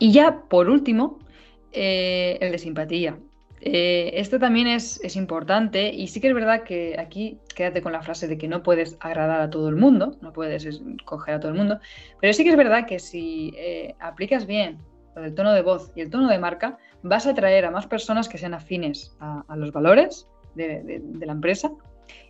Y 0.00 0.10
ya 0.10 0.42
por 0.48 0.68
último, 0.68 1.20
eh, 1.70 2.38
el 2.40 2.50
de 2.50 2.58
simpatía. 2.58 3.16
Eh, 3.64 4.10
esto 4.14 4.40
también 4.40 4.66
es, 4.66 5.14
importante 5.14 5.94
y 5.94 6.08
sí 6.08 6.20
que 6.20 6.26
es 6.26 6.34
verdad 6.34 6.64
que 6.64 6.96
aquí 6.98 7.38
quédate 7.54 7.80
con 7.80 7.92
la 7.92 8.02
frase 8.02 8.26
de 8.26 8.36
que 8.36 8.48
no 8.48 8.64
puedes 8.64 8.96
agradar 8.98 9.40
a 9.40 9.50
todo 9.50 9.68
el 9.68 9.76
mundo, 9.76 10.16
no 10.20 10.32
puedes 10.32 10.82
coger 11.04 11.36
a 11.36 11.40
todo 11.40 11.52
el 11.52 11.58
mundo, 11.58 11.78
pero 12.20 12.32
sí 12.32 12.42
que 12.42 12.50
es 12.50 12.56
verdad 12.56 12.86
que 12.86 12.98
si 12.98 13.54
eh, 13.56 13.94
aplicas 14.00 14.46
bien 14.46 14.78
lo 15.14 15.22
del 15.22 15.34
tono 15.34 15.52
de 15.52 15.62
voz 15.62 15.92
y 15.94 16.00
el 16.00 16.10
tono 16.10 16.28
de 16.28 16.40
marca, 16.40 16.76
vas 17.04 17.24
a 17.28 17.30
atraer 17.30 17.64
a 17.64 17.70
más 17.70 17.86
personas 17.86 18.28
que 18.28 18.36
sean 18.36 18.54
afines 18.54 19.16
a 19.20 19.54
los 19.54 19.70
valores 19.70 20.26
de, 20.56 21.00
la 21.20 21.32
empresa 21.32 21.70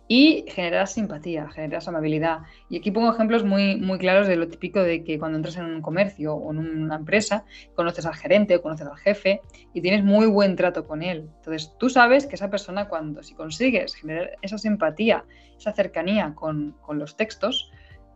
y 0.07 0.45
generarás 0.49 0.93
simpatía, 0.93 1.49
generarás 1.49 1.87
amabilidad. 1.87 2.39
Y 2.69 2.77
aquí 2.77 2.91
pongo 2.91 3.13
ejemplos 3.13 3.43
muy, 3.43 3.77
muy 3.77 3.97
claros 3.97 4.27
de 4.27 4.35
lo 4.35 4.47
típico 4.47 4.81
de 4.81 5.03
que 5.03 5.17
cuando 5.17 5.37
entras 5.37 5.57
en 5.57 5.65
un 5.65 5.81
comercio 5.81 6.35
o 6.35 6.51
en 6.51 6.59
una 6.59 6.95
empresa, 6.95 7.45
conoces 7.75 8.05
al 8.05 8.15
gerente 8.15 8.55
o 8.55 8.61
conoces 8.61 8.87
al 8.87 8.97
jefe 8.97 9.41
y 9.73 9.81
tienes 9.81 10.03
muy 10.03 10.27
buen 10.27 10.55
trato 10.55 10.85
con 10.85 11.03
él. 11.03 11.29
Entonces 11.37 11.73
tú 11.79 11.89
sabes 11.89 12.25
que 12.25 12.35
esa 12.35 12.49
persona 12.49 12.89
cuando, 12.89 13.23
si 13.23 13.33
consigues 13.33 13.95
generar 13.95 14.31
esa 14.41 14.57
simpatía, 14.57 15.23
esa 15.57 15.71
cercanía 15.71 16.33
con, 16.35 16.75
los 16.89 17.15
textos, 17.15 17.71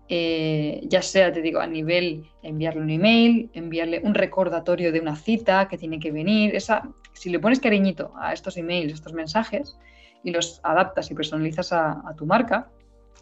eh, 0.10 0.82
ya 0.84 1.02
sea, 1.02 1.32
te 1.32 1.42
digo, 1.42 1.60
a 1.60 1.68
nivel 1.68 2.26
enviarle 2.44 2.82
un 2.82 2.90
email, 2.90 3.50
enviarle 3.54 4.02
un 4.04 4.14
recordatorio 4.14 4.92
de 4.92 5.00
una 5.00 5.16
cita 5.16 5.68
que 5.70 5.78
tiene 5.78 6.00
que 6.00 6.12
venir, 6.12 6.56
esa, 6.56 6.90
si 7.14 7.30
le 7.30 7.40
pones 7.40 7.60
cariñito 7.60 8.14
a 8.20 8.34
estos 8.34 8.58
emails, 8.58 8.92
a 8.92 8.96
estos 8.96 9.14
mensajes, 9.14 9.78
y 10.28 10.32
los 10.32 10.60
adaptas 10.62 11.10
y 11.10 11.16
personalizas 11.16 11.72
a, 11.72 12.14
tu 12.18 12.26
marca, 12.26 12.68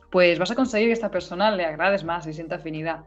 pues 0.09 0.39
vas 0.39 0.49
a 0.49 0.55
conseguir 0.55 0.87
que 0.87 0.93
esta 0.93 1.11
persona 1.11 1.51
le 1.51 1.63
agrades 1.63 2.03
más 2.03 2.25
y 2.25 2.33
sienta 2.33 2.55
afinidad 2.55 3.03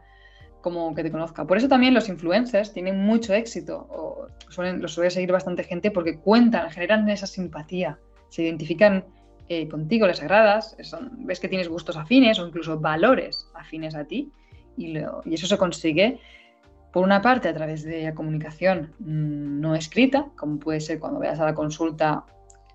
como 0.61 0.95
que 0.95 1.03
te 1.03 1.11
conozca. 1.11 1.45
Por 1.45 1.57
eso 1.57 1.67
también 1.67 1.93
los 1.93 2.07
influencers 2.07 2.71
tienen 2.71 2.97
mucho 2.97 3.33
éxito, 3.33 3.87
o 3.91 4.27
suelen, 4.47 4.81
los 4.81 4.93
suele 4.93 5.11
seguir 5.11 5.33
bastante 5.33 5.65
gente 5.65 5.91
porque 5.91 6.17
cuentan, 6.17 6.69
generan 6.71 7.09
esa 7.09 7.27
simpatía, 7.27 7.99
se 8.29 8.43
identifican 8.43 9.03
eh, 9.49 9.67
contigo, 9.67 10.07
les 10.07 10.21
agradas, 10.21 10.77
ves 11.17 11.41
que 11.41 11.49
tienes 11.49 11.67
gustos 11.67 11.97
afines 11.97 12.39
o 12.39 12.47
incluso 12.47 12.79
valores 12.79 13.49
afines 13.53 13.95
a 13.95 14.05
ti, 14.05 14.31
y, 14.77 14.97
eso 15.29 15.45
se 15.45 15.57
consigue 15.57 16.21
por 16.93 17.03
una 17.03 17.21
parte 17.21 17.49
a 17.49 17.53
través 17.53 17.83
de 17.83 18.03
la 18.03 18.15
comunicación 18.15 18.93
mm, 18.99 19.59
no 19.59 19.75
escrita, 19.75 20.27
como 20.37 20.57
puede 20.57 20.79
ser 20.79 20.99
cuando 20.99 21.19
veas 21.19 21.41
a 21.41 21.45
la 21.45 21.53
consulta 21.53 22.25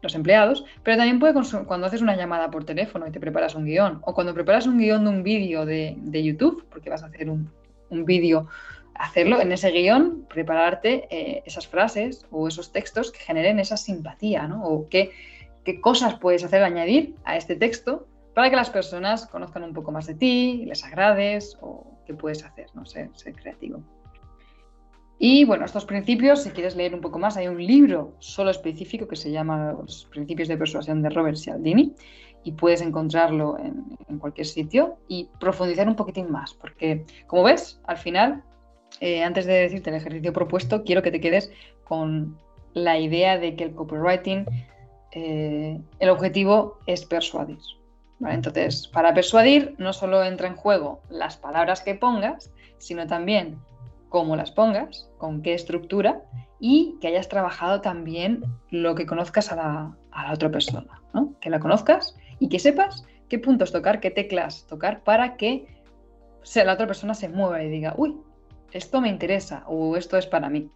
los 0.05 0.14
empleados, 0.14 0.64
pero 0.82 0.96
también 0.96 1.18
puede 1.18 1.34
cuando 1.66 1.86
haces 1.86 2.02
una 2.02 2.16
llamada 2.16 2.50
por 2.50 2.64
teléfono 2.64 3.07
y 3.07 3.11
te 3.11 3.18
preparas 3.18 3.55
un 3.55 3.64
guion, 3.64 4.00
o 4.02 4.14
cuando 4.14 4.32
preparas 4.32 4.66
un 4.66 4.78
guion 4.78 5.05
de 5.05 5.11
un 5.11 5.22
vídeo 5.22 5.66
de, 5.66 6.22
YouTube, 6.22 6.64
porque 6.70 6.90
vas 6.90 7.02
a 7.02 7.07
hacer 7.07 7.28
un, 7.28 7.50
vídeo, 7.90 8.48
hacerlo 8.94 9.40
en 9.40 9.52
ese 9.52 9.70
guion, 9.70 10.26
prepararte 10.28 11.07
eh, 11.11 11.42
esas 11.46 11.66
frases 11.66 12.26
o 12.30 12.48
esos 12.48 12.72
textos 12.72 13.12
que 13.12 13.20
generen 13.20 13.59
esa 13.61 13.76
simpatía, 13.76 14.48
¿no? 14.48 14.64
O 14.64 14.88
que 14.88 15.12
qué 15.64 15.80
cosas 15.80 16.18
puedes 16.18 16.44
hacer 16.44 16.62
añadir 16.62 17.14
a 17.24 17.36
este 17.36 17.57
texto 17.57 18.07
para 18.34 18.50
que 18.50 18.57
las 18.57 18.70
personas 18.70 19.26
conozcan 19.26 19.62
un 19.62 19.72
poco 19.72 19.92
más 19.92 20.07
de 20.07 20.14
ti, 20.14 20.64
les 20.66 20.84
agrades 20.84 21.57
o 21.61 21.98
qué 22.05 22.14
puedes 22.14 22.44
hacer, 22.44 22.66
no 22.74 22.84
ser 22.84 23.11
creativo. 23.34 23.80
Y 25.19 25.45
bueno, 25.45 25.65
estos 25.65 25.85
principios, 25.85 26.43
si 26.43 26.51
quieres 26.51 26.77
leer 26.77 26.95
un 26.95 27.01
poco 27.01 27.19
más, 27.19 27.37
hay 27.37 27.47
un 27.47 27.65
libro 27.65 28.15
solo 28.19 28.51
específico 28.51 29.07
que 29.07 29.17
se 29.17 29.31
llama 29.31 29.73
Los 29.73 30.07
principios 30.07 30.49
de 30.49 30.57
persuasión 30.57 31.03
de 31.03 31.11
Robert 31.11 31.37
Cialdini 31.37 31.95
y 32.43 32.53
puedes 32.53 32.83
encontrarlo 32.83 33.57
en, 33.59 34.19
cualquier 34.19 34.47
sitio 34.47 34.97
y 35.09 35.29
profundizar 35.41 35.89
un 35.89 35.97
poquitín 35.97 36.31
más, 36.31 36.55
porque 36.55 37.05
como 37.27 37.43
ves, 37.43 37.81
al 37.87 37.97
final, 37.97 38.43
eh, 39.01 39.23
antes 39.23 39.45
de 39.47 39.55
decirte 39.55 39.91
el 39.91 39.97
ejercicio 39.97 40.33
propuesto, 40.33 40.85
quiero 40.85 41.03
que 41.03 41.11
te 41.11 41.21
quedes 41.21 41.51
con 41.85 42.39
la 42.75 42.99
idea 42.99 43.39
de 43.39 43.57
que 43.57 43.65
el 43.65 43.75
copywriting, 43.75 44.47
eh, 45.12 45.81
el 45.99 46.09
objetivo 46.11 46.79
es 46.87 47.05
persuadir. 47.05 47.59
Entonces, 48.21 48.89
para 48.89 49.12
persuadir 49.12 49.75
no 49.79 49.93
solo 49.93 50.23
entra 50.23 50.49
en 50.49 50.57
juego 50.57 51.01
las 51.11 51.37
palabras 51.37 51.83
que 51.83 51.95
pongas, 51.95 52.53
sino 52.79 53.07
también 53.07 53.59
cómo 54.15 54.37
las 54.37 54.53
pongas, 54.53 55.11
con 55.19 55.43
qué 55.43 55.55
estructura 55.55 56.23
y 56.61 56.97
que 57.01 57.09
hayas 57.09 57.29
trabajado 57.29 57.81
también 57.81 58.45
lo 58.71 58.95
que 58.95 59.07
conozcas 59.07 59.51
a 59.51 59.57
la, 59.57 60.33
otra 60.33 60.53
persona, 60.53 61.03
que 61.41 61.51
la 61.51 61.59
conozcas 61.59 62.17
y 62.39 62.49
que 62.49 62.61
sepas 62.61 63.05
qué 63.29 63.41
puntos 63.41 63.73
tocar, 63.73 63.99
qué 63.99 64.12
teclas 64.12 64.69
tocar 64.69 65.03
para 65.03 65.37
que 65.37 65.67
la 66.55 66.75
otra 66.75 66.87
persona 66.87 67.15
se 67.15 67.29
mueva 67.29 67.61
y 67.65 67.69
diga, 67.69 67.95
uy, 67.97 68.15
esto 68.71 69.01
me 69.01 69.09
interesa 69.09 69.65
o 69.67 69.97
esto 69.97 70.17
es 70.17 70.29
para 70.29 70.49
mí. 70.49 70.71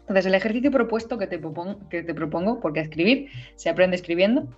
Entonces, 0.00 0.26
el 0.26 0.34
ejercicio 0.34 0.70
propuesto 0.70 1.16
que 1.16 1.26
te 1.26 1.38
propongo, 1.38 1.88
que 1.88 2.02
te 2.02 2.12
propongo 2.12 2.60
porque 2.60 2.80
escribir 2.80 3.30
se 3.54 3.70
aprende 3.70 3.96
escribiendo, 3.96 4.48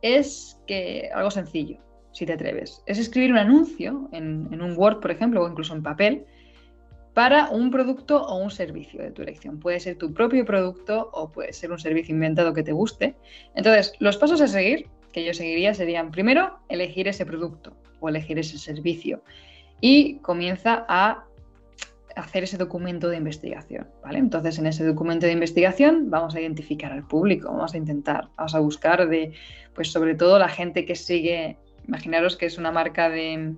es 0.00 0.60
que 0.68 1.10
algo 1.12 1.32
sencillo, 1.32 1.78
si 2.12 2.24
te 2.24 2.34
atreves, 2.34 2.84
es 2.86 3.00
escribir 3.00 3.32
un 3.32 3.38
anuncio 3.38 4.08
en, 4.12 4.46
en 4.52 4.62
un 4.62 4.78
Word, 4.78 5.00
por 5.00 5.10
ejemplo, 5.10 5.42
o 5.42 5.48
incluso 5.48 5.74
en 5.74 5.82
papel, 5.82 6.24
para 7.20 7.50
un 7.50 7.70
producto 7.70 8.22
o 8.22 8.38
un 8.38 8.50
servicio 8.50 9.02
de 9.02 9.10
tu 9.10 9.20
elección. 9.20 9.60
Puede 9.60 9.78
ser 9.78 9.98
tu 9.98 10.14
propio 10.14 10.42
producto 10.46 11.10
o 11.12 11.30
puede 11.30 11.52
ser 11.52 11.70
un 11.70 11.78
servicio 11.78 12.14
inventado 12.14 12.54
que 12.54 12.62
te 12.62 12.72
guste. 12.72 13.14
Entonces, 13.54 13.92
los 13.98 14.16
pasos 14.16 14.40
a 14.40 14.48
seguir 14.48 14.88
que 15.12 15.22
yo 15.22 15.34
seguiría 15.34 15.74
serían, 15.74 16.12
primero, 16.12 16.60
elegir 16.70 17.08
ese 17.08 17.26
producto 17.26 17.76
o 18.00 18.08
elegir 18.08 18.38
ese 18.38 18.56
servicio 18.56 19.22
y 19.82 20.16
comienza 20.20 20.86
a 20.88 21.26
hacer 22.16 22.44
ese 22.44 22.56
documento 22.56 23.10
de 23.10 23.18
investigación, 23.18 23.86
¿vale? 24.02 24.18
Entonces, 24.18 24.58
en 24.58 24.66
ese 24.66 24.86
documento 24.86 25.26
de 25.26 25.32
investigación 25.32 26.08
vamos 26.08 26.34
a 26.34 26.40
identificar 26.40 26.90
al 26.90 27.06
público, 27.06 27.52
vamos 27.52 27.74
a 27.74 27.76
intentar, 27.76 28.30
vamos 28.38 28.54
a 28.54 28.60
buscar 28.60 29.10
de, 29.10 29.32
pues 29.74 29.92
sobre 29.92 30.14
todo 30.14 30.38
la 30.38 30.48
gente 30.48 30.86
que 30.86 30.94
sigue, 30.94 31.58
imaginaros 31.86 32.38
que 32.38 32.46
es 32.46 32.56
una 32.56 32.72
marca 32.72 33.10
de, 33.10 33.56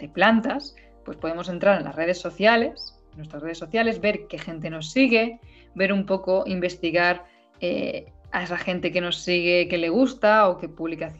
de 0.00 0.08
plantas, 0.08 0.74
pues 1.04 1.16
podemos 1.16 1.48
entrar 1.48 1.78
en 1.78 1.84
las 1.84 1.94
redes 1.94 2.18
sociales, 2.18 2.96
nuestras 3.16 3.42
redes 3.42 3.58
sociales, 3.58 4.00
ver 4.00 4.26
qué 4.28 4.38
gente 4.38 4.70
nos 4.70 4.90
sigue, 4.90 5.40
ver 5.74 5.92
un 5.92 6.06
poco, 6.06 6.44
investigar 6.46 7.24
eh, 7.60 8.12
a 8.32 8.42
esa 8.42 8.56
gente 8.56 8.92
que 8.92 9.00
nos 9.00 9.16
sigue, 9.16 9.68
que 9.68 9.78
le 9.78 9.88
gusta 9.88 10.48
o 10.48 10.58
qué, 10.58 10.70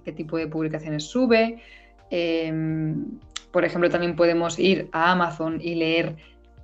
qué 0.04 0.12
tipo 0.12 0.36
de 0.36 0.46
publicaciones 0.46 1.04
sube. 1.04 1.62
Em, 2.10 3.18
por 3.50 3.64
ejemplo, 3.64 3.90
también 3.90 4.16
podemos 4.16 4.58
ir 4.58 4.88
a 4.92 5.12
Amazon 5.12 5.58
y 5.60 5.74
leer 5.74 6.16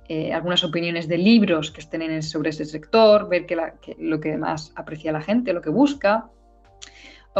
eh, 0.07 0.31
algunas 0.33 0.63
opiniones 0.63 1.07
de 1.07 1.17
libros 1.17 1.71
que 1.71 1.81
estén 1.81 2.23
sobre 2.23 2.51
ese 2.51 2.63
sector, 2.63 3.27
ver 3.27 3.45
lo 3.99 4.19
que 4.21 4.37
más 4.37 4.71
aprecia 4.75 5.11
la 5.11 5.21
gente, 5.21 5.51
lo 5.51 5.61
que 5.61 5.69
busca 5.69 6.29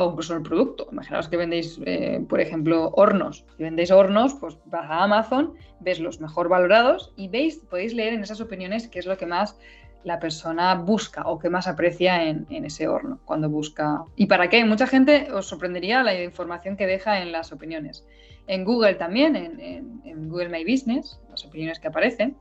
o 0.02 0.12
incluso 0.12 0.36
el 0.36 0.43
producto. 0.43 0.88
Imaginaos 0.91 1.28
que 1.28 1.38
vendéis, 1.38 1.80
eh, 1.86 2.24
por 2.28 2.39
ejemplo, 2.39 2.91
hornos. 2.95 3.45
Si 3.58 3.64
vendéis 3.64 3.91
hornos, 3.91 4.36
pues 4.36 4.58
vas 4.66 4.89
a 4.89 5.04
Amazon, 5.04 5.54
ves 5.80 6.00
los 6.00 6.20
mejor 6.20 6.50
valorados 6.50 7.14
y 7.16 7.28
veis, 7.28 7.58
podéis 7.70 7.93
leer 7.93 8.14
en 8.14 8.24
esas 8.24 8.41
opiniones 8.41 8.88
qué 8.88 9.00
es 9.00 9.06
lo 9.06 9.18
que 9.18 9.26
más 9.26 9.58
la 10.04 10.20
persona 10.20 10.76
busca 10.76 11.24
o 11.26 11.39
qué 11.39 11.50
más 11.50 11.68
aprecia 11.68 12.24
en, 12.24 12.45
ese 12.50 12.88
horno 12.88 13.20
cuando 13.26 13.50
busca. 13.50 14.04
¿Y 14.16 14.28
para 14.28 14.50
qué? 14.50 14.64
Mucha 14.64 14.88
gente 14.88 15.28
os 15.34 15.48
sorprendería 15.48 16.04
la 16.04 16.22
información 16.24 16.78
que 16.78 16.88
deja 16.88 17.22
en 17.22 17.32
las 17.32 17.52
opiniones. 17.52 18.06
En 18.45 18.64
Google 18.64 18.93
también, 18.93 19.36
en 19.36 20.30
Google 20.30 20.48
My 20.48 20.64
Business, 20.64 21.20
las 21.30 21.43
opiniones 21.43 21.80
que 21.80 21.89
aparecen 21.89 22.38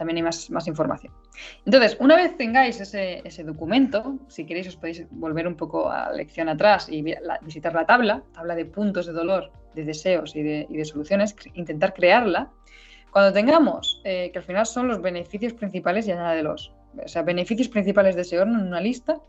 también 0.00 0.16
hay 0.16 0.22
más, 0.22 0.48
más 0.48 0.66
información. 0.66 1.12
Entonces, 1.66 1.94
una 2.00 2.16
vez 2.16 2.34
tengáis 2.38 2.80
ese, 2.80 3.44
documento, 3.44 4.18
si 4.28 4.46
queréis 4.46 4.68
os 4.68 4.76
podéis 4.76 5.04
volver 5.10 5.46
un 5.46 5.56
poco 5.56 5.90
a 5.90 6.08
la 6.08 6.12
lección 6.16 6.48
atrás 6.48 6.88
y 6.88 7.04
visitar 7.42 7.74
la 7.74 7.84
tabla, 7.84 8.22
tabla 8.32 8.54
de 8.54 8.64
puntos 8.64 9.04
de 9.04 9.12
dolor, 9.12 9.52
de 9.74 9.84
deseos 9.84 10.34
y 10.34 10.42
de, 10.42 10.84
soluciones, 10.86 11.36
intentar 11.52 11.92
crearla. 11.92 12.50
Cuando 13.10 13.30
tengamos, 13.34 14.00
eh, 14.04 14.30
que 14.32 14.38
al 14.38 14.44
final 14.46 14.64
son 14.64 14.88
los 14.88 15.02
beneficios 15.02 15.52
principales 15.52 16.08
y 16.08 16.12
los 16.42 16.72
o 17.04 17.06
sea, 17.06 17.20
beneficios 17.20 17.68
principales 17.68 18.14
de 18.16 18.22
ese 18.22 18.40
horno 18.40 18.58
en 18.58 18.68
una 18.68 18.80
lista, 18.80 19.20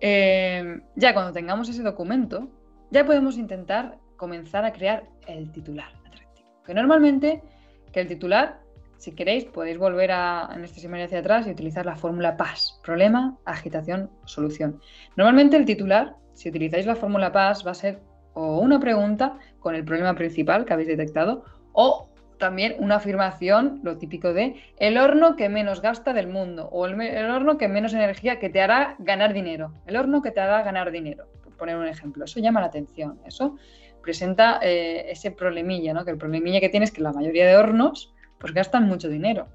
eh, 0.00 0.80
ya 0.96 1.14
cuando 1.14 1.32
tengamos 1.32 1.68
ese 1.68 1.84
documento, 1.84 2.48
ya 2.90 3.06
podemos 3.06 3.38
intentar 3.38 3.96
comenzar 4.16 4.64
a 4.64 4.72
crear 4.72 5.04
el 5.28 5.52
titular 5.52 5.92
atractivo. 6.04 6.48
Que 6.64 6.74
normalmente, 6.74 7.44
que 7.92 8.00
el 8.00 8.08
titular 8.08 8.65
si 8.98 9.12
queréis, 9.12 9.44
podéis 9.44 9.78
volver 9.78 10.12
a, 10.12 10.50
en 10.54 10.64
este 10.64 10.80
seminario 10.80 11.06
hacia 11.06 11.20
atrás 11.20 11.46
y 11.46 11.50
utilizar 11.50 11.86
la 11.86 11.96
fórmula 11.96 12.36
PAS, 12.36 12.80
problema, 12.82 13.36
agitación, 13.44 14.10
solución. 14.24 14.80
Normalmente 15.16 15.56
el 15.56 15.64
titular, 15.64 16.14
si 16.34 16.48
utilizáis 16.48 16.86
la 16.86 16.96
fórmula 16.96 17.32
PAS, 17.32 17.66
va 17.66 17.72
a 17.72 17.74
ser 17.74 18.00
o 18.34 18.58
una 18.58 18.78
pregunta 18.78 19.38
con 19.60 19.74
el 19.74 19.84
problema 19.84 20.14
principal 20.14 20.66
que 20.66 20.72
habéis 20.74 20.88
detectado 20.88 21.44
o 21.72 22.10
también 22.38 22.76
una 22.78 22.96
afirmación, 22.96 23.80
lo 23.82 23.96
típico 23.96 24.34
de 24.34 24.56
el 24.78 24.98
horno 24.98 25.36
que 25.36 25.48
menos 25.48 25.80
gasta 25.80 26.12
del 26.12 26.28
mundo 26.28 26.68
o 26.70 26.84
el, 26.86 27.30
horno 27.30 27.56
que 27.56 27.66
menos 27.66 27.94
energía 27.94 28.38
que 28.38 28.50
te 28.50 28.60
hará 28.60 28.96
ganar 28.98 29.32
dinero. 29.32 29.72
El 29.86 29.96
horno 29.96 30.20
que 30.20 30.30
te 30.30 30.40
hará 30.40 30.62
ganar 30.62 30.90
dinero, 30.90 31.28
por 31.42 31.56
poner 31.56 31.76
un 31.76 31.86
ejemplo. 31.86 32.26
Eso 32.26 32.40
llama 32.40 32.60
la 32.60 32.66
atención. 32.66 33.18
Eso 33.26 33.56
presenta 34.02 34.60
eh, 34.62 35.06
ese 35.10 35.30
problemilla, 35.30 35.94
¿no? 35.94 36.04
Que 36.04 36.10
el 36.10 36.18
problemilla 36.18 36.60
que 36.60 36.68
tienes 36.68 36.90
es 36.90 36.94
que 36.94 37.02
la 37.02 37.12
mayoría 37.12 37.46
de 37.46 37.56
hornos 37.56 38.14
pues 38.38 38.52
gastan 38.52 38.86
mucho 38.86 39.08
dinero. 39.08 39.48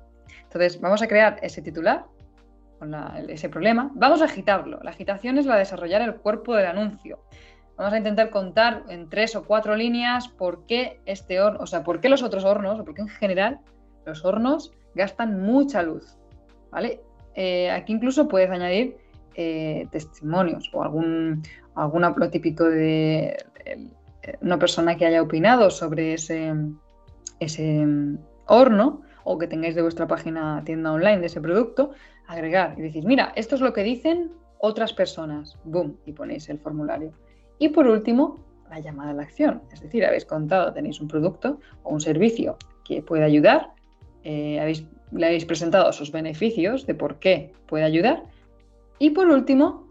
Entonces, 0.43 0.79
vamos 0.81 1.01
a 1.01 1.07
crear 1.07 1.39
ese 1.41 1.61
titular 1.61 2.05
con 2.79 2.93
ese 3.29 3.47
problema. 3.47 3.91
Vamos 3.93 4.21
a 4.21 4.25
agitarlo. 4.25 4.79
La 4.81 4.91
agitación 4.91 5.37
es 5.37 5.45
la 5.45 5.53
de 5.53 5.59
desarrollar 5.59 6.01
el 6.01 6.15
cuerpo 6.15 6.55
del 6.55 6.65
anuncio. 6.65 7.19
Vamos 7.77 7.93
a 7.93 7.97
intentar 7.97 8.29
contar 8.29 8.83
en 8.89 9.09
tres 9.09 9.35
o 9.35 9.43
cuatro 9.43 9.75
líneas 9.75 10.27
por 10.27 10.65
qué 10.65 10.99
este 11.05 11.41
horno, 11.41 11.59
o 11.61 11.67
sea, 11.67 11.83
por 11.83 11.99
qué 11.99 12.09
los 12.09 12.21
otros 12.21 12.43
hornos, 12.43 12.79
o 12.79 12.85
por 12.85 12.93
qué 12.93 13.01
en 13.01 13.07
general 13.07 13.59
los 14.05 14.25
hornos 14.25 14.71
gastan 14.93 15.41
mucha 15.41 15.81
luz. 15.83 16.17
¿Vale? 16.71 17.01
Eh, 17.35 17.71
aquí 17.71 17.93
incluso 17.93 18.27
puedes 18.27 18.49
añadir 18.49 18.97
eh, 19.35 19.87
testimonios 19.91 20.69
o 20.73 20.83
algún, 20.83 21.43
alguna, 21.75 22.13
lo 22.15 22.29
típico 22.29 22.65
de 22.65 23.37
una 24.41 24.59
persona 24.59 24.97
que 24.97 25.05
haya 25.05 25.21
opinado 25.21 25.69
sobre 25.69 26.13
ese, 26.13 26.53
ese 27.39 27.85
horno 28.51 29.01
o 29.23 29.37
que 29.37 29.47
tengáis 29.47 29.75
de 29.75 29.81
vuestra 29.81 30.07
página 30.07 30.61
tienda 30.65 30.91
online 30.91 31.19
de 31.19 31.27
ese 31.27 31.39
producto, 31.39 31.91
agregar 32.27 32.75
y 32.77 32.81
decís, 32.81 33.05
mira, 33.05 33.31
esto 33.35 33.55
es 33.55 33.61
lo 33.61 33.71
que 33.73 33.83
dicen 33.83 34.31
otras 34.59 34.93
personas, 34.93 35.57
boom, 35.63 35.97
y 36.05 36.11
ponéis 36.11 36.49
el 36.49 36.59
formulario. 36.59 37.13
Y 37.59 37.69
por 37.69 37.87
último, 37.87 38.39
la 38.69 38.79
llamada 38.79 39.11
a 39.11 39.13
la 39.13 39.23
acción, 39.23 39.61
es 39.71 39.81
decir, 39.81 40.05
habéis 40.05 40.25
contado, 40.25 40.73
tenéis 40.73 40.99
un 41.01 41.07
producto 41.07 41.59
o 41.83 41.93
un 41.93 42.01
servicio 42.01 42.57
que 42.83 43.01
puede 43.01 43.23
ayudar, 43.23 43.73
eh, 44.23 44.59
habéis, 44.59 44.85
le 45.11 45.25
habéis 45.25 45.45
presentado 45.45 45.91
sus 45.93 46.11
beneficios 46.11 46.85
de 46.85 46.95
por 46.95 47.19
qué 47.19 47.53
puede 47.67 47.83
ayudar, 47.83 48.23
y 48.99 49.11
por 49.11 49.27
último, 49.27 49.87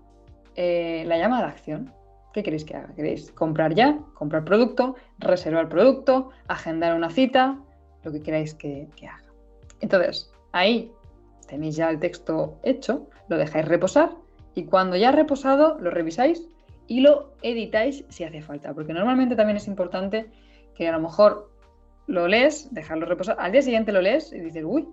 eh, 0.55 1.05
la 1.07 1.19
llamada 1.19 1.47
a 1.47 1.51
acción. 1.51 1.93
¿Qué 2.33 2.43
queréis 2.43 2.65
que 2.65 2.77
haga? 2.77 2.95
¿Queréis 2.95 3.33
comprar 3.33 3.75
ya? 3.75 3.99
Comprar 4.15 4.45
producto, 4.45 4.95
reservar 5.19 5.69
producto, 5.69 6.31
agendar 6.47 6.95
una 6.95 7.11
cita, 7.11 7.59
lo 8.05 8.13
que 8.13 8.23
queráis 8.23 8.55
que, 8.55 8.89
haga. 9.03 9.25
Entonces, 9.81 10.31
ahí 10.53 10.93
tenéis 11.47 11.77
ya 11.77 11.91
el 11.91 11.99
texto 11.99 12.59
hecho, 12.63 13.09
lo 13.29 13.37
dejáis 13.37 13.67
reposar 13.67 14.11
y 14.55 14.65
cuando 14.65 14.97
ya 14.97 15.11
ha 15.11 15.13
reposado 15.13 15.79
lo 15.79 15.91
revisáis 15.91 16.47
y 16.87 17.01
lo 17.01 17.33
editáis 17.43 18.05
si 18.09 18.25
hace 18.25 18.43
falta, 18.43 18.75
porque 18.75 18.93
normalmente 18.93 19.37
también 19.37 19.57
es 19.57 19.69
importante 19.69 20.27
que 20.75 20.89
a 20.89 20.93
lo 20.93 21.01
mejor 21.01 21.51
lo 22.07 22.27
lees, 22.27 22.73
dejarlo 22.75 23.07
reposar, 23.07 23.37
al 23.39 23.53
día 23.53 23.63
siguiente 23.63 23.93
lo 23.93 24.03
lees 24.03 24.33
y 24.33 24.41
dices, 24.41 24.65
uy, 24.67 24.89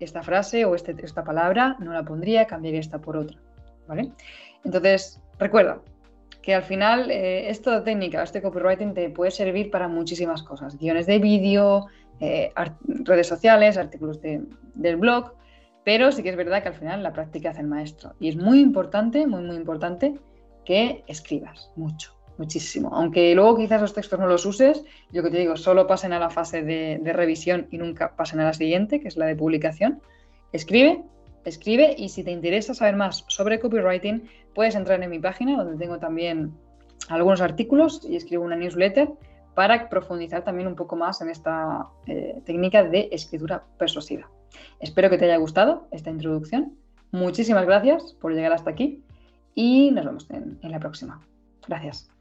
esta 0.00 0.22
frase 0.22 0.64
o 0.64 0.74
este, 0.74 0.94
esta 1.02 1.24
palabra 1.24 1.76
no 1.78 1.92
la 1.92 2.02
pondría, 2.02 2.46
cambiaría 2.46 2.80
esta 2.80 2.98
por 2.98 3.16
otra, 3.16 3.38
¿vale? 3.86 4.10
Entonces, 4.64 5.20
recuerda 5.38 5.80
que 6.44 6.54
al 6.54 6.62
final 6.62 7.10
eh, 7.10 7.48
esta 7.48 7.82
técnica, 7.82 8.22
este 8.22 8.42
copywriting 8.42 8.92
te 8.92 9.08
puede 9.10 9.30
servir 9.30 9.70
para 9.70 9.88
muchísimas 9.88 10.42
cosas, 10.42 10.78
guiones 10.78 11.06
de 11.06 11.18
vídeo, 11.18 11.86
eh, 12.20 12.52
redes 12.86 13.26
sociales, 13.26 13.76
artículos 13.76 14.20
del 14.20 14.96
blog, 14.96 15.32
pero 15.84 16.10
sí 16.12 16.22
que 16.22 16.30
es 16.30 16.36
verdad 16.36 16.62
que 16.62 16.68
al 16.68 16.74
final 16.74 17.02
la 17.02 17.12
práctica 17.12 17.50
hace 17.50 17.60
el 17.60 17.66
maestro. 17.66 18.14
Y 18.18 18.28
es 18.28 18.36
muy 18.36 18.60
importante, 18.60 19.26
muy, 19.26 19.42
muy 19.42 19.56
importante 19.56 20.14
que 20.64 21.04
escribas 21.06 21.70
mucho, 21.76 22.14
muchísimo. 22.38 22.90
Aunque 22.92 23.34
luego 23.34 23.56
quizás 23.58 23.80
los 23.80 23.92
textos 23.92 24.18
no 24.18 24.26
los 24.26 24.46
uses, 24.46 24.84
yo 25.12 25.22
que 25.22 25.30
te 25.30 25.38
digo, 25.38 25.56
solo 25.56 25.86
pasen 25.86 26.12
a 26.12 26.18
la 26.18 26.30
fase 26.30 26.62
de, 26.62 26.98
de 27.02 27.12
revisión 27.12 27.68
y 27.70 27.78
nunca 27.78 28.16
pasen 28.16 28.40
a 28.40 28.44
la 28.44 28.54
siguiente, 28.54 29.00
que 29.00 29.08
es 29.08 29.16
la 29.16 29.26
de 29.26 29.36
publicación. 29.36 30.00
Escribe, 30.52 31.02
escribe 31.44 31.94
y 31.98 32.08
si 32.08 32.24
te 32.24 32.30
interesa 32.30 32.72
saber 32.72 32.96
más 32.96 33.24
sobre 33.28 33.60
copywriting, 33.60 34.26
puedes 34.54 34.74
entrar 34.74 35.02
en 35.02 35.10
mi 35.10 35.18
página 35.18 35.56
donde 35.56 35.76
tengo 35.76 35.98
también 35.98 36.54
algunos 37.08 37.42
artículos 37.42 38.06
y 38.08 38.16
escribo 38.16 38.44
una 38.44 38.56
newsletter 38.56 39.10
para 39.54 39.88
profundizar 39.88 40.44
también 40.44 40.68
un 40.68 40.76
poco 40.76 40.96
más 40.96 41.20
en 41.20 41.30
esta 41.30 41.88
eh, 42.06 42.40
técnica 42.44 42.82
de 42.84 43.08
escritura 43.12 43.64
persuasiva. 43.78 44.30
Espero 44.80 45.10
que 45.10 45.18
te 45.18 45.24
haya 45.24 45.36
gustado 45.36 45.88
esta 45.90 46.10
introducción. 46.10 46.76
Muchísimas 47.12 47.64
gracias 47.66 48.14
por 48.20 48.32
llegar 48.32 48.52
hasta 48.52 48.70
aquí 48.70 49.02
y 49.54 49.90
nos 49.92 50.04
vemos 50.04 50.30
en 50.30 50.70
la 50.70 50.80
próxima. 50.80 51.20
Gracias. 51.66 52.13